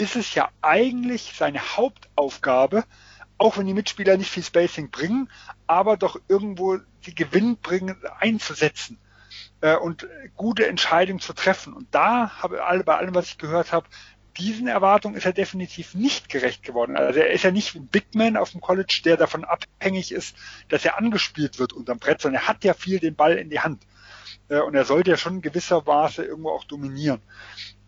ist 0.00 0.16
es 0.16 0.34
ja 0.34 0.48
eigentlich 0.62 1.34
seine 1.36 1.60
Hauptaufgabe, 1.76 2.84
auch 3.38 3.56
wenn 3.56 3.66
die 3.66 3.74
Mitspieler 3.74 4.16
nicht 4.16 4.30
viel 4.30 4.42
Spacing 4.42 4.90
bringen, 4.90 5.30
aber 5.66 5.96
doch 5.96 6.20
irgendwo 6.28 6.78
die 7.06 7.14
Gewinn 7.14 7.56
bringen, 7.56 7.96
einzusetzen 8.18 8.98
äh, 9.60 9.76
und 9.76 10.06
gute 10.36 10.66
Entscheidungen 10.66 11.20
zu 11.20 11.32
treffen. 11.32 11.72
Und 11.72 11.94
da 11.94 12.30
habe 12.42 12.64
alle 12.64 12.84
bei 12.84 12.96
allem, 12.96 13.14
was 13.14 13.28
ich 13.28 13.38
gehört 13.38 13.72
habe, 13.72 13.86
diesen 14.36 14.68
Erwartungen 14.68 15.16
ist 15.16 15.26
er 15.26 15.32
definitiv 15.32 15.94
nicht 15.94 16.28
gerecht 16.28 16.62
geworden. 16.62 16.96
Also 16.96 17.20
er 17.20 17.30
ist 17.30 17.44
ja 17.44 17.50
nicht 17.50 17.74
ein 17.74 17.86
Big 17.86 18.14
Man 18.14 18.36
auf 18.36 18.52
dem 18.52 18.60
College, 18.60 19.02
der 19.04 19.16
davon 19.16 19.44
abhängig 19.44 20.12
ist, 20.12 20.36
dass 20.68 20.84
er 20.84 20.98
angespielt 20.98 21.58
wird 21.58 21.72
unterm 21.72 21.98
Brett, 21.98 22.22
sondern 22.22 22.42
er 22.42 22.48
hat 22.48 22.64
ja 22.64 22.74
viel 22.74 23.00
den 23.00 23.16
Ball 23.16 23.36
in 23.36 23.50
die 23.50 23.60
Hand. 23.60 23.86
Äh, 24.48 24.60
und 24.60 24.74
er 24.74 24.84
sollte 24.84 25.10
ja 25.10 25.16
schon 25.16 25.36
in 25.36 25.42
gewisser 25.42 25.82
Maße 25.84 26.24
irgendwo 26.24 26.50
auch 26.50 26.64
dominieren. 26.64 27.20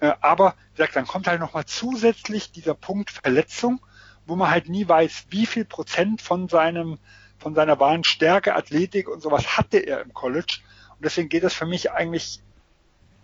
Äh, 0.03 0.15
aber 0.21 0.57
wie 0.73 0.79
gesagt, 0.79 0.97
dann 0.97 1.07
kommt 1.07 1.29
halt 1.29 1.39
nochmal 1.39 1.65
zusätzlich 1.65 2.51
dieser 2.51 2.75
Punkt 2.75 3.11
Verletzung, 3.11 3.81
wo 4.27 4.35
man 4.35 4.51
halt 4.51 4.69
nie 4.69 4.87
weiß, 4.87 5.27
wie 5.31 5.47
viel 5.47 5.65
Prozent 5.65 6.21
von 6.21 6.49
seinem, 6.49 6.99
von 7.39 7.55
seiner 7.55 7.79
wahren 7.79 8.03
Stärke, 8.03 8.57
Athletik 8.57 9.09
und 9.09 9.23
sowas 9.23 9.57
hatte 9.57 9.79
er 9.79 10.03
im 10.03 10.13
College. 10.13 10.59
Und 10.91 11.05
deswegen 11.05 11.29
geht 11.29 11.45
es 11.45 11.55
für 11.55 11.67
mich 11.67 11.93
eigentlich 11.93 12.41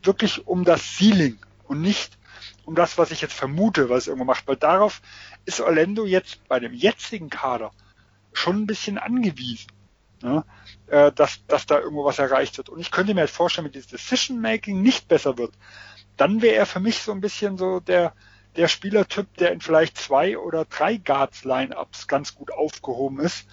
wirklich 0.05 0.47
um 0.47 0.64
das 0.64 0.97
Ceiling 0.97 1.39
und 1.64 1.81
nicht 1.81 2.16
um 2.64 2.76
das, 2.76 2.97
was 2.97 3.11
ich 3.11 3.22
jetzt 3.22 3.35
vermute, 3.35 3.89
was 3.89 4.07
irgendwo 4.07 4.24
macht, 4.24 4.47
weil 4.47 4.57
darauf 4.57 5.03
ist 5.47 5.61
Orlando 5.61 6.07
jetzt 6.07 6.47
bei 6.47 6.61
dem 6.61 6.74
jetzigen 6.74 7.29
Kader 7.29 7.72
schon 8.33 8.57
ein 8.57 8.66
bisschen 8.68 8.99
angewiesen, 8.99 9.72
ne? 10.22 10.45
äh, 10.87 11.11
dass, 11.11 11.45
dass 11.49 11.66
da 11.66 11.81
irgendwo 11.81 12.05
was 12.05 12.20
erreicht 12.20 12.57
wird. 12.57 12.68
Und 12.68 12.79
ich 12.79 12.93
könnte 12.93 13.14
mir 13.14 13.22
halt 13.22 13.31
vorstellen, 13.31 13.64
wenn 13.64 13.72
dieses 13.72 13.89
Decision 13.89 14.41
Making 14.41 14.81
nicht 14.81 15.09
besser 15.09 15.39
wird, 15.39 15.53
dann 16.19 16.43
wäre 16.43 16.57
er 16.57 16.66
für 16.66 16.81
mich 16.81 17.03
so 17.03 17.12
ein 17.12 17.21
bisschen 17.21 17.57
so 17.57 17.81
der, 17.81 18.12
der 18.57 18.69
Spielertyp, 18.69 19.35
der 19.39 19.53
in 19.53 19.61
vielleicht 19.61 19.97
zwei 19.97 20.37
oder 20.37 20.64
drei 20.66 20.97
Guards-Lineups 20.97 22.09
ganz 22.09 22.35
gut 22.35 22.53
aufgehoben 22.53 23.21
ist, 23.21 23.47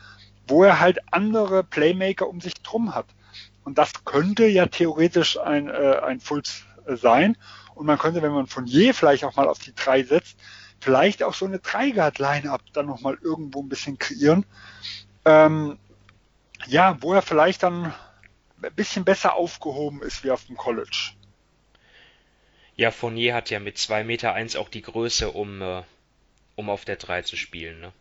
wo 0.47 0.63
er 0.63 0.79
halt 0.79 0.99
andere 1.11 1.63
Playmaker 1.63 2.27
um 2.27 2.41
sich 2.41 2.55
drum 2.55 2.93
hat. 2.93 3.05
Und 3.63 3.77
das 3.77 4.03
könnte 4.03 4.45
ja 4.47 4.65
theoretisch 4.65 5.39
ein, 5.39 5.69
äh, 5.69 5.99
ein 6.03 6.19
Fulz 6.19 6.63
äh, 6.85 6.95
sein. 6.95 7.37
Und 7.75 7.85
man 7.85 7.97
könnte, 7.97 8.21
wenn 8.21 8.31
man 8.31 8.47
von 8.47 8.65
je 8.65 8.93
vielleicht 8.93 9.23
auch 9.23 9.35
mal 9.35 9.47
auf 9.47 9.59
die 9.59 9.73
drei 9.73 10.03
setzt, 10.03 10.37
vielleicht 10.79 11.23
auch 11.23 11.33
so 11.33 11.45
eine 11.45 11.59
Dreigard-Line-Up 11.59 12.61
dann 12.73 12.87
nochmal 12.87 13.17
irgendwo 13.21 13.61
ein 13.61 13.69
bisschen 13.69 13.97
kreieren. 13.97 14.45
Ähm, 15.25 15.77
ja, 16.67 16.97
wo 17.01 17.13
er 17.13 17.21
vielleicht 17.21 17.63
dann 17.63 17.93
ein 18.61 18.75
bisschen 18.75 19.03
besser 19.03 19.35
aufgehoben 19.35 20.01
ist 20.01 20.23
wie 20.23 20.31
auf 20.31 20.45
dem 20.45 20.57
College. 20.57 21.11
Ja, 22.77 22.91
Fournier 22.91 23.33
hat 23.33 23.49
ja 23.49 23.59
mit 23.59 23.77
2,1 23.77 24.03
Meter 24.03 24.33
eins 24.33 24.55
auch 24.55 24.69
die 24.69 24.81
Größe, 24.81 25.31
um, 25.31 25.61
äh, 25.61 25.83
um 26.55 26.69
auf 26.69 26.85
der 26.85 26.97
3 26.97 27.21
zu 27.21 27.37
spielen. 27.37 27.79
Ne? 27.79 27.93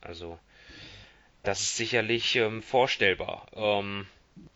Also, 0.00 0.38
das 1.42 1.60
ist 1.60 1.76
sicherlich 1.76 2.34
ähm, 2.36 2.62
vorstellbar. 2.62 3.46
Ähm, 3.54 4.06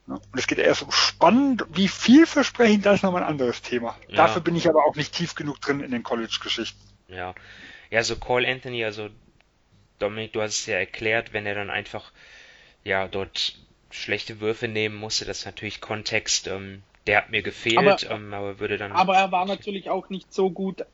und 0.07 0.23
es 0.35 0.47
geht 0.47 0.59
eher 0.59 0.75
so 0.75 0.91
spannend, 0.91 1.65
wie 1.71 1.89
vielversprechend, 1.89 2.85
das 2.85 2.97
ist 2.97 3.03
nochmal 3.03 3.23
ein 3.23 3.29
anderes 3.29 3.63
Thema. 3.63 3.97
Ja. 4.09 4.17
Dafür 4.17 4.43
bin 4.43 4.57
ich 4.57 4.69
aber 4.69 4.85
auch 4.85 4.97
nicht 4.97 5.15
tief 5.15 5.35
genug 5.35 5.61
drin 5.61 5.81
in 5.81 5.93
den 5.93 6.03
College-Geschichten. 6.03 6.81
Ja. 7.09 7.35
Ja, 7.91 8.03
so 8.03 8.17
Cole 8.17 8.49
Anthony, 8.49 8.85
also 8.85 9.09
Dominik, 9.99 10.33
du 10.33 10.43
hast 10.43 10.59
es 10.59 10.67
ja 10.67 10.77
erklärt, 10.77 11.33
wenn 11.33 11.47
er 11.47 11.55
dann 11.55 11.71
einfach 11.71 12.13
ja 12.83 13.07
dort 13.09 13.59
schlechte 13.91 14.41
Würfe 14.41 14.69
nehmen 14.69 14.97
musste, 14.97 15.25
das 15.25 15.41
ist 15.41 15.47
natürlich 15.47 15.81
Kontext, 15.81 16.47
ähm, 16.47 16.83
der 17.07 17.19
hat 17.19 17.31
mir 17.31 17.43
gefehlt, 17.43 17.79
aber, 17.79 17.97
ähm, 18.11 18.35
aber 18.35 18.61
würde 18.61 18.77
dann. 18.77 18.93
Aber 18.93 19.17
er 19.17 19.33
war 19.33 19.47
natürlich 19.47 19.91
auch 19.91 20.11
nicht 20.11 20.33
so 20.33 20.51
gut, 20.51 20.85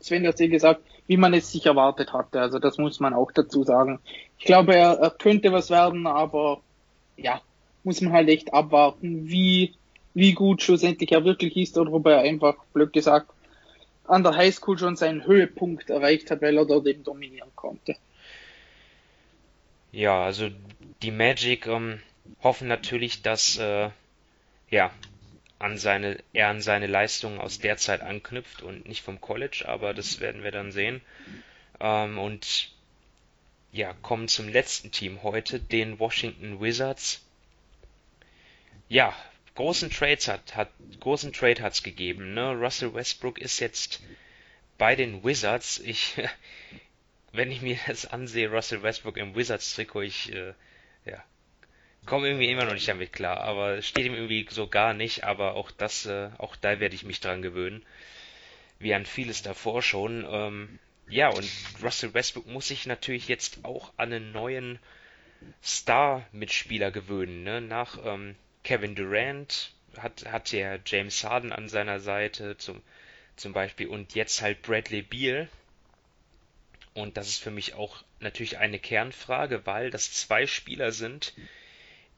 Sven 0.00 0.26
hat 0.26 0.40
ja 0.40 0.48
gesagt, 0.48 0.82
wie 1.06 1.16
man 1.16 1.34
es 1.34 1.52
sich 1.52 1.66
erwartet 1.66 2.12
hatte. 2.12 2.40
Also 2.40 2.58
das 2.58 2.78
muss 2.78 3.00
man 3.00 3.14
auch 3.14 3.32
dazu 3.32 3.64
sagen. 3.64 4.00
Ich 4.38 4.44
glaube, 4.44 4.74
er, 4.74 4.98
er 4.98 5.10
könnte 5.10 5.52
was 5.52 5.70
werden, 5.70 6.06
aber 6.06 6.60
ja, 7.16 7.40
muss 7.84 8.00
man 8.00 8.12
halt 8.12 8.28
echt 8.28 8.52
abwarten, 8.52 9.28
wie, 9.28 9.74
wie 10.14 10.32
gut 10.32 10.62
schlussendlich 10.62 11.12
er 11.12 11.24
wirklich 11.24 11.56
ist 11.56 11.78
oder 11.78 11.92
ob 11.92 12.06
er 12.06 12.20
einfach, 12.20 12.56
blöd 12.72 12.92
gesagt, 12.92 13.30
an 14.06 14.24
der 14.24 14.36
Highschool 14.36 14.78
schon 14.78 14.96
seinen 14.96 15.26
Höhepunkt 15.26 15.90
erreicht 15.90 16.30
hat, 16.30 16.42
weil 16.42 16.56
er 16.56 16.64
dort 16.64 16.86
eben 16.86 17.04
dominieren 17.04 17.50
konnte. 17.54 17.96
Ja, 19.92 20.24
also 20.24 20.48
die 21.02 21.10
Magic 21.10 21.66
ähm, 21.66 22.00
hoffen 22.42 22.68
natürlich, 22.68 23.22
dass 23.22 23.58
äh, 23.58 23.90
ja 24.70 24.90
an 25.60 25.78
seine 25.78 26.18
er 26.32 26.48
an 26.48 26.60
seine 26.60 26.88
Leistungen 26.88 27.40
aus 27.40 27.60
der 27.60 27.76
Zeit 27.76 28.00
anknüpft 28.00 28.62
und 28.62 28.88
nicht 28.88 29.02
vom 29.02 29.20
College, 29.20 29.64
aber 29.66 29.94
das 29.94 30.18
werden 30.18 30.42
wir 30.42 30.50
dann 30.50 30.72
sehen. 30.72 31.00
Ähm, 31.78 32.18
und 32.18 32.72
ja, 33.70 33.94
kommen 34.02 34.26
zum 34.26 34.48
letzten 34.48 34.90
Team 34.90 35.22
heute, 35.22 35.60
den 35.60 36.00
Washington 36.00 36.60
Wizards 36.60 37.22
ja, 38.90 39.14
großen 39.54 39.88
Trades 39.88 40.28
hat, 40.28 40.56
hat 40.56 40.68
großen 40.98 41.32
Trade 41.32 41.62
hat's 41.62 41.82
gegeben. 41.82 42.34
Ne? 42.34 42.50
Russell 42.50 42.92
Westbrook 42.92 43.38
ist 43.38 43.60
jetzt 43.60 44.02
bei 44.76 44.96
den 44.96 45.24
Wizards. 45.24 45.78
Ich, 45.78 46.16
wenn 47.32 47.50
ich 47.50 47.62
mir 47.62 47.78
das 47.86 48.04
ansehe, 48.04 48.50
Russell 48.50 48.82
Westbrook 48.82 49.16
im 49.16 49.34
Wizards-Trikot, 49.34 50.02
ich, 50.02 50.32
äh, 50.34 50.52
komme 52.06 52.28
irgendwie 52.28 52.50
immer 52.50 52.64
noch 52.64 52.74
nicht 52.74 52.88
damit 52.88 53.12
klar. 53.12 53.38
Aber 53.38 53.82
steht 53.82 54.06
ihm 54.06 54.14
irgendwie 54.14 54.46
so 54.50 54.66
gar 54.66 54.94
nicht. 54.94 55.24
Aber 55.24 55.54
auch 55.54 55.70
das, 55.70 56.06
äh, 56.06 56.30
auch 56.38 56.56
da 56.56 56.80
werde 56.80 56.94
ich 56.94 57.04
mich 57.04 57.20
dran 57.20 57.42
gewöhnen, 57.42 57.84
wie 58.78 58.94
an 58.94 59.06
vieles 59.06 59.42
davor 59.42 59.82
schon. 59.82 60.26
Ähm, 60.28 60.78
ja, 61.08 61.28
und 61.28 61.50
Russell 61.82 62.14
Westbrook 62.14 62.46
muss 62.46 62.68
sich 62.68 62.86
natürlich 62.86 63.28
jetzt 63.28 63.64
auch 63.64 63.92
an 63.96 64.12
einen 64.12 64.32
neuen 64.32 64.78
Star-Mitspieler 65.62 66.90
gewöhnen. 66.90 67.42
Ne? 67.42 67.60
Nach 67.60 67.98
ähm, 68.04 68.36
Kevin 68.62 68.94
Durant 68.94 69.72
hat, 69.96 70.24
hat 70.26 70.52
ja 70.52 70.78
James 70.84 71.24
Harden 71.24 71.52
an 71.52 71.68
seiner 71.68 72.00
Seite 72.00 72.56
zum, 72.58 72.80
zum 73.36 73.52
Beispiel 73.52 73.88
und 73.88 74.14
jetzt 74.14 74.42
halt 74.42 74.62
Bradley 74.62 75.02
Beal. 75.02 75.48
Und 76.94 77.16
das 77.16 77.28
ist 77.28 77.42
für 77.42 77.50
mich 77.50 77.74
auch 77.74 78.02
natürlich 78.20 78.58
eine 78.58 78.78
Kernfrage, 78.78 79.64
weil 79.66 79.90
das 79.90 80.12
zwei 80.12 80.46
Spieler 80.46 80.92
sind, 80.92 81.34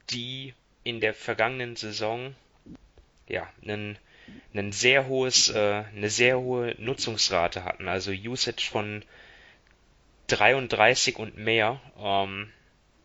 die 0.09 0.53
in 0.83 0.99
der 0.99 1.13
vergangenen 1.13 1.75
Saison 1.75 2.35
ja 3.27 3.49
einen, 3.61 3.97
einen 4.53 4.71
sehr 4.71 5.07
hohes, 5.07 5.49
äh, 5.49 5.83
eine 5.95 6.09
sehr 6.09 6.39
hohe 6.39 6.75
Nutzungsrate 6.77 7.63
hatten, 7.63 7.87
also 7.87 8.11
Usage 8.11 8.69
von 8.69 9.03
33 10.27 11.17
und 11.17 11.37
mehr. 11.37 11.79
Ähm, 11.97 12.51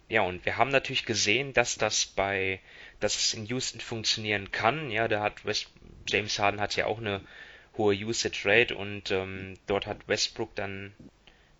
ja, 0.08 0.22
und 0.22 0.44
wir 0.44 0.56
haben 0.56 0.70
natürlich 0.70 1.04
gesehen, 1.04 1.52
dass 1.52 1.76
das 1.76 2.06
bei 2.06 2.60
dass 3.00 3.16
es 3.16 3.34
in 3.34 3.46
Houston 3.46 3.80
funktionieren 3.80 4.50
kann. 4.50 4.90
Ja, 4.90 5.08
da 5.08 5.22
hat 5.22 5.44
West, 5.44 5.68
James 6.06 6.38
Harden 6.38 6.60
hat 6.60 6.76
ja 6.76 6.86
auch 6.86 6.98
eine 6.98 7.20
hohe 7.76 7.94
Usage 7.94 8.42
Rate 8.44 8.76
und 8.76 9.10
ähm, 9.10 9.54
dort 9.66 9.86
hat 9.86 10.08
Westbrook 10.08 10.54
dann 10.54 10.92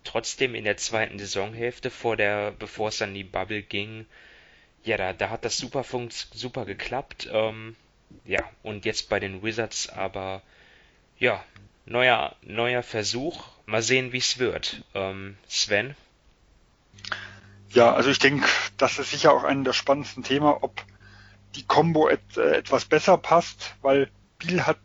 trotzdem 0.03 0.55
in 0.55 0.65
der 0.65 0.77
zweiten 0.77 1.17
Saisonhälfte 1.17 1.89
vor 1.89 2.17
der, 2.17 2.51
bevor 2.51 2.89
es 2.89 2.97
dann 2.97 3.13
die 3.13 3.23
Bubble 3.23 3.61
ging, 3.61 4.05
ja, 4.83 4.97
da, 4.97 5.13
da 5.13 5.29
hat 5.29 5.45
das 5.45 5.57
super 5.57 5.83
super 6.33 6.65
geklappt. 6.65 7.29
Ähm, 7.31 7.75
ja, 8.25 8.43
und 8.63 8.85
jetzt 8.85 9.09
bei 9.09 9.19
den 9.19 9.43
Wizards 9.43 9.89
aber 9.89 10.41
ja, 11.17 11.43
neuer, 11.85 12.35
neuer 12.41 12.83
Versuch. 12.83 13.43
Mal 13.65 13.81
sehen, 13.81 14.13
wie 14.13 14.17
es 14.17 14.39
wird. 14.39 14.83
Ähm, 14.95 15.37
Sven? 15.47 15.95
Ja, 17.71 17.93
also 17.93 18.09
ich 18.09 18.19
denke, 18.19 18.47
das 18.77 18.97
ist 18.97 19.11
sicher 19.11 19.31
auch 19.33 19.43
ein 19.43 19.63
der 19.63 19.73
spannendsten 19.73 20.23
Themen, 20.23 20.47
ob 20.47 20.83
die 21.55 21.65
Combo 21.65 22.09
et, 22.09 22.37
äh, 22.37 22.57
etwas 22.57 22.85
besser 22.85 23.17
passt, 23.17 23.75
weil 23.81 24.09
Biel 24.39 24.65
hat, 24.65 24.79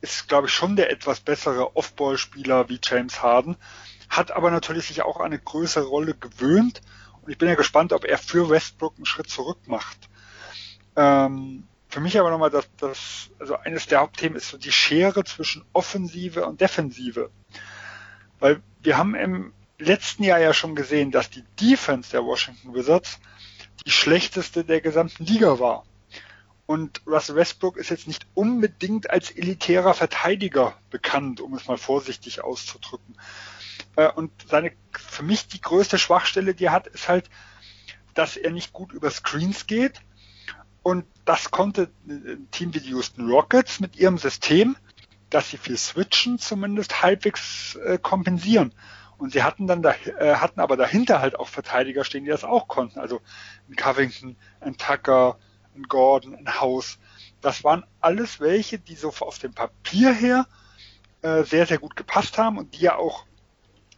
ist 0.00 0.28
glaube 0.28 0.48
ich 0.48 0.52
schon 0.52 0.76
der 0.76 0.90
etwas 0.90 1.20
bessere 1.20 1.76
Off-Ball-Spieler 1.76 2.68
wie 2.68 2.80
James 2.82 3.22
Harden, 3.22 3.56
hat 4.08 4.32
aber 4.32 4.50
natürlich 4.50 4.86
sich 4.86 5.02
auch 5.02 5.20
eine 5.20 5.38
größere 5.38 5.84
Rolle 5.84 6.14
gewöhnt 6.14 6.80
und 7.26 7.32
ich 7.32 7.38
bin 7.38 7.48
ja 7.48 7.56
gespannt, 7.56 7.92
ob 7.92 8.04
er 8.04 8.18
für 8.18 8.48
Westbrook 8.48 8.94
einen 8.96 9.04
Schritt 9.04 9.28
zurück 9.28 9.58
macht. 9.66 10.08
Ähm, 10.94 11.66
für 11.88 11.98
mich 11.98 12.18
aber 12.20 12.30
nochmal 12.30 12.50
das, 12.50 12.68
das, 12.76 13.30
also 13.40 13.56
eines 13.56 13.88
der 13.88 13.98
Hauptthemen 13.98 14.36
ist 14.36 14.48
so 14.48 14.58
die 14.58 14.70
Schere 14.70 15.24
zwischen 15.24 15.64
Offensive 15.72 16.46
und 16.46 16.60
Defensive. 16.60 17.30
Weil 18.38 18.62
wir 18.80 18.96
haben 18.96 19.16
im 19.16 19.52
letzten 19.78 20.22
Jahr 20.22 20.38
ja 20.38 20.54
schon 20.54 20.76
gesehen, 20.76 21.10
dass 21.10 21.28
die 21.28 21.42
Defense 21.60 22.12
der 22.12 22.24
Washington 22.24 22.74
Wizards 22.74 23.18
die 23.84 23.90
schlechteste 23.90 24.64
der 24.64 24.80
gesamten 24.80 25.24
Liga 25.24 25.58
war. 25.58 25.84
Und 26.66 27.02
Russell 27.06 27.34
Westbrook 27.34 27.76
ist 27.76 27.90
jetzt 27.90 28.06
nicht 28.06 28.26
unbedingt 28.34 29.10
als 29.10 29.32
elitärer 29.32 29.94
Verteidiger 29.94 30.76
bekannt, 30.90 31.40
um 31.40 31.54
es 31.54 31.66
mal 31.66 31.78
vorsichtig 31.78 32.44
auszudrücken. 32.44 33.16
Äh, 33.96 34.10
und 34.12 34.30
seine 34.48 34.72
für 34.92 35.22
mich 35.22 35.48
die 35.48 35.60
größte 35.60 35.98
Schwachstelle, 35.98 36.54
die 36.54 36.66
er 36.66 36.72
hat, 36.72 36.86
ist 36.86 37.08
halt, 37.08 37.28
dass 38.14 38.36
er 38.36 38.50
nicht 38.50 38.72
gut 38.72 38.92
über 38.92 39.10
Screens 39.10 39.66
geht. 39.66 40.00
Und 40.82 41.04
das 41.24 41.50
konnte 41.50 41.90
ein 42.06 42.48
Team 42.52 42.72
wie 42.74 42.80
die 42.80 42.90
Houston 42.90 43.28
Rockets 43.28 43.80
mit 43.80 43.96
ihrem 43.96 44.18
System, 44.18 44.76
dass 45.30 45.50
sie 45.50 45.56
viel 45.56 45.76
switchen, 45.76 46.38
zumindest 46.38 47.02
halbwegs 47.02 47.74
äh, 47.84 47.98
kompensieren. 47.98 48.72
Und 49.18 49.32
sie 49.32 49.42
hatten 49.42 49.66
dann 49.66 49.82
da, 49.82 49.94
äh, 50.18 50.36
hatten 50.36 50.60
aber 50.60 50.76
dahinter 50.76 51.20
halt 51.20 51.38
auch 51.38 51.48
Verteidiger 51.48 52.04
stehen, 52.04 52.24
die 52.24 52.30
das 52.30 52.44
auch 52.44 52.68
konnten. 52.68 53.00
Also 53.00 53.20
ein 53.68 53.74
Covington, 53.74 54.36
ein 54.60 54.76
Tucker, 54.76 55.38
ein 55.74 55.84
Gordon, 55.84 56.34
ein 56.34 56.60
House. 56.60 56.98
Das 57.40 57.64
waren 57.64 57.84
alles 58.00 58.40
welche, 58.40 58.78
die 58.78 58.94
so 58.94 59.12
auf 59.20 59.38
dem 59.38 59.54
Papier 59.54 60.12
her 60.12 60.46
äh, 61.22 61.42
sehr, 61.44 61.66
sehr 61.66 61.78
gut 61.78 61.96
gepasst 61.96 62.38
haben 62.38 62.58
und 62.58 62.74
die 62.74 62.82
ja 62.82 62.96
auch 62.96 63.24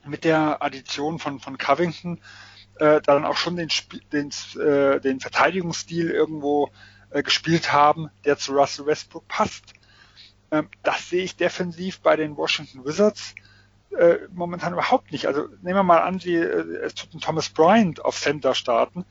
mit 0.06 0.24
der 0.24 0.62
Addition 0.62 1.18
von, 1.18 1.40
von 1.40 1.58
Covington 1.58 2.20
äh, 2.78 3.00
dann 3.00 3.24
auch 3.24 3.36
schon 3.36 3.56
den, 3.56 3.68
den, 4.12 4.30
äh, 4.60 5.00
den 5.00 5.20
Verteidigungsstil 5.20 6.10
irgendwo 6.10 6.70
äh, 7.10 7.22
gespielt 7.22 7.72
haben, 7.72 8.10
der 8.24 8.38
zu 8.38 8.52
Russell 8.52 8.86
Westbrook 8.86 9.26
passt. 9.28 9.74
Ähm, 10.50 10.68
das 10.82 11.10
sehe 11.10 11.24
ich 11.24 11.36
defensiv 11.36 12.00
bei 12.00 12.16
den 12.16 12.36
Washington 12.36 12.84
Wizards 12.84 13.34
äh, 13.96 14.18
momentan 14.32 14.72
überhaupt 14.72 15.12
nicht. 15.12 15.26
Also 15.26 15.48
nehmen 15.62 15.76
wir 15.76 15.82
mal 15.82 16.02
an, 16.02 16.20
sie, 16.20 16.34
äh, 16.34 16.84
es 16.84 16.94
tut 16.94 17.14
ein 17.14 17.20
Thomas 17.20 17.48
Bryant 17.48 18.04
auf 18.04 18.20
Center 18.20 18.54
starten. 18.54 19.04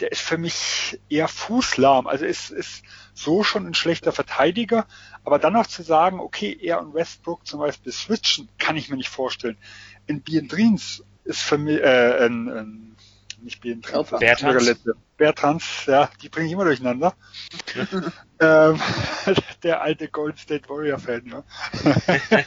Der 0.00 0.12
ist 0.12 0.20
für 0.20 0.38
mich 0.38 1.00
eher 1.08 1.28
fußlahm. 1.28 2.06
Also 2.06 2.24
ist, 2.24 2.50
ist 2.50 2.84
so 3.18 3.42
schon 3.42 3.66
ein 3.66 3.74
schlechter 3.74 4.12
Verteidiger. 4.12 4.86
Aber 5.24 5.38
dann 5.38 5.52
noch 5.52 5.66
zu 5.66 5.82
sagen, 5.82 6.20
okay, 6.20 6.56
er 6.60 6.80
und 6.80 6.94
Westbrook 6.94 7.46
zum 7.46 7.60
Beispiel 7.60 7.92
switchen, 7.92 8.48
kann 8.58 8.76
ich 8.76 8.88
mir 8.88 8.96
nicht 8.96 9.08
vorstellen. 9.08 9.56
In 10.06 10.22
Biendrins 10.22 11.04
ist 11.24 11.40
für 11.40 11.58
mich, 11.58 11.80
äh, 11.80 12.26
ein, 12.26 12.48
ein 12.48 12.96
nicht 13.42 13.60
Biendrins, 13.60 14.10
Bertrans. 14.10 14.78
Bertrans, 15.16 15.86
ja, 15.86 16.10
die 16.22 16.28
bringe 16.28 16.46
ich 16.46 16.52
immer 16.52 16.64
durcheinander. 16.64 17.14
ähm, 18.40 18.80
der 19.62 19.82
alte 19.82 20.08
Golden 20.08 20.38
State 20.38 20.68
Warrior 20.68 20.98
Fan, 20.98 21.26
ja. 21.26 21.44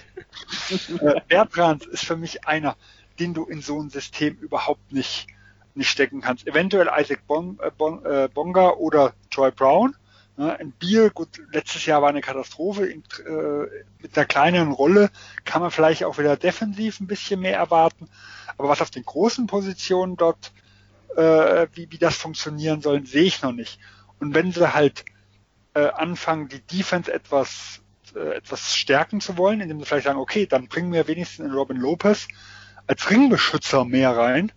Äh, 1.01 1.19
Bertrand 1.27 1.85
ist 1.85 2.05
für 2.05 2.15
mich 2.15 2.47
einer, 2.47 2.77
den 3.19 3.33
du 3.33 3.45
in 3.45 3.61
so 3.61 3.81
ein 3.81 3.89
System 3.89 4.37
überhaupt 4.37 4.93
nicht, 4.93 5.27
nicht 5.75 5.89
stecken 5.89 6.21
kannst. 6.21 6.47
Eventuell 6.47 6.89
Isaac 6.97 7.27
bon, 7.27 7.59
äh, 7.61 7.71
bon, 7.77 8.05
äh, 8.05 8.29
Bonga 8.33 8.69
oder 8.71 9.13
Troy 9.29 9.51
Brown. 9.51 9.95
Ne? 10.41 10.57
In 10.59 10.71
Bier, 10.71 11.11
gut, 11.11 11.39
letztes 11.51 11.85
Jahr 11.85 12.01
war 12.01 12.09
eine 12.09 12.21
Katastrophe. 12.21 12.87
In, 12.87 13.03
äh, 13.27 13.67
mit 14.01 14.17
einer 14.17 14.25
kleineren 14.25 14.71
Rolle 14.71 15.11
kann 15.45 15.61
man 15.61 15.69
vielleicht 15.69 16.03
auch 16.03 16.17
wieder 16.17 16.35
defensiv 16.35 16.99
ein 16.99 17.05
bisschen 17.05 17.39
mehr 17.41 17.57
erwarten. 17.57 18.09
Aber 18.57 18.67
was 18.67 18.81
auf 18.81 18.89
den 18.89 19.05
großen 19.05 19.45
Positionen 19.45 20.17
dort, 20.17 20.51
äh, 21.15 21.67
wie, 21.73 21.91
wie 21.91 21.99
das 21.99 22.17
funktionieren 22.17 22.81
soll, 22.81 23.05
sehe 23.05 23.23
ich 23.23 23.43
noch 23.43 23.51
nicht. 23.51 23.79
Und 24.19 24.33
wenn 24.33 24.51
sie 24.51 24.73
halt 24.73 25.05
äh, 25.75 25.89
anfangen, 25.89 26.49
die 26.49 26.61
Defense 26.61 27.13
etwas 27.13 27.81
äh, 28.15 28.37
etwas 28.37 28.75
stärken 28.75 29.21
zu 29.21 29.37
wollen, 29.37 29.61
indem 29.61 29.79
sie 29.79 29.85
vielleicht 29.85 30.07
sagen, 30.07 30.19
okay, 30.19 30.47
dann 30.47 30.67
bringen 30.67 30.91
wir 30.91 31.07
wenigstens 31.07 31.45
in 31.45 31.51
Robin 31.51 31.77
Lopez 31.77 32.27
als 32.87 33.11
Ringbeschützer 33.11 33.85
mehr 33.85 34.17
rein. 34.17 34.51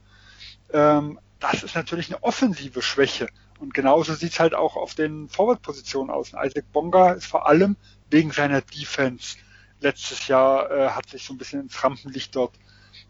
Ähm, 0.72 1.20
das 1.40 1.62
ist 1.62 1.74
natürlich 1.74 2.08
eine 2.08 2.22
offensive 2.22 2.80
Schwäche. 2.80 3.28
Und 3.64 3.72
genauso 3.72 4.12
sieht's 4.12 4.40
halt 4.40 4.54
auch 4.54 4.76
auf 4.76 4.94
den 4.94 5.30
Forward-Positionen 5.30 6.10
aus. 6.10 6.28
Isaac 6.28 6.70
Bonga 6.70 7.12
ist 7.12 7.24
vor 7.24 7.48
allem 7.48 7.76
wegen 8.10 8.30
seiner 8.30 8.60
Defense 8.60 9.38
letztes 9.80 10.28
Jahr 10.28 10.70
äh, 10.70 10.90
hat 10.90 11.08
sich 11.08 11.24
so 11.24 11.32
ein 11.32 11.38
bisschen 11.38 11.60
ins 11.60 11.82
Rampenlicht 11.82 12.36
dort, 12.36 12.52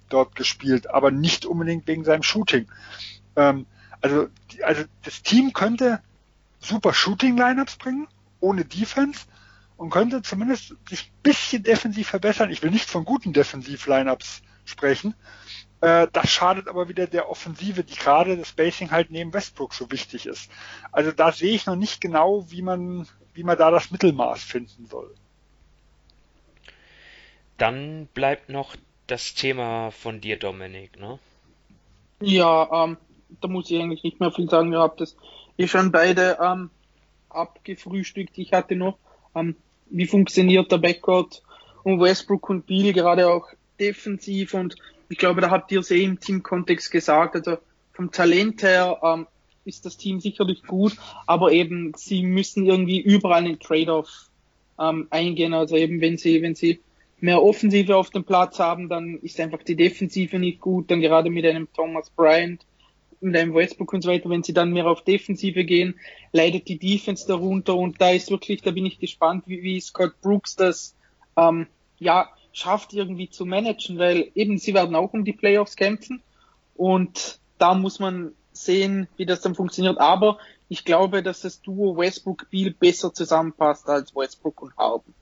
dort 0.09 0.37
gespielt, 0.37 0.89
aber 0.91 1.11
nicht 1.11 1.45
unbedingt 1.45 1.89
wegen 1.89 2.05
seinem 2.05 2.23
Shooting. 2.23 2.69
Ähm, 3.35 3.67
also, 4.01 4.29
also 4.63 4.85
das 5.03 5.23
Team 5.23 5.53
könnte 5.53 6.01
super 6.61 6.95
Shooting-Lineups 6.95 7.77
bringen, 7.77 8.07
ohne 8.39 8.65
Defense, 8.65 9.23
und 9.77 9.91
könnte 9.91 10.23
zumindest 10.23 10.77
sich 10.89 11.11
ein 11.11 11.23
bisschen 11.25 11.63
defensiv 11.65 12.09
verbessern. 12.09 12.51
Ich 12.51 12.63
will 12.63 12.71
nicht 12.71 12.89
von 12.89 13.05
guten 13.05 13.33
Defensiv-Lineups 13.33 14.43
sprechen. 14.65 15.15
Äh, 15.85 16.09
das 16.14 16.30
schadet 16.30 16.66
aber 16.66 16.89
wieder 16.89 17.07
der 17.07 17.28
Offensive, 17.28 17.85
die 17.85 17.95
gerade 17.95 18.39
das 18.39 18.49
Spacing 18.49 18.91
halt 18.91 19.11
neben 19.11 19.35
Westbrook 19.35 19.74
so 19.74 19.91
wichtig 19.91 20.24
ist. 20.24 20.51
Also 20.93 21.12
da 21.12 21.30
sehe 21.30 21.55
ich 21.55 21.66
noch 21.66 21.76
nicht 21.76 22.01
genau, 22.01 22.51
wie 22.51 22.62
man, 22.62 23.07
wie 23.35 23.43
man 23.43 23.59
da 23.59 23.70
das 23.70 23.91
Mittelmaß 23.91 24.43
finden 24.43 24.87
soll. 24.87 25.14
Dann 27.59 28.09
bleibt 28.14 28.49
noch 28.49 28.76
das 29.07 29.35
Thema 29.35 29.91
von 29.91 30.22
dir, 30.22 30.39
Dominik, 30.39 30.99
ne? 30.99 31.18
Ja, 32.20 32.85
ähm, 32.85 32.97
da 33.43 33.49
muss 33.49 33.70
ich 33.70 33.78
eigentlich 33.78 34.05
nicht 34.05 34.20
mehr 34.20 34.32
viel 34.32 34.49
sagen. 34.49 34.72
Ihr 34.72 34.80
habt 34.80 35.03
das 35.03 35.14
eh 35.59 35.68
schon 35.68 35.93
beide 35.93 36.39
ähm, 36.41 36.70
abgefrühstückt. 37.28 38.39
Ich 38.39 38.55
hatte 38.55 38.74
noch 38.74 38.97
ähm, 39.35 39.55
wie 39.91 40.07
funktioniert 40.07 40.72
der 40.72 40.78
Backcourt 40.78 41.43
und 41.82 42.01
Westbrook 42.01 42.49
und 42.49 42.66
Beal 42.66 42.95
gerade 42.95 43.28
auch 43.28 43.49
defensiv 43.78 44.55
und 44.55 44.76
ich 45.15 45.19
glaube, 45.19 45.41
da 45.41 45.49
habt 45.49 45.71
ihr 45.71 45.79
es 45.79 45.93
eh 45.93 46.03
im 46.03 46.19
Teamkontext 46.19 46.91
gesagt, 46.91 47.37
also 47.37 47.59
vom 47.93 48.11
Talent 48.11 48.65
her 48.65 48.99
ähm, 49.05 49.29
ist 49.65 49.87
das 49.87 49.97
Team 49.97 50.19
sicherlich 50.19 50.65
gut, 50.65 50.97
aber 51.25 51.53
eben 51.53 51.93
sie 51.95 52.25
müssen 52.25 52.67
irgendwie 52.67 52.99
überall 52.99 53.45
einen 53.45 53.61
Trade-off 53.61 54.29
ähm, 54.77 55.07
eingehen, 55.11 55.55
also 55.55 55.77
eben 55.77 56.01
wenn 56.01 56.19
sie, 56.19 56.43
wenn 56.43 56.57
sie 56.57 56.81
mehr 57.21 57.41
Offensive 57.41 57.95
auf 57.95 58.11
dem 58.11 58.25
Platz 58.25 58.59
haben, 58.59 58.89
dann 58.89 59.21
ist 59.21 59.39
einfach 59.39 59.62
die 59.62 59.77
Defensive 59.77 60.41
nicht 60.41 60.61
gut, 60.61 60.91
dann 60.91 61.01
gerade 61.01 61.31
mit 61.31 61.47
einem 61.47 61.73
Thomas 61.73 62.11
Bryant 62.11 62.67
mit 63.21 63.37
einem 63.37 63.55
Westbrook 63.55 63.93
und 63.93 64.03
so 64.03 64.11
weiter, 64.11 64.29
wenn 64.31 64.43
sie 64.43 64.53
dann 64.53 64.73
mehr 64.73 64.89
auf 64.89 65.05
Defensive 65.05 65.65
gehen, 65.65 65.95
leidet 66.33 66.67
die 66.67 66.77
Defense 66.77 67.25
darunter. 67.29 67.77
Und 67.77 68.01
da 68.01 68.11
ist 68.11 68.33
wirklich, 68.33 68.62
da 68.62 68.73
bin 68.73 68.85
ich 68.85 68.99
gespannt, 68.99 69.45
wie, 69.47 69.62
wie 69.62 69.81
Scott 69.81 70.21
Brooks 70.21 70.57
das 70.57 70.97
ähm, 71.37 71.69
ja 72.01 72.29
schafft 72.55 72.95
irgendwie 72.95 73.29
zu 73.29 73.45
managen, 73.45 73.99
weil 73.99 74.31
eben 74.35 74.57
sie 74.57 74.73
werden 74.73 74.97
auch 74.97 75.13
um 75.13 75.25
die 75.25 75.33
Playoffs 75.33 75.77
kämpfen 75.77 76.23
und 76.75 77.39
da 77.59 77.75
muss 77.75 77.99
man 77.99 78.33
sehen, 78.53 79.09
wie 79.17 79.27
das 79.27 79.41
dann 79.41 79.55
funktioniert. 79.55 79.99
Aber 79.99 80.39
ich 80.69 80.85
glaube, 80.85 81.23
dass 81.23 81.41
das 81.41 81.61
Duo 81.61 81.97
Westbrook 81.97 82.49
Beal 82.51 82.71
besser 82.71 83.13
zusammenpasst 83.13 83.89
als 83.89 84.15
Westbrook 84.15 84.63
und 84.63 84.77
Harden. 84.77 85.13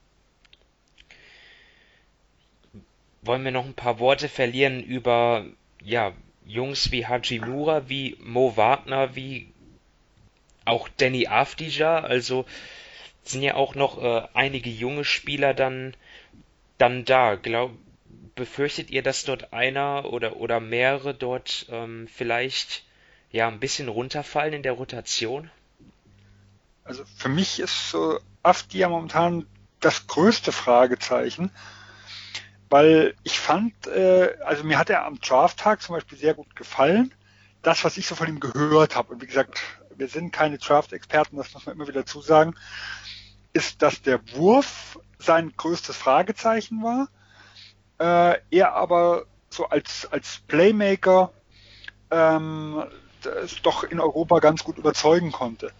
Wollen 3.23 3.43
wir 3.43 3.51
noch 3.51 3.65
ein 3.65 3.73
paar 3.73 3.99
Worte 3.99 4.29
verlieren 4.29 4.81
über 4.81 5.45
ja 5.83 6.13
Jungs 6.45 6.91
wie 6.91 7.05
Hajimura, 7.05 7.89
wie 7.89 8.17
Mo 8.19 8.55
Wagner, 8.57 9.15
wie 9.15 9.51
auch 10.65 10.87
Danny 10.97 11.27
Afdija, 11.27 11.99
also 11.99 12.45
sind 13.23 13.41
ja 13.41 13.55
auch 13.55 13.75
noch 13.75 14.01
äh, 14.01 14.27
einige 14.33 14.69
junge 14.69 15.05
Spieler 15.05 15.53
dann 15.53 15.95
dann 16.77 17.05
da. 17.05 17.35
Glaub, 17.35 17.71
befürchtet 18.35 18.89
ihr, 18.89 19.03
dass 19.03 19.25
dort 19.25 19.53
einer 19.53 20.05
oder 20.11 20.37
oder 20.37 20.59
mehrere 20.59 21.13
dort 21.13 21.67
ähm, 21.69 22.07
vielleicht 22.07 22.83
ja 23.31 23.47
ein 23.47 23.59
bisschen 23.59 23.89
runterfallen 23.89 24.53
in 24.53 24.63
der 24.63 24.73
Rotation? 24.73 25.49
Also 26.83 27.03
für 27.17 27.29
mich 27.29 27.59
ist 27.59 27.89
so 27.89 28.19
Afdia 28.41 28.89
momentan 28.89 29.45
das 29.79 30.07
größte 30.07 30.51
Fragezeichen 30.51 31.51
weil 32.73 33.13
ich 33.21 33.39
fand, 33.39 33.85
äh, 33.85 34.35
also 34.43 34.63
mir 34.63 34.79
hat 34.79 34.89
er 34.89 35.05
am 35.05 35.19
Drafttag 35.19 35.79
zum 35.83 35.93
Beispiel 35.93 36.17
sehr 36.17 36.33
gut 36.33 36.55
gefallen. 36.55 37.13
Das, 37.61 37.83
was 37.83 37.97
ich 37.97 38.07
so 38.07 38.15
von 38.15 38.27
ihm 38.27 38.39
gehört 38.39 38.95
habe, 38.95 39.13
und 39.13 39.21
wie 39.21 39.27
gesagt, 39.27 39.61
wir 39.95 40.07
sind 40.07 40.31
keine 40.31 40.57
Draft-Experten, 40.57 41.37
das 41.37 41.53
muss 41.53 41.67
man 41.67 41.75
immer 41.75 41.87
wieder 41.87 42.03
zusagen, 42.07 42.55
ist, 43.53 43.83
dass 43.83 44.01
der 44.01 44.19
Wurf 44.31 44.97
sein 45.23 45.53
größtes 45.55 45.95
Fragezeichen 45.95 46.83
war. 46.83 47.07
Äh, 47.99 48.39
er 48.51 48.73
aber 48.73 49.25
so 49.49 49.67
als, 49.67 50.07
als 50.11 50.41
Playmaker 50.47 51.31
ähm, 52.11 52.83
doch 53.61 53.83
in 53.83 53.99
Europa 53.99 54.39
ganz 54.39 54.63
gut 54.63 54.77
überzeugen 54.77 55.31
konnte. 55.31 55.71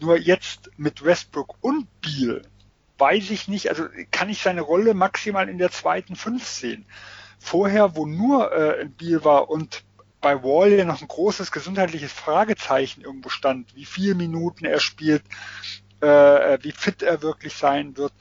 Nur 0.00 0.18
jetzt 0.18 0.70
mit 0.76 1.04
Westbrook 1.04 1.54
und 1.60 1.88
Beal 2.00 2.42
weiß 2.98 3.30
ich 3.30 3.48
nicht, 3.48 3.70
also 3.70 3.86
kann 4.10 4.28
ich 4.28 4.42
seine 4.42 4.60
Rolle 4.60 4.94
maximal 4.94 5.48
in 5.48 5.58
der 5.58 5.70
zweiten 5.70 6.16
Fünf 6.16 6.46
sehen. 6.46 6.86
Vorher, 7.38 7.96
wo 7.96 8.06
nur 8.06 8.52
äh, 8.52 8.86
Biel 8.86 9.24
war 9.24 9.50
und 9.50 9.84
bei 10.20 10.42
Wall 10.42 10.72
ja 10.72 10.84
noch 10.84 11.02
ein 11.02 11.08
großes 11.08 11.52
gesundheitliches 11.52 12.12
Fragezeichen 12.12 13.02
irgendwo 13.02 13.28
stand, 13.28 13.74
wie 13.76 13.84
viele 13.84 14.14
Minuten 14.14 14.64
er 14.64 14.80
spielt, 14.80 15.22
äh, 16.00 16.58
wie 16.62 16.72
fit 16.72 17.02
er 17.02 17.20
wirklich 17.20 17.54
sein 17.54 17.96
wird. 17.96 18.12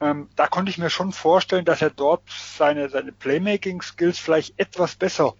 Ähm, 0.00 0.28
da 0.34 0.46
konnte 0.46 0.70
ich 0.70 0.78
mir 0.78 0.90
schon 0.90 1.12
vorstellen, 1.12 1.64
dass 1.64 1.82
er 1.82 1.90
dort 1.90 2.22
seine, 2.28 2.88
seine 2.88 3.12
Playmaking-Skills 3.12 4.18
vielleicht 4.18 4.58
etwas 4.58 4.94
besser 4.94 5.34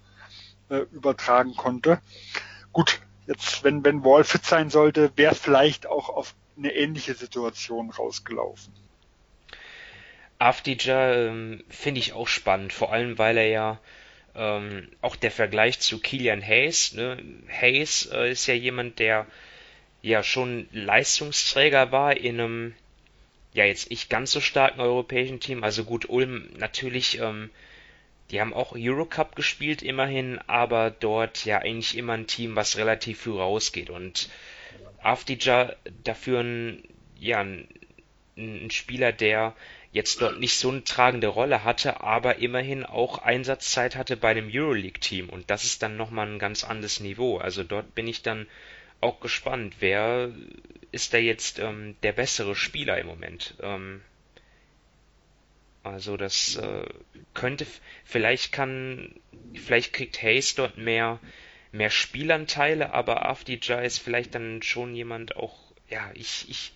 äh, 0.68 0.80
übertragen 0.92 1.56
konnte. 1.56 2.00
Gut, 2.72 3.00
jetzt, 3.26 3.64
wenn, 3.64 3.84
wenn 3.84 4.04
Wall 4.04 4.24
fit 4.24 4.44
sein 4.44 4.68
sollte, 4.68 5.12
wäre 5.16 5.34
vielleicht 5.34 5.86
auch 5.86 6.10
auf 6.10 6.34
eine 6.58 6.74
ähnliche 6.74 7.14
Situation 7.14 7.90
rausgelaufen. 7.90 8.74
Afdija 10.38 11.12
ähm, 11.12 11.64
finde 11.68 12.00
ich 12.00 12.12
auch 12.12 12.28
spannend, 12.28 12.72
vor 12.72 12.92
allem 12.92 13.18
weil 13.18 13.36
er 13.38 13.48
ja 13.48 13.80
ähm, 14.34 14.88
auch 15.00 15.16
der 15.16 15.30
Vergleich 15.30 15.80
zu 15.80 16.00
Kilian 16.00 16.42
Hayes. 16.42 16.92
Ne? 16.92 17.18
Hayes 17.48 18.10
äh, 18.12 18.30
ist 18.30 18.46
ja 18.46 18.54
jemand, 18.54 18.98
der 18.98 19.26
ja 20.02 20.22
schon 20.22 20.68
Leistungsträger 20.72 21.92
war 21.92 22.16
in 22.16 22.40
einem 22.40 22.74
ja 23.52 23.64
jetzt 23.64 23.90
nicht 23.90 24.10
ganz 24.10 24.30
so 24.30 24.40
starken 24.40 24.80
europäischen 24.80 25.40
Team. 25.40 25.64
Also 25.64 25.84
gut, 25.84 26.08
Ulm 26.08 26.48
natürlich, 26.56 27.18
ähm, 27.18 27.50
die 28.30 28.40
haben 28.40 28.54
auch 28.54 28.72
Eurocup 28.76 29.34
gespielt 29.34 29.82
immerhin, 29.82 30.38
aber 30.46 30.90
dort 30.90 31.44
ja 31.44 31.58
eigentlich 31.58 31.96
immer 31.96 32.12
ein 32.12 32.28
Team, 32.28 32.54
was 32.54 32.76
relativ 32.76 33.22
früh 33.22 33.36
rausgeht. 33.36 33.90
Und 33.90 34.28
Afdija 35.02 35.74
dafür 36.04 36.40
ein, 36.40 36.84
ja, 37.18 37.40
ein, 37.40 37.66
ein 38.36 38.70
Spieler, 38.70 39.12
der 39.12 39.54
jetzt 39.92 40.22
dort 40.22 40.38
nicht 40.38 40.56
so 40.56 40.70
eine 40.70 40.84
tragende 40.84 41.26
Rolle 41.26 41.64
hatte, 41.64 42.00
aber 42.00 42.36
immerhin 42.36 42.84
auch 42.84 43.18
Einsatzzeit 43.18 43.96
hatte 43.96 44.16
bei 44.16 44.34
dem 44.34 44.48
Euroleague-Team. 44.52 45.28
Und 45.28 45.50
das 45.50 45.64
ist 45.64 45.82
dann 45.82 45.96
nochmal 45.96 46.28
ein 46.28 46.38
ganz 46.38 46.62
anderes 46.62 47.00
Niveau. 47.00 47.38
Also 47.38 47.64
dort 47.64 47.94
bin 47.96 48.06
ich 48.06 48.22
dann 48.22 48.46
auch 49.00 49.20
gespannt, 49.20 49.76
wer 49.80 50.30
ist 50.92 51.14
da 51.14 51.18
jetzt 51.18 51.58
ähm, 51.58 51.96
der 52.02 52.12
bessere 52.12 52.54
Spieler 52.54 52.98
im 52.98 53.06
Moment. 53.06 53.54
Ähm, 53.62 54.02
also 55.82 56.16
das 56.16 56.56
äh, 56.56 56.84
könnte, 57.32 57.66
vielleicht 58.04 58.52
kann, 58.52 59.14
vielleicht 59.54 59.92
kriegt 59.92 60.22
Hayes 60.22 60.54
dort 60.54 60.76
mehr, 60.76 61.20
mehr 61.72 61.90
Spielanteile, 61.90 62.92
aber 62.92 63.26
Afdija 63.26 63.80
ist 63.80 63.98
vielleicht 63.98 64.34
dann 64.34 64.62
schon 64.62 64.94
jemand 64.94 65.36
auch, 65.36 65.56
ja, 65.88 66.10
ich, 66.14 66.50
ich, 66.50 66.72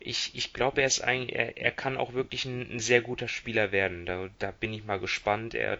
ich, 0.00 0.34
ich 0.34 0.52
glaube, 0.52 0.80
er 0.80 0.86
ist 0.86 1.02
ein, 1.02 1.28
er, 1.28 1.58
er 1.58 1.70
kann 1.70 1.96
auch 1.96 2.14
wirklich 2.14 2.44
ein, 2.46 2.72
ein 2.72 2.80
sehr 2.80 3.02
guter 3.02 3.28
Spieler 3.28 3.70
werden. 3.70 4.06
Da, 4.06 4.30
da 4.38 4.50
bin 4.50 4.72
ich 4.72 4.84
mal 4.84 4.98
gespannt. 4.98 5.54
Er 5.54 5.78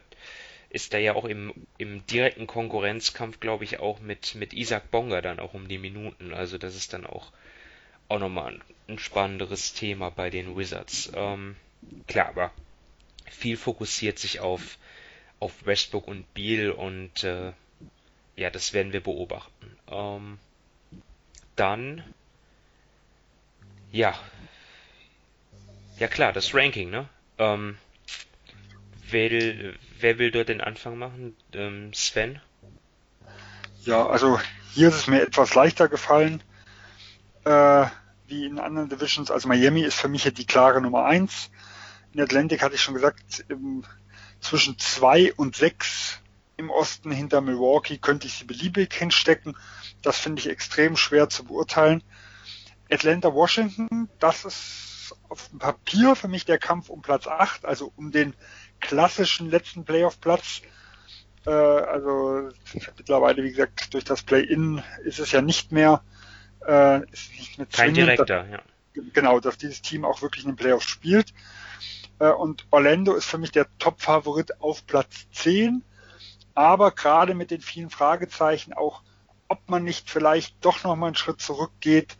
ist 0.70 0.94
da 0.94 0.98
ja 0.98 1.14
auch 1.14 1.24
im, 1.24 1.52
im 1.78 2.06
direkten 2.06 2.46
Konkurrenzkampf, 2.46 3.40
glaube 3.40 3.64
ich, 3.64 3.80
auch 3.80 4.00
mit, 4.00 4.36
mit 4.36 4.52
Isaac 4.52 4.90
Bonga 4.90 5.20
dann 5.20 5.40
auch 5.40 5.52
um 5.52 5.68
die 5.68 5.78
Minuten. 5.78 6.32
Also 6.32 6.58
das 6.58 6.76
ist 6.76 6.92
dann 6.92 7.06
auch, 7.06 7.32
auch 8.08 8.20
nochmal 8.20 8.54
ein, 8.54 8.62
ein 8.88 8.98
spannenderes 8.98 9.74
Thema 9.74 10.10
bei 10.10 10.30
den 10.30 10.56
Wizards. 10.56 11.10
Ähm, 11.14 11.56
klar, 12.06 12.28
aber 12.28 12.52
viel 13.28 13.56
fokussiert 13.56 14.18
sich 14.18 14.40
auf, 14.40 14.78
auf 15.40 15.66
Westbrook 15.66 16.06
und 16.06 16.32
Beal 16.34 16.70
und 16.70 17.24
äh, 17.24 17.52
ja, 18.36 18.50
das 18.50 18.72
werden 18.72 18.92
wir 18.92 19.02
beobachten. 19.02 19.76
Ähm, 19.90 20.38
dann 21.56 22.04
ja. 23.92 24.18
Ja 25.98 26.08
klar, 26.08 26.32
das 26.32 26.54
Ranking, 26.54 26.90
ne? 26.90 27.08
Ähm, 27.38 27.76
wer, 29.10 29.74
wer 30.02 30.18
will 30.18 30.30
dort 30.30 30.48
den 30.48 30.60
Anfang 30.60 30.98
machen? 30.98 31.36
Ähm, 31.52 31.92
Sven? 31.92 32.40
Ja, 33.84 34.06
also 34.06 34.40
hier 34.72 34.88
ist 34.88 34.96
es 34.96 35.06
mir 35.06 35.22
etwas 35.22 35.54
leichter 35.54 35.88
gefallen 35.88 36.42
äh, 37.44 37.86
wie 38.26 38.46
in 38.46 38.58
anderen 38.58 38.88
Divisions. 38.88 39.30
Also 39.30 39.48
Miami 39.48 39.82
ist 39.82 39.98
für 39.98 40.08
mich 40.08 40.24
ja 40.24 40.30
die 40.30 40.46
klare 40.46 40.80
Nummer 40.80 41.04
eins. 41.04 41.50
In 42.12 42.20
Atlantic 42.20 42.62
hatte 42.62 42.74
ich 42.74 42.82
schon 42.82 42.94
gesagt, 42.94 43.44
im, 43.48 43.84
zwischen 44.40 44.78
zwei 44.78 45.32
und 45.34 45.56
sechs 45.56 46.20
im 46.56 46.70
Osten 46.70 47.10
hinter 47.10 47.40
Milwaukee 47.40 47.98
könnte 47.98 48.26
ich 48.26 48.34
sie 48.34 48.44
beliebig 48.44 48.92
hinstecken. 48.92 49.56
Das 50.02 50.18
finde 50.18 50.40
ich 50.40 50.48
extrem 50.48 50.96
schwer 50.96 51.28
zu 51.28 51.44
beurteilen. 51.44 52.02
Atlanta 52.90 53.32
Washington, 53.32 54.08
das 54.18 54.44
ist 54.44 55.16
auf 55.28 55.48
dem 55.48 55.58
Papier 55.58 56.14
für 56.14 56.28
mich 56.28 56.44
der 56.44 56.58
Kampf 56.58 56.90
um 56.90 57.02
Platz 57.02 57.26
8, 57.26 57.64
also 57.64 57.92
um 57.96 58.10
den 58.12 58.34
klassischen 58.80 59.50
letzten 59.50 59.84
Playoff-Platz. 59.84 60.62
Äh, 61.46 61.50
also 61.50 62.50
mittlerweile, 62.96 63.42
wie 63.44 63.50
gesagt, 63.50 63.94
durch 63.94 64.04
das 64.04 64.22
Play-In 64.22 64.82
ist 65.04 65.18
es 65.18 65.32
ja 65.32 65.42
nicht 65.42 65.72
mehr, 65.72 66.02
äh, 66.66 67.02
ist 67.10 67.30
nicht 67.32 67.58
mehr 67.58 67.66
Kein 67.66 67.94
direkter, 67.94 68.46
ja. 68.48 68.60
Genau, 69.12 69.38
dass 69.38 69.56
dieses 69.56 69.82
Team 69.82 70.04
auch 70.04 70.20
wirklich 70.20 70.44
in 70.44 70.50
den 70.50 70.56
Playoffs 70.56 70.86
spielt. 70.86 71.32
Äh, 72.18 72.30
und 72.30 72.66
Orlando 72.70 73.14
ist 73.14 73.26
für 73.26 73.38
mich 73.38 73.52
der 73.52 73.66
Top-Favorit 73.78 74.60
auf 74.60 74.86
Platz 74.86 75.26
10. 75.32 75.82
Aber 76.54 76.90
gerade 76.90 77.34
mit 77.34 77.50
den 77.50 77.60
vielen 77.60 77.90
Fragezeichen 77.90 78.72
auch, 78.72 79.02
ob 79.48 79.68
man 79.68 79.84
nicht 79.84 80.10
vielleicht 80.10 80.64
doch 80.64 80.84
nochmal 80.84 81.08
einen 81.08 81.16
Schritt 81.16 81.40
zurückgeht, 81.40 82.16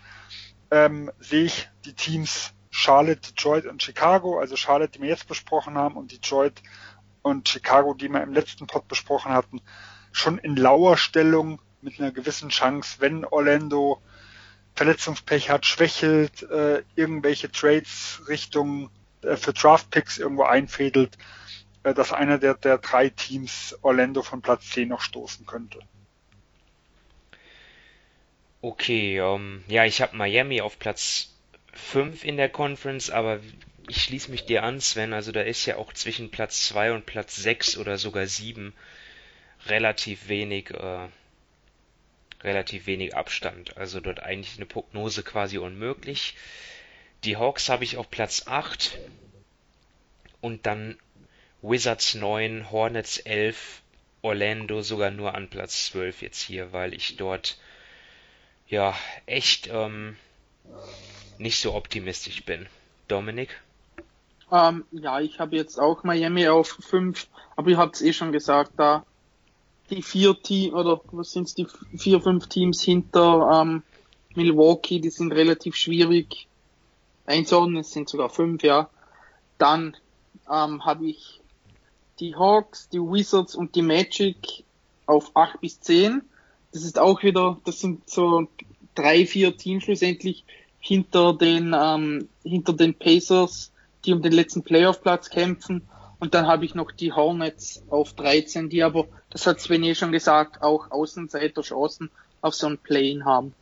ähm, 0.70 1.11
sehe 1.18 1.44
ich 1.44 1.68
die 1.84 1.94
Teams 1.94 2.52
Charlotte, 2.71 3.21
Detroit 3.21 3.66
und 3.66 3.83
Chicago, 3.83 4.39
also 4.39 4.57
Charlotte, 4.57 4.93
die 4.93 5.03
wir 5.03 5.09
jetzt 5.09 5.27
besprochen 5.29 5.77
haben, 5.77 5.97
und 5.97 6.12
Detroit 6.12 6.62
und 7.23 7.49
Chicago, 7.49 7.95
die 7.95 8.09
wir 8.09 8.23
im 8.23 8.33
letzten 8.33 8.66
Pod 8.66 8.89
besprochen 8.89 9.33
hatten, 9.33 9.61
schon 10.12 10.39
in 10.39 10.57
lauer 10.57 10.97
Stellung 10.97 11.61
mit 11.83 12.01
einer 12.01 12.12
gewissen 12.12 12.51
Chance, 12.51 12.97
wenn 13.01 13.25
Orlando 13.25 14.01
Verletzungspech 14.75 15.51
hat, 15.51 15.66
schwächelt, 15.66 16.43
äh, 16.45 16.83
irgendwelche 16.95 17.51
Trades 17.51 18.23
Richtung 18.29 18.91
äh, 19.23 19.37
für 19.37 19.53
Draftpicks 19.53 20.18
irgendwo 20.18 20.45
einfädelt, 20.45 21.18
äh, 21.83 21.93
dass 21.93 22.12
einer 22.12 22.39
der, 22.39 22.55
der 22.55 22.79
drei 22.79 23.09
Teams 23.09 23.77
Orlando 23.83 24.23
von 24.23 24.43
Platz 24.43 24.71
10 24.71 24.89
noch 24.89 25.01
stoßen 25.01 25.45
könnte. 25.47 25.81
Okay, 28.62 29.18
ähm, 29.18 29.64
ja, 29.68 29.85
ich 29.85 30.03
habe 30.03 30.16
Miami 30.16 30.61
auf 30.61 30.79
Platz 30.79 31.35
5 31.81 32.24
in 32.24 32.37
der 32.37 32.49
Conference, 32.49 33.11
aber 33.11 33.41
ich 33.89 34.03
schließe 34.03 34.31
mich 34.31 34.45
dir 34.45 34.62
an, 34.62 34.81
Sven. 34.81 35.12
Also 35.12 35.33
da 35.33 35.43
ist 35.43 35.66
ja 35.66 35.76
auch 35.76 35.93
zwischen 35.93 36.31
Platz 36.31 36.66
2 36.66 36.93
und 36.93 37.07
Platz 37.07 37.37
6 37.37 37.76
oder 37.76 37.99
sogar 37.99 38.26
7 38.26 38.72
relativ 39.66 40.28
wenig, 40.28 40.70
äh, 40.70 41.09
relativ 42.43 42.87
wenig 42.87 43.16
Abstand. 43.16 43.76
Also 43.76 44.01
dort 44.01 44.20
eigentlich 44.20 44.57
eine 44.57 44.66
Prognose 44.66 45.22
quasi 45.22 45.59
unmöglich. 45.59 46.35
Die 47.24 47.37
Hawks 47.37 47.68
habe 47.68 47.85
ich 47.85 47.97
auf 47.97 48.11
Platz 48.11 48.45
8 48.47 48.99
und 50.41 50.66
dann 50.66 50.97
Wizards 51.62 52.14
9, 52.14 52.70
Hornets 52.70 53.18
11, 53.18 53.83
Orlando 54.22 54.83
sogar 54.83 55.11
nur 55.11 55.35
an 55.35 55.51
Platz 55.51 55.87
12 55.87 56.22
jetzt 56.22 56.43
hier, 56.43 56.72
weil 56.72 56.95
ich 56.95 57.16
dort 57.16 57.59
ja 58.68 58.97
echt 59.26 59.68
ähm, 59.72 60.16
nicht 61.39 61.61
so 61.61 61.75
optimistisch 61.75 62.45
bin. 62.45 62.66
Dominik? 63.09 63.61
Ähm, 64.53 64.85
ja, 64.91 65.21
ich 65.21 65.39
habe 65.39 65.57
jetzt 65.57 65.79
auch 65.79 66.03
Miami 66.03 66.49
auf 66.49 66.79
5, 66.81 67.27
aber 67.57 67.71
ihr 67.71 67.79
habt 67.79 67.97
es 67.97 68.03
eh 68.03 68.12
schon 68.12 68.33
gesagt, 68.33 68.73
da 68.77 69.05
die 69.91 70.03
vier 70.03 70.41
Teams, 70.41 70.75
oder 70.75 71.01
was 71.11 71.33
sind 71.33 71.49
es, 71.49 71.55
die 71.55 71.66
vier, 71.97 72.21
fünf 72.21 72.47
Teams 72.49 72.83
hinter 72.83 73.61
ähm, 73.61 73.83
Milwaukee, 74.35 75.01
die 75.01 75.11
sind 75.11 75.33
relativ 75.33 75.75
schwierig 75.75 76.47
einzuordnen, 77.27 77.79
es 77.79 77.93
sind 77.93 78.09
sogar 78.09 78.31
fünf, 78.31 78.62
ja. 78.62 78.89
Dann 79.59 79.97
ähm, 80.49 80.85
habe 80.85 81.07
ich 81.07 81.41
die 82.21 82.37
Hawks, 82.37 82.89
die 82.89 83.01
Wizards 83.01 83.55
und 83.55 83.75
die 83.75 83.83
Magic 83.83 84.64
auf 85.07 85.35
8 85.35 85.61
bis 85.61 85.81
10 85.81 86.23
das 86.73 86.85
ist 86.85 86.99
auch 86.99 87.23
wieder, 87.23 87.59
das 87.64 87.81
sind 87.81 88.09
so 88.09 88.49
drei, 88.95 89.27
vier 89.27 89.57
Teams 89.57 89.85
schlussendlich 89.85 90.45
hinter 90.81 91.35
den, 91.35 91.74
ähm, 91.78 92.28
hinter 92.43 92.72
den 92.72 92.95
Pacers, 92.95 93.70
die 94.05 94.12
um 94.12 94.22
den 94.22 94.33
letzten 94.33 94.62
Playoff-Platz 94.62 95.31
kämpfen. 95.31 95.87
Und 96.18 96.35
dann 96.35 96.47
habe 96.47 96.64
ich 96.64 96.74
noch 96.74 96.91
die 96.91 97.12
Hornets 97.12 97.83
auf 97.89 98.14
13, 98.14 98.68
die 98.68 98.83
aber, 98.83 99.07
das 99.31 99.47
hat 99.47 99.61
Sven 99.61 99.85
eh 99.85 99.95
schon 99.95 100.12
gesagt, 100.12 100.62
auch 100.62 100.91
Außenseiter-Chancen 100.91 102.11
auf 102.41 102.55
so 102.55 102.66
ein 102.66 102.78
Play-In 102.78 103.24
haben. 103.24 103.55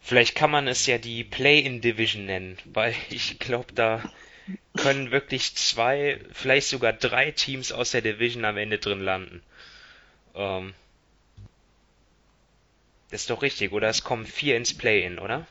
Vielleicht 0.00 0.34
kann 0.34 0.50
man 0.50 0.68
es 0.68 0.86
ja 0.86 0.98
die 0.98 1.24
Play-In-Division 1.24 2.26
nennen, 2.26 2.58
weil 2.66 2.94
ich 3.10 3.38
glaube, 3.38 3.72
da 3.74 4.02
können 4.76 5.10
wirklich 5.10 5.54
zwei, 5.54 6.20
vielleicht 6.32 6.68
sogar 6.68 6.92
drei 6.92 7.30
Teams 7.30 7.72
aus 7.72 7.92
der 7.92 8.02
Division 8.02 8.44
am 8.44 8.56
Ende 8.56 8.78
drin 8.78 9.00
landen. 9.00 9.42
Ähm, 10.34 10.74
ist 13.14 13.30
doch 13.30 13.42
richtig, 13.42 13.72
oder? 13.72 13.88
Es 13.88 14.04
kommen 14.04 14.26
vier 14.26 14.56
ins 14.56 14.76
Play-In, 14.76 15.18
oder? 15.18 15.46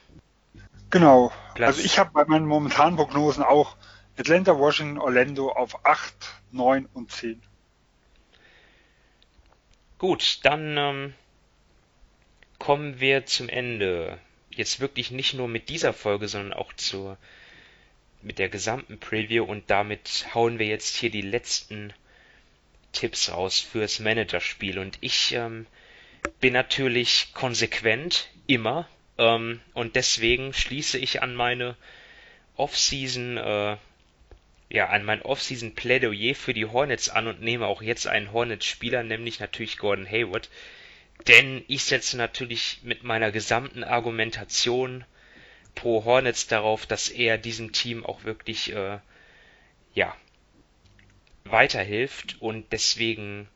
Genau. 0.89 1.32
Platz 1.55 1.78
also 1.78 1.86
ich 1.86 1.97
habe 1.97 2.11
bei 2.14 2.26
meinen 2.26 2.45
momentanen 2.45 2.95
Prognosen 2.95 3.43
auch 3.43 3.76
Atlanta, 4.18 4.57
Washington, 4.57 4.99
Orlando 4.99 5.51
auf 5.51 5.86
8, 5.86 6.14
9 6.51 6.88
und 6.93 7.11
10. 7.11 7.41
Gut, 9.97 10.39
dann 10.43 10.78
ähm, 10.78 11.14
kommen 12.59 12.99
wir 12.99 13.26
zum 13.26 13.49
Ende. 13.49 14.20
Jetzt 14.51 14.80
wirklich 14.80 15.09
nicht 15.09 15.34
nur 15.34 15.47
mit 15.47 15.70
dieser 15.70 15.93
Folge, 15.93 16.28
sondern 16.28 16.53
auch 16.53 16.74
zur 16.74 17.18
mit 18.22 18.39
der 18.39 18.49
gesamten 18.49 18.99
Preview 18.99 19.43
und 19.43 19.70
damit 19.70 20.28
hauen 20.34 20.59
wir 20.59 20.68
jetzt 20.68 20.95
hier 20.95 21.09
die 21.09 21.22
letzten 21.22 21.93
Tipps 22.93 23.32
raus 23.32 23.59
fürs 23.59 23.99
Managerspiel 23.99 24.80
und 24.80 24.97
ich 25.01 25.34
ähm, 25.34 25.66
bin 26.39 26.53
natürlich 26.53 27.34
konsequent, 27.34 28.30
immer. 28.47 28.88
Ähm, 29.17 29.61
und 29.74 29.95
deswegen 29.95 30.53
schließe 30.53 30.97
ich 30.97 31.21
an 31.21 31.36
meine 31.36 31.76
Off-Season, 32.55 33.38
äh, 33.38 33.78
ja, 34.69 34.89
an 34.89 35.05
mein 35.05 35.21
Offseason-Plädoyer 35.21 36.34
für 36.34 36.53
die 36.53 36.65
Hornets 36.65 37.09
an 37.09 37.28
und 37.28 37.41
nehme 37.41 37.67
auch 37.67 37.82
jetzt 37.82 38.07
einen 38.07 38.32
Hornets-Spieler, 38.32 39.03
nämlich 39.03 39.39
natürlich 39.39 39.78
Gordon 39.78 40.07
Hayward. 40.07 40.49
Denn 41.28 41.63
ich 41.67 41.84
setze 41.84 42.17
natürlich 42.17 42.80
mit 42.82 43.03
meiner 43.03 43.32
gesamten 43.32 43.84
Argumentation 43.84 45.05
pro 45.76 46.05
Hornets 46.05 46.47
darauf, 46.47 46.86
dass 46.86 47.09
er 47.09 47.38
diesem 47.38 47.71
Team 47.71 48.05
auch 48.05 48.24
wirklich, 48.24 48.74
äh, 48.74 48.99
ja, 49.93 50.15
weiterhilft 51.45 52.41
und 52.41 52.71
deswegen, 52.71 53.47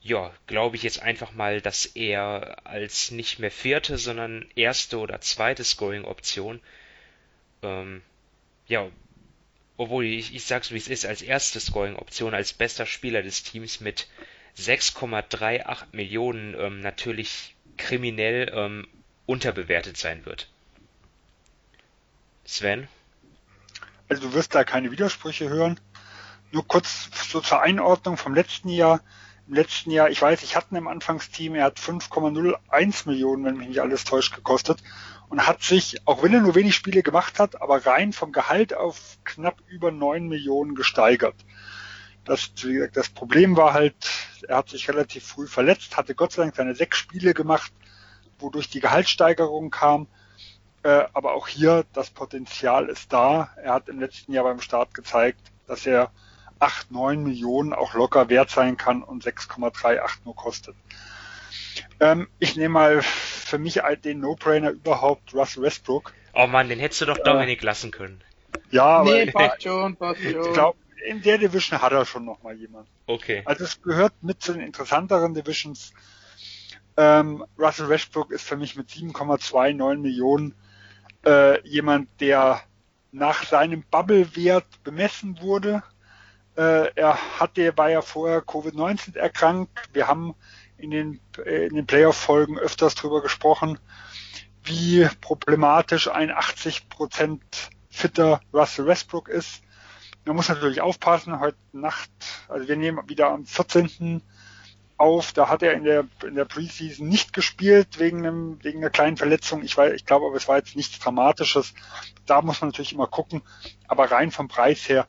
ja, 0.00 0.32
glaube 0.46 0.76
ich 0.76 0.82
jetzt 0.82 1.02
einfach 1.02 1.32
mal, 1.32 1.60
dass 1.60 1.86
er 1.86 2.66
als 2.66 3.10
nicht 3.10 3.38
mehr 3.38 3.50
vierte, 3.50 3.98
sondern 3.98 4.46
erste 4.54 4.98
oder 4.98 5.20
zweite 5.20 5.64
Scoring-Option, 5.64 6.60
ähm, 7.62 8.02
ja, 8.68 8.88
obwohl 9.76 10.04
ich, 10.04 10.34
ich 10.34 10.44
sag's 10.44 10.70
wie 10.72 10.76
es 10.76 10.88
ist, 10.88 11.06
als 11.06 11.22
erste 11.22 11.60
Scoring-Option, 11.60 12.34
als 12.34 12.52
bester 12.52 12.86
Spieler 12.86 13.22
des 13.22 13.42
Teams 13.42 13.80
mit 13.80 14.08
6,38 14.56 15.84
Millionen 15.92 16.54
ähm, 16.58 16.80
natürlich 16.80 17.54
kriminell 17.76 18.50
ähm, 18.54 18.88
unterbewertet 19.26 19.96
sein 19.96 20.26
wird. 20.26 20.48
Sven? 22.44 22.88
Also 24.08 24.22
du 24.22 24.32
wirst 24.34 24.54
da 24.54 24.64
keine 24.64 24.90
Widersprüche 24.90 25.48
hören. 25.48 25.78
Nur 26.50 26.66
kurz 26.66 27.10
so 27.30 27.40
zur 27.40 27.60
Einordnung 27.60 28.16
vom 28.16 28.34
letzten 28.34 28.70
Jahr. 28.70 29.00
Letzten 29.50 29.90
Jahr, 29.90 30.10
ich 30.10 30.20
weiß, 30.20 30.42
ich 30.42 30.56
hatte 30.56 30.74
ihn 30.74 30.78
im 30.78 30.88
Anfangsteam, 30.88 31.54
er 31.54 31.64
hat 31.64 31.78
5,01 31.78 33.08
Millionen, 33.08 33.44
wenn 33.44 33.56
mich 33.56 33.68
nicht 33.68 33.80
alles 33.80 34.04
täuscht, 34.04 34.34
gekostet 34.34 34.82
und 35.28 35.46
hat 35.46 35.62
sich, 35.62 36.06
auch 36.06 36.22
wenn 36.22 36.34
er 36.34 36.40
nur 36.40 36.54
wenig 36.54 36.74
Spiele 36.74 37.02
gemacht 37.02 37.38
hat, 37.38 37.60
aber 37.60 37.84
rein 37.86 38.12
vom 38.12 38.32
Gehalt 38.32 38.74
auf 38.74 39.18
knapp 39.24 39.60
über 39.66 39.90
9 39.90 40.26
Millionen 40.26 40.74
gesteigert. 40.74 41.34
Das, 42.24 42.50
das 42.92 43.08
Problem 43.08 43.56
war 43.56 43.72
halt, 43.72 43.94
er 44.46 44.58
hat 44.58 44.68
sich 44.68 44.88
relativ 44.88 45.24
früh 45.26 45.46
verletzt, 45.46 45.96
hatte 45.96 46.14
Gott 46.14 46.32
sei 46.32 46.42
Dank 46.42 46.56
seine 46.56 46.74
sechs 46.74 46.98
Spiele 46.98 47.32
gemacht, 47.32 47.72
wodurch 48.38 48.68
die 48.68 48.80
Gehaltssteigerung 48.80 49.70
kam. 49.70 50.08
Äh, 50.82 51.04
aber 51.12 51.32
auch 51.32 51.48
hier, 51.48 51.84
das 51.94 52.10
Potenzial 52.10 52.88
ist 52.88 53.12
da. 53.12 53.50
Er 53.56 53.72
hat 53.72 53.88
im 53.88 53.98
letzten 53.98 54.32
Jahr 54.32 54.44
beim 54.44 54.60
Start 54.60 54.94
gezeigt, 54.94 55.40
dass 55.66 55.86
er 55.86 56.12
8, 56.58 56.90
9 56.90 57.22
Millionen 57.22 57.72
auch 57.72 57.94
locker 57.94 58.28
wert 58.28 58.50
sein 58.50 58.76
kann 58.76 59.02
und 59.02 59.24
6,38 59.24 60.00
nur 60.24 60.36
kostet. 60.36 60.76
Ähm, 62.00 62.28
ich 62.38 62.56
nehme 62.56 62.70
mal 62.70 63.02
für 63.02 63.58
mich 63.58 63.80
den 64.04 64.20
No-Brainer 64.20 64.70
überhaupt 64.70 65.34
Russell 65.34 65.62
Westbrook. 65.62 66.12
Oh 66.34 66.46
Mann, 66.46 66.68
den 66.68 66.78
hättest 66.78 67.00
du 67.00 67.06
doch 67.06 67.18
Dominik 67.18 67.62
äh, 67.62 67.66
lassen 67.66 67.90
können. 67.90 68.22
Ja, 68.70 68.84
aber 68.84 69.10
nee, 69.10 69.30
passt 69.30 69.62
schon, 69.62 69.96
passt 69.96 70.22
schon. 70.22 70.42
Ich 70.42 70.52
glaube, 70.52 70.78
in 71.06 71.22
der 71.22 71.38
Division 71.38 71.80
hat 71.80 71.92
er 71.92 72.04
schon 72.04 72.24
noch 72.24 72.42
mal 72.42 72.54
jemand. 72.54 72.88
Okay. 73.06 73.42
Also 73.44 73.64
es 73.64 73.80
gehört 73.82 74.12
mit 74.22 74.42
zu 74.42 74.52
den 74.52 74.62
interessanteren 74.62 75.34
Divisions. 75.34 75.92
Ähm, 76.96 77.44
Russell 77.58 77.88
Westbrook 77.88 78.30
ist 78.30 78.46
für 78.46 78.56
mich 78.56 78.76
mit 78.76 78.88
7,29 78.88 79.98
Millionen 79.98 80.54
äh, 81.24 81.60
jemand, 81.66 82.08
der 82.20 82.60
nach 83.12 83.44
seinem 83.44 83.84
Bubble-Wert 83.90 84.82
bemessen 84.84 85.40
wurde. 85.40 85.82
Äh, 86.58 86.90
er 86.96 87.38
hatte, 87.38 87.76
war 87.76 87.88
ja 87.88 88.02
vorher 88.02 88.42
Covid-19 88.42 89.16
erkrankt. 89.16 89.78
Wir 89.92 90.08
haben 90.08 90.34
in 90.76 90.90
den, 90.90 91.20
äh, 91.44 91.66
in 91.66 91.76
den 91.76 91.86
Playoff-Folgen 91.86 92.58
öfters 92.58 92.96
drüber 92.96 93.22
gesprochen, 93.22 93.78
wie 94.64 95.08
problematisch 95.20 96.08
ein 96.08 96.32
80% 96.32 97.40
fitter 97.88 98.40
Russell 98.52 98.88
Westbrook 98.88 99.28
ist. 99.28 99.62
Man 100.24 100.34
muss 100.34 100.48
natürlich 100.48 100.80
aufpassen, 100.80 101.38
heute 101.38 101.56
Nacht, 101.70 102.10
also 102.48 102.66
wir 102.66 102.76
nehmen 102.76 103.08
wieder 103.08 103.28
am 103.28 103.46
14. 103.46 104.20
auf, 104.96 105.32
da 105.32 105.48
hat 105.48 105.62
er 105.62 105.74
in 105.74 105.84
der, 105.84 106.08
in 106.26 106.34
der 106.34 106.44
Preseason 106.44 107.06
nicht 107.06 107.32
gespielt 107.32 108.00
wegen 108.00 108.26
einem, 108.26 108.58
wegen 108.64 108.78
einer 108.80 108.90
kleinen 108.90 109.16
Verletzung. 109.16 109.62
Ich 109.62 109.78
ich 109.78 110.06
glaube, 110.06 110.26
aber 110.26 110.34
es 110.34 110.48
war 110.48 110.56
jetzt 110.56 110.74
nichts 110.74 110.98
Dramatisches. 110.98 111.72
Da 112.26 112.42
muss 112.42 112.60
man 112.60 112.70
natürlich 112.70 112.94
immer 112.94 113.06
gucken. 113.06 113.42
Aber 113.86 114.10
rein 114.10 114.32
vom 114.32 114.48
Preis 114.48 114.88
her 114.88 115.06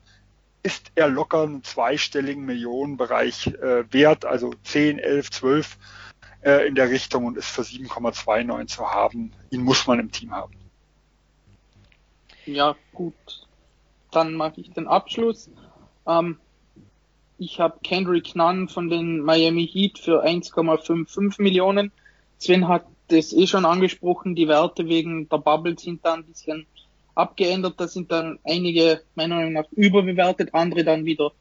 ist 0.62 0.92
er 0.94 1.08
locker 1.08 1.42
einen 1.42 1.62
zweistelligen 1.64 2.44
Millionenbereich 2.44 3.48
äh, 3.48 3.92
wert, 3.92 4.24
also 4.24 4.52
10, 4.64 4.98
11, 4.98 5.30
12 5.30 5.78
äh, 6.42 6.68
in 6.68 6.74
der 6.74 6.90
Richtung 6.90 7.24
und 7.26 7.36
ist 7.36 7.48
für 7.48 7.62
7,29 7.62 8.66
zu 8.66 8.90
haben. 8.90 9.32
Ihn 9.50 9.62
muss 9.62 9.86
man 9.86 9.98
im 10.00 10.10
Team 10.12 10.32
haben. 10.32 10.54
Ja, 12.46 12.76
gut 12.92 13.46
dann 14.10 14.34
mache 14.34 14.60
ich 14.60 14.70
den 14.72 14.88
Abschluss. 14.88 15.50
Ähm, 16.06 16.38
ich 17.38 17.60
habe 17.60 17.78
Kendrick 17.82 18.36
Nunn 18.36 18.68
von 18.68 18.88
den 18.88 19.20
Miami 19.20 19.66
Heat 19.66 19.98
für 19.98 20.24
1,55 20.24 21.40
Millionen. 21.40 21.92
Sven 22.38 22.68
hat 22.68 22.86
das 23.08 23.32
eh 23.32 23.46
schon 23.46 23.64
angesprochen, 23.64 24.34
die 24.34 24.48
Werte 24.48 24.86
wegen 24.86 25.28
der 25.28 25.38
Bubble 25.38 25.78
sind 25.78 26.04
da 26.04 26.14
ein 26.14 26.24
bisschen 26.24 26.66
abgeändert. 27.14 27.74
Da 27.78 27.88
sind 27.88 28.10
dann 28.10 28.38
einige 28.44 29.02
meiner 29.14 29.36
Meinung 29.36 29.52
nach 29.52 29.70
überbewertet, 29.72 30.54
andere 30.54 30.84
dann 30.84 31.04
wieder 31.04 31.32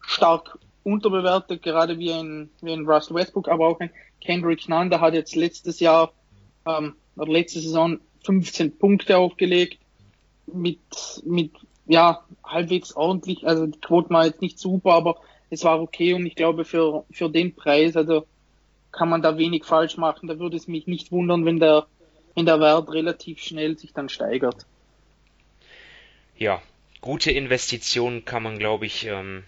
stark 0.00 0.58
unterbewertet, 0.84 1.62
gerade 1.62 1.98
wie 1.98 2.12
ein, 2.12 2.50
wie 2.62 2.72
ein 2.72 2.86
Russell 2.86 3.16
Westbrook, 3.16 3.48
aber 3.48 3.68
auch 3.68 3.80
ein 3.80 3.90
Kendrick 4.20 4.68
Nunn, 4.68 4.90
der 4.90 5.00
hat 5.00 5.14
jetzt 5.14 5.36
letztes 5.36 5.80
Jahr, 5.80 6.12
ähm, 6.66 6.94
oder 7.16 7.30
letzte 7.30 7.60
Saison 7.60 7.98
15 8.24 8.78
Punkte 8.78 9.18
aufgelegt, 9.18 9.78
mit, 10.46 10.80
mit 11.24 11.52
ja, 11.86 12.24
halbwegs 12.44 12.94
ordentlich. 12.96 13.46
Also 13.46 13.66
die 13.66 13.80
Quote 13.80 14.10
war 14.10 14.26
jetzt 14.26 14.42
nicht 14.42 14.58
super, 14.58 14.92
aber 14.92 15.16
es 15.50 15.64
war 15.64 15.80
okay 15.80 16.14
und 16.14 16.26
ich 16.26 16.34
glaube 16.34 16.64
für, 16.64 17.04
für 17.10 17.28
den 17.28 17.54
Preis, 17.54 17.96
also 17.96 18.26
kann 18.92 19.08
man 19.08 19.22
da 19.22 19.36
wenig 19.36 19.64
falsch 19.64 19.96
machen. 19.96 20.28
Da 20.28 20.38
würde 20.38 20.56
es 20.56 20.68
mich 20.68 20.86
nicht 20.86 21.12
wundern, 21.12 21.44
wenn 21.44 21.60
der, 21.60 21.86
wenn 22.34 22.46
der 22.46 22.60
Wert 22.60 22.90
relativ 22.92 23.40
schnell 23.40 23.78
sich 23.78 23.92
dann 23.92 24.08
steigert. 24.08 24.66
Ja, 26.38 26.62
gute 27.00 27.32
Investitionen 27.32 28.24
kann 28.24 28.44
man, 28.44 28.60
glaube 28.60 28.86
ich, 28.86 29.06
ähm, 29.06 29.42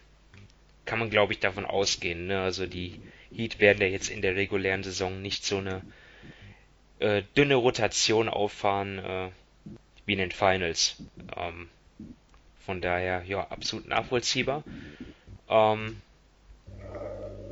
kann 0.86 0.98
man, 0.98 1.08
glaube 1.08 1.32
ich, 1.32 1.38
davon 1.38 1.64
ausgehen. 1.64 2.26
Ne? 2.26 2.40
Also 2.40 2.66
die 2.66 3.00
Heat 3.32 3.60
werden 3.60 3.80
ja 3.80 3.86
jetzt 3.86 4.10
in 4.10 4.22
der 4.22 4.34
regulären 4.34 4.82
Saison 4.82 5.22
nicht 5.22 5.44
so 5.44 5.58
eine 5.58 5.82
äh, 6.98 7.22
dünne 7.36 7.54
Rotation 7.54 8.28
auffahren 8.28 8.98
äh, 8.98 9.28
wie 10.04 10.14
in 10.14 10.18
den 10.18 10.32
Finals. 10.32 10.96
Ähm, 11.36 11.68
von 12.66 12.80
daher, 12.80 13.22
ja, 13.24 13.46
absolut 13.48 13.86
nachvollziehbar. 13.86 14.64
Ähm, 15.48 16.02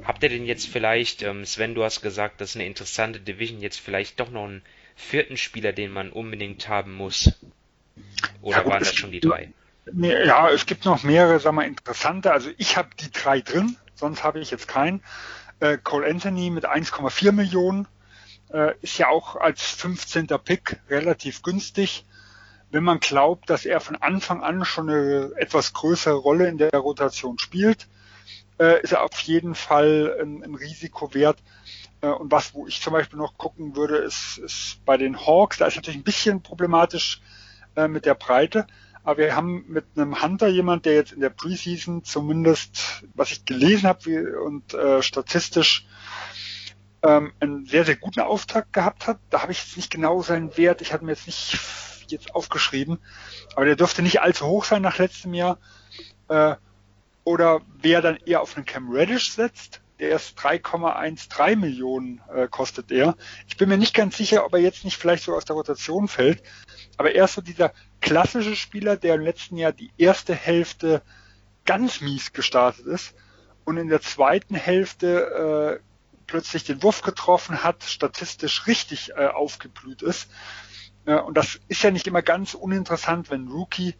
habt 0.03 0.22
ihr 0.24 0.30
denn 0.30 0.47
jetzt 0.47 0.66
vielleicht, 0.66 1.22
ähm, 1.22 1.45
Sven, 1.45 1.76
du 1.76 1.84
hast 1.84 2.03
gesagt, 2.03 2.41
das 2.41 2.51
ist 2.51 2.57
eine 2.57 2.66
interessante 2.66 3.20
Division, 3.20 3.61
jetzt 3.61 3.78
vielleicht 3.78 4.18
doch 4.18 4.30
noch 4.30 4.47
einen 4.47 4.62
vierten 4.97 5.36
Spieler, 5.36 5.72
den 5.72 5.93
man 5.93 6.11
unbedingt 6.11 6.66
haben 6.68 6.93
muss? 6.93 7.32
Oder 8.43 8.59
ja, 8.59 8.66
waren 8.66 8.78
das 8.80 8.95
schon 8.95 9.11
die 9.11 9.20
drei? 9.20 9.53
Ja, 9.93 10.51
es 10.51 10.66
gibt 10.66 10.84
noch 10.84 11.03
mehrere, 11.03 11.41
sag 11.41 11.53
mal, 11.53 11.66
interessante. 11.66 12.32
Also 12.32 12.51
ich 12.59 12.76
habe 12.76 12.89
die 13.01 13.11
drei 13.11 13.41
drin, 13.41 13.76
sonst 13.95 14.22
habe 14.22 14.41
ich 14.41 14.51
jetzt 14.51 14.68
keinen. 14.68 15.03
Äh, 15.61 15.78
Cole 15.78 16.07
Anthony 16.07 16.51
mit 16.51 16.68
1,4 16.68 17.32
Millionen 17.32 17.89
äh, 18.53 18.74
ist 18.82 18.99
ja 18.99 19.09
auch 19.09 19.36
als 19.36 19.62
15. 19.62 20.26
Pick 20.45 20.78
relativ 20.89 21.43
günstig 21.43 22.05
wenn 22.70 22.84
man 22.84 23.01
glaubt, 23.01 23.49
dass 23.51 23.64
er 23.64 23.80
von 23.80 23.97
Anfang 23.97 24.43
an 24.43 24.64
schon 24.64 24.91
eine 24.91 25.32
etwas 25.36 25.72
größere 25.72 26.14
Rolle 26.14 26.49
in 26.49 26.59
der 26.59 26.70
Rotation 26.74 27.39
spielt, 27.39 27.89
äh, 28.59 28.82
ist 28.82 28.93
er 28.93 29.03
auf 29.03 29.18
jeden 29.20 29.55
Fall 29.55 30.16
ein, 30.20 30.43
ein 30.43 30.55
Risiko 30.55 31.14
wert. 31.14 31.39
Äh, 32.01 32.09
und 32.09 32.30
was, 32.30 32.55
wo 32.55 32.66
ich 32.66 32.82
zum 32.82 32.93
Beispiel 32.93 33.18
noch 33.18 33.39
gucken 33.39 33.74
würde, 33.74 33.97
ist, 33.99 34.39
ist 34.39 34.84
bei 34.84 34.97
den 34.97 35.18
Hawks, 35.26 35.59
da 35.59 35.66
ist 35.66 35.76
natürlich 35.76 35.99
ein 35.99 36.05
bisschen 36.05 36.43
problematisch 36.43 37.22
äh, 37.76 37.88
mit 37.88 38.06
der 38.06 38.14
Breite. 38.14 38.66
Aber 39.04 39.18
wir 39.18 39.36
haben 39.36 39.64
mit 39.68 39.86
einem 39.96 40.22
Hunter 40.22 40.48
jemand, 40.48 40.84
der 40.84 40.94
jetzt 40.94 41.12
in 41.12 41.20
der 41.20 41.30
Preseason 41.30 42.04
zumindest, 42.04 43.04
was 43.14 43.30
ich 43.30 43.44
gelesen 43.44 43.88
habe 43.88 44.40
und 44.42 44.74
äh, 44.74 45.02
statistisch 45.02 45.86
ähm, 47.02 47.32
einen 47.40 47.64
sehr, 47.66 47.84
sehr 47.84 47.96
guten 47.96 48.20
Auftakt 48.20 48.72
gehabt 48.72 49.06
hat. 49.06 49.18
Da 49.30 49.42
habe 49.42 49.52
ich 49.52 49.64
jetzt 49.64 49.76
nicht 49.76 49.90
genau 49.90 50.20
seinen 50.22 50.56
Wert. 50.56 50.82
Ich 50.82 50.92
hatte 50.92 51.04
mir 51.04 51.12
jetzt 51.12 51.26
nicht 51.26 51.58
jetzt 52.08 52.34
aufgeschrieben. 52.34 52.98
Aber 53.54 53.64
der 53.64 53.76
dürfte 53.76 54.02
nicht 54.02 54.20
allzu 54.20 54.46
hoch 54.46 54.64
sein 54.64 54.82
nach 54.82 54.98
letztem 54.98 55.34
Jahr. 55.34 55.58
Äh, 56.28 56.56
oder 57.24 57.60
wer 57.80 58.00
dann 58.00 58.16
eher 58.16 58.40
auf 58.40 58.56
einen 58.56 58.64
Cam 58.64 58.90
Reddish 58.90 59.32
setzt, 59.32 59.80
der 59.98 60.16
ist 60.16 60.38
3,13 60.38 61.56
Millionen 61.56 62.20
äh, 62.32 62.48
kostet 62.48 62.90
er. 62.90 63.16
Ich 63.48 63.56
bin 63.56 63.68
mir 63.68 63.78
nicht 63.78 63.94
ganz 63.94 64.16
sicher, 64.16 64.44
ob 64.44 64.54
er 64.54 64.60
jetzt 64.60 64.84
nicht 64.84 64.96
vielleicht 64.96 65.24
so 65.24 65.34
aus 65.34 65.44
der 65.44 65.56
Rotation 65.56 66.08
fällt. 66.08 66.42
Aber 66.99 67.14
er 67.14 67.24
ist 67.24 67.34
so 67.34 67.40
dieser 67.40 67.72
klassische 68.01 68.57
Spieler, 68.57 68.96
der 68.96 69.14
im 69.14 69.22
letzten 69.22 69.57
Jahr 69.57 69.72
die 69.72 69.90
erste 69.96 70.34
Hälfte 70.34 71.03
ganz 71.64 72.01
mies 72.01 72.32
gestartet 72.32 72.86
ist 72.86 73.14
und 73.64 73.76
in 73.76 73.88
der 73.88 74.01
zweiten 74.01 74.55
Hälfte 74.55 75.78
äh, 75.80 75.82
plötzlich 76.26 76.64
den 76.64 76.82
Wurf 76.82 77.03
getroffen 77.03 77.62
hat, 77.62 77.82
statistisch 77.84 78.66
richtig 78.66 79.12
äh, 79.16 79.28
aufgeblüht 79.28 80.03
ist. 80.03 80.28
Und 81.07 81.38
das 81.38 81.59
ist 81.68 81.82
ja 81.82 81.90
nicht 81.90 82.07
immer 82.07 82.20
ganz 82.20 82.53
uninteressant, 82.53 83.30
wenn 83.30 83.49
Rookie 83.49 83.94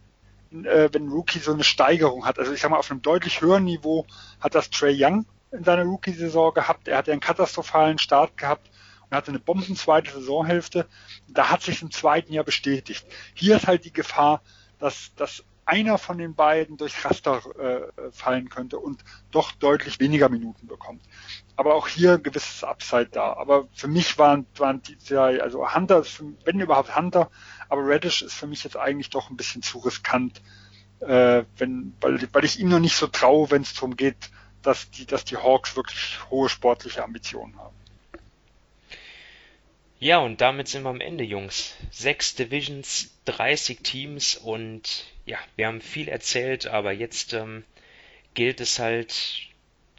äh, 0.51 0.89
wenn 0.91 1.09
Rookie 1.09 1.39
so 1.39 1.53
eine 1.53 1.63
Steigerung 1.63 2.25
hat. 2.25 2.39
Also 2.39 2.53
ich 2.53 2.61
sag 2.61 2.71
mal, 2.71 2.77
auf 2.77 2.91
einem 2.91 3.01
deutlich 3.01 3.41
höheren 3.41 3.63
Niveau 3.63 4.05
hat 4.39 4.55
das 4.55 4.69
Trey 4.69 4.95
Young 4.97 5.25
in 5.51 5.63
seiner 5.63 5.83
Rookie-Saison 5.83 6.53
gehabt. 6.53 6.87
Er 6.87 6.97
hatte 6.97 7.11
einen 7.11 7.21
katastrophalen 7.21 7.99
Start 7.99 8.37
gehabt 8.37 8.69
und 9.09 9.17
hatte 9.17 9.29
eine 9.29 9.39
bombenzweite 9.39 10.11
Saisonhälfte. 10.11 10.87
Da 11.27 11.49
hat 11.49 11.61
sich 11.61 11.81
im 11.81 11.91
zweiten 11.91 12.33
Jahr 12.33 12.43
bestätigt. 12.43 13.05
Hier 13.33 13.57
ist 13.57 13.67
halt 13.67 13.85
die 13.85 13.93
Gefahr, 13.93 14.41
dass, 14.79 15.13
dass 15.15 15.43
einer 15.69 15.99
von 15.99 16.17
den 16.17 16.33
beiden 16.33 16.77
durch 16.77 17.05
Raster 17.05 17.41
äh, 17.59 18.11
fallen 18.11 18.49
könnte 18.49 18.79
und 18.79 19.03
doch 19.29 19.51
deutlich 19.51 19.99
weniger 19.99 20.27
Minuten 20.27 20.65
bekommt. 20.65 21.03
Aber 21.55 21.75
auch 21.75 21.87
hier 21.87 22.17
gewisses 22.17 22.63
Upside 22.63 23.09
da. 23.11 23.33
Aber 23.33 23.67
für 23.73 23.87
mich 23.87 24.17
waren, 24.17 24.47
waren 24.57 24.81
die, 24.81 24.97
ja, 25.05 25.25
also 25.25 25.73
Hunter, 25.73 25.99
ist 25.99 26.09
für, 26.09 26.25
wenn 26.43 26.59
überhaupt 26.59 26.95
Hunter, 26.95 27.29
aber 27.67 27.85
Reddish 27.85 28.23
ist 28.23 28.33
für 28.33 28.47
mich 28.47 28.63
jetzt 28.63 28.77
eigentlich 28.77 29.11
doch 29.11 29.29
ein 29.29 29.37
bisschen 29.37 29.61
zu 29.61 29.77
riskant, 29.79 30.41
äh, 31.01 31.43
wenn, 31.57 31.93
weil, 32.01 32.27
weil 32.33 32.45
ich 32.45 32.59
ihm 32.59 32.69
noch 32.69 32.79
nicht 32.79 32.95
so 32.95 33.05
traue, 33.05 33.51
wenn 33.51 33.61
es 33.61 33.75
darum 33.75 33.95
geht, 33.95 34.31
dass 34.63 34.89
die, 34.89 35.05
dass 35.05 35.23
die 35.23 35.37
Hawks 35.37 35.75
wirklich 35.75 36.17
hohe 36.31 36.49
sportliche 36.49 37.03
Ambitionen 37.03 37.57
haben. 37.57 37.75
Ja, 40.01 40.19
und 40.19 40.39
damit 40.39 40.69
sind 40.69 40.83
wir 40.83 40.89
am 40.89 41.01
Ende, 41.01 41.25
Jungs. 41.25 41.75
Sechs 41.91 42.33
Divisions, 42.33 43.19
30 43.25 43.79
Teams 43.79 44.35
und 44.37 45.05
ja, 45.25 45.37
wir 45.57 45.67
haben 45.67 45.81
viel 45.81 46.07
erzählt, 46.07 46.67
aber 46.67 46.93
jetzt 46.93 47.33
ähm, 47.33 47.65
gilt 48.33 48.61
es 48.61 48.79
halt, 48.79 49.49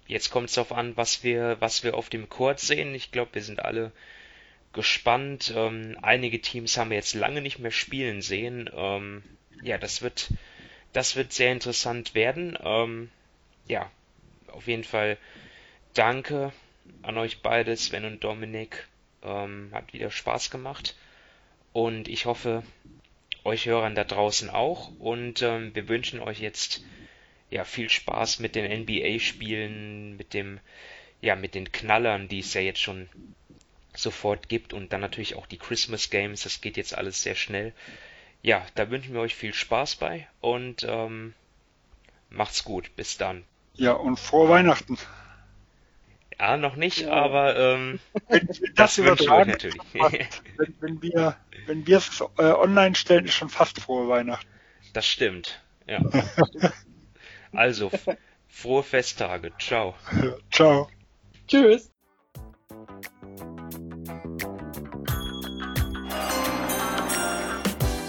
jetzt 0.06 0.30
kommt 0.30 0.48
es 0.48 0.54
darauf 0.54 0.72
an, 0.72 0.96
was 0.96 1.22
wir, 1.22 1.58
was 1.60 1.84
wir 1.84 1.94
auf 1.96 2.08
dem 2.08 2.30
Court 2.30 2.60
sehen. 2.60 2.94
Ich 2.94 3.12
glaube, 3.12 3.34
wir 3.34 3.42
sind 3.42 3.62
alle 3.62 3.92
gespannt. 4.72 5.52
Ähm, 5.54 5.98
einige 6.00 6.40
Teams 6.40 6.78
haben 6.78 6.90
wir 6.90 6.96
jetzt 6.96 7.14
lange 7.14 7.42
nicht 7.42 7.58
mehr 7.58 7.70
spielen 7.70 8.22
sehen. 8.22 8.70
Ähm, 8.74 9.22
ja, 9.62 9.76
das 9.76 10.00
wird, 10.00 10.32
das 10.94 11.14
wird 11.14 11.34
sehr 11.34 11.52
interessant 11.52 12.14
werden. 12.14 12.56
Ähm, 12.62 13.10
ja, 13.68 13.90
auf 14.46 14.66
jeden 14.66 14.84
Fall 14.84 15.18
danke 15.92 16.54
an 17.02 17.18
euch 17.18 17.42
beide, 17.42 17.76
Sven 17.76 18.06
und 18.06 18.24
Dominik. 18.24 18.88
Ähm, 19.22 19.70
hat 19.72 19.92
wieder 19.92 20.10
Spaß 20.10 20.50
gemacht. 20.50 20.96
Und 21.72 22.08
ich 22.08 22.26
hoffe, 22.26 22.62
euch 23.44 23.66
Hörern 23.66 23.94
da 23.94 24.04
draußen 24.04 24.50
auch. 24.50 24.90
Und 24.98 25.42
ähm, 25.42 25.74
wir 25.74 25.88
wünschen 25.88 26.20
euch 26.20 26.40
jetzt 26.40 26.82
ja 27.50 27.64
viel 27.64 27.88
Spaß 27.88 28.38
mit 28.38 28.54
den 28.54 28.82
NBA-Spielen, 28.82 30.16
mit 30.16 30.34
dem, 30.34 30.60
ja, 31.20 31.36
mit 31.36 31.54
den 31.54 31.70
Knallern, 31.72 32.28
die 32.28 32.40
es 32.40 32.54
ja 32.54 32.60
jetzt 32.60 32.80
schon 32.80 33.08
sofort 33.94 34.48
gibt 34.48 34.72
und 34.72 34.92
dann 34.92 35.00
natürlich 35.00 35.34
auch 35.34 35.46
die 35.46 35.58
Christmas 35.58 36.10
Games. 36.10 36.42
Das 36.42 36.60
geht 36.60 36.76
jetzt 36.76 36.94
alles 36.94 37.22
sehr 37.22 37.34
schnell. 37.34 37.72
Ja, 38.42 38.64
da 38.74 38.90
wünschen 38.90 39.12
wir 39.12 39.20
euch 39.20 39.34
viel 39.34 39.52
Spaß 39.52 39.96
bei 39.96 40.26
und 40.40 40.86
ähm, 40.88 41.34
macht's 42.30 42.64
gut. 42.64 42.94
Bis 42.96 43.18
dann. 43.18 43.44
Ja, 43.74 43.92
und 43.92 44.18
frohe 44.18 44.48
Weihnachten. 44.48 44.96
Ja, 46.40 46.56
noch 46.56 46.76
nicht, 46.76 47.00
ja. 47.00 47.12
aber 47.12 47.54
ähm, 47.56 48.00
wenn, 48.28 48.48
wenn 48.48 48.74
das, 48.74 48.96
das 48.96 49.20
wir 49.20 49.44
natürlich. 49.44 49.78
wenn, 49.92 50.74
wenn 50.80 51.02
wir 51.02 51.36
wenn 51.66 51.86
wir 51.86 51.98
es 51.98 52.24
äh, 52.38 52.44
online 52.44 52.94
stellen, 52.94 53.26
ist 53.26 53.34
schon 53.34 53.50
fast 53.50 53.78
frohe 53.78 54.08
Weihnachten. 54.08 54.46
Das 54.94 55.06
stimmt. 55.06 55.60
Ja. 55.86 56.00
also 57.52 57.90
frohe 58.48 58.82
Festtage. 58.82 59.52
Ciao. 59.58 59.94
Ciao. 60.50 60.88
Tschüss. 61.46 61.90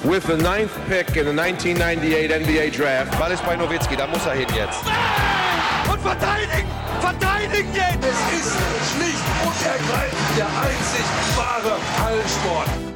With 0.04 0.24
the 0.24 0.38
ninth 0.38 0.72
pick 0.88 1.16
in 1.16 1.26
the 1.26 1.34
1998 1.34 2.32
NBA 2.32 2.70
Draft. 2.76 3.20
Ball 3.20 3.32
ist 3.32 3.46
bei 3.46 3.56
Nowitzki, 3.56 3.96
da 3.96 4.08
muss 4.08 4.26
er 4.26 4.34
hin 4.34 4.48
jetzt. 4.56 4.84
Und 5.92 6.00
verteidigen! 6.02 6.71
beleidigt 7.42 7.76
jetzt! 7.76 8.04
Es 8.04 8.40
ist 8.40 8.56
schlicht 8.92 9.26
und 9.46 9.66
ergreifend 9.66 10.38
der 10.38 10.48
einzig 10.48 11.06
wahre 11.36 11.78
Hallensport. 12.04 12.91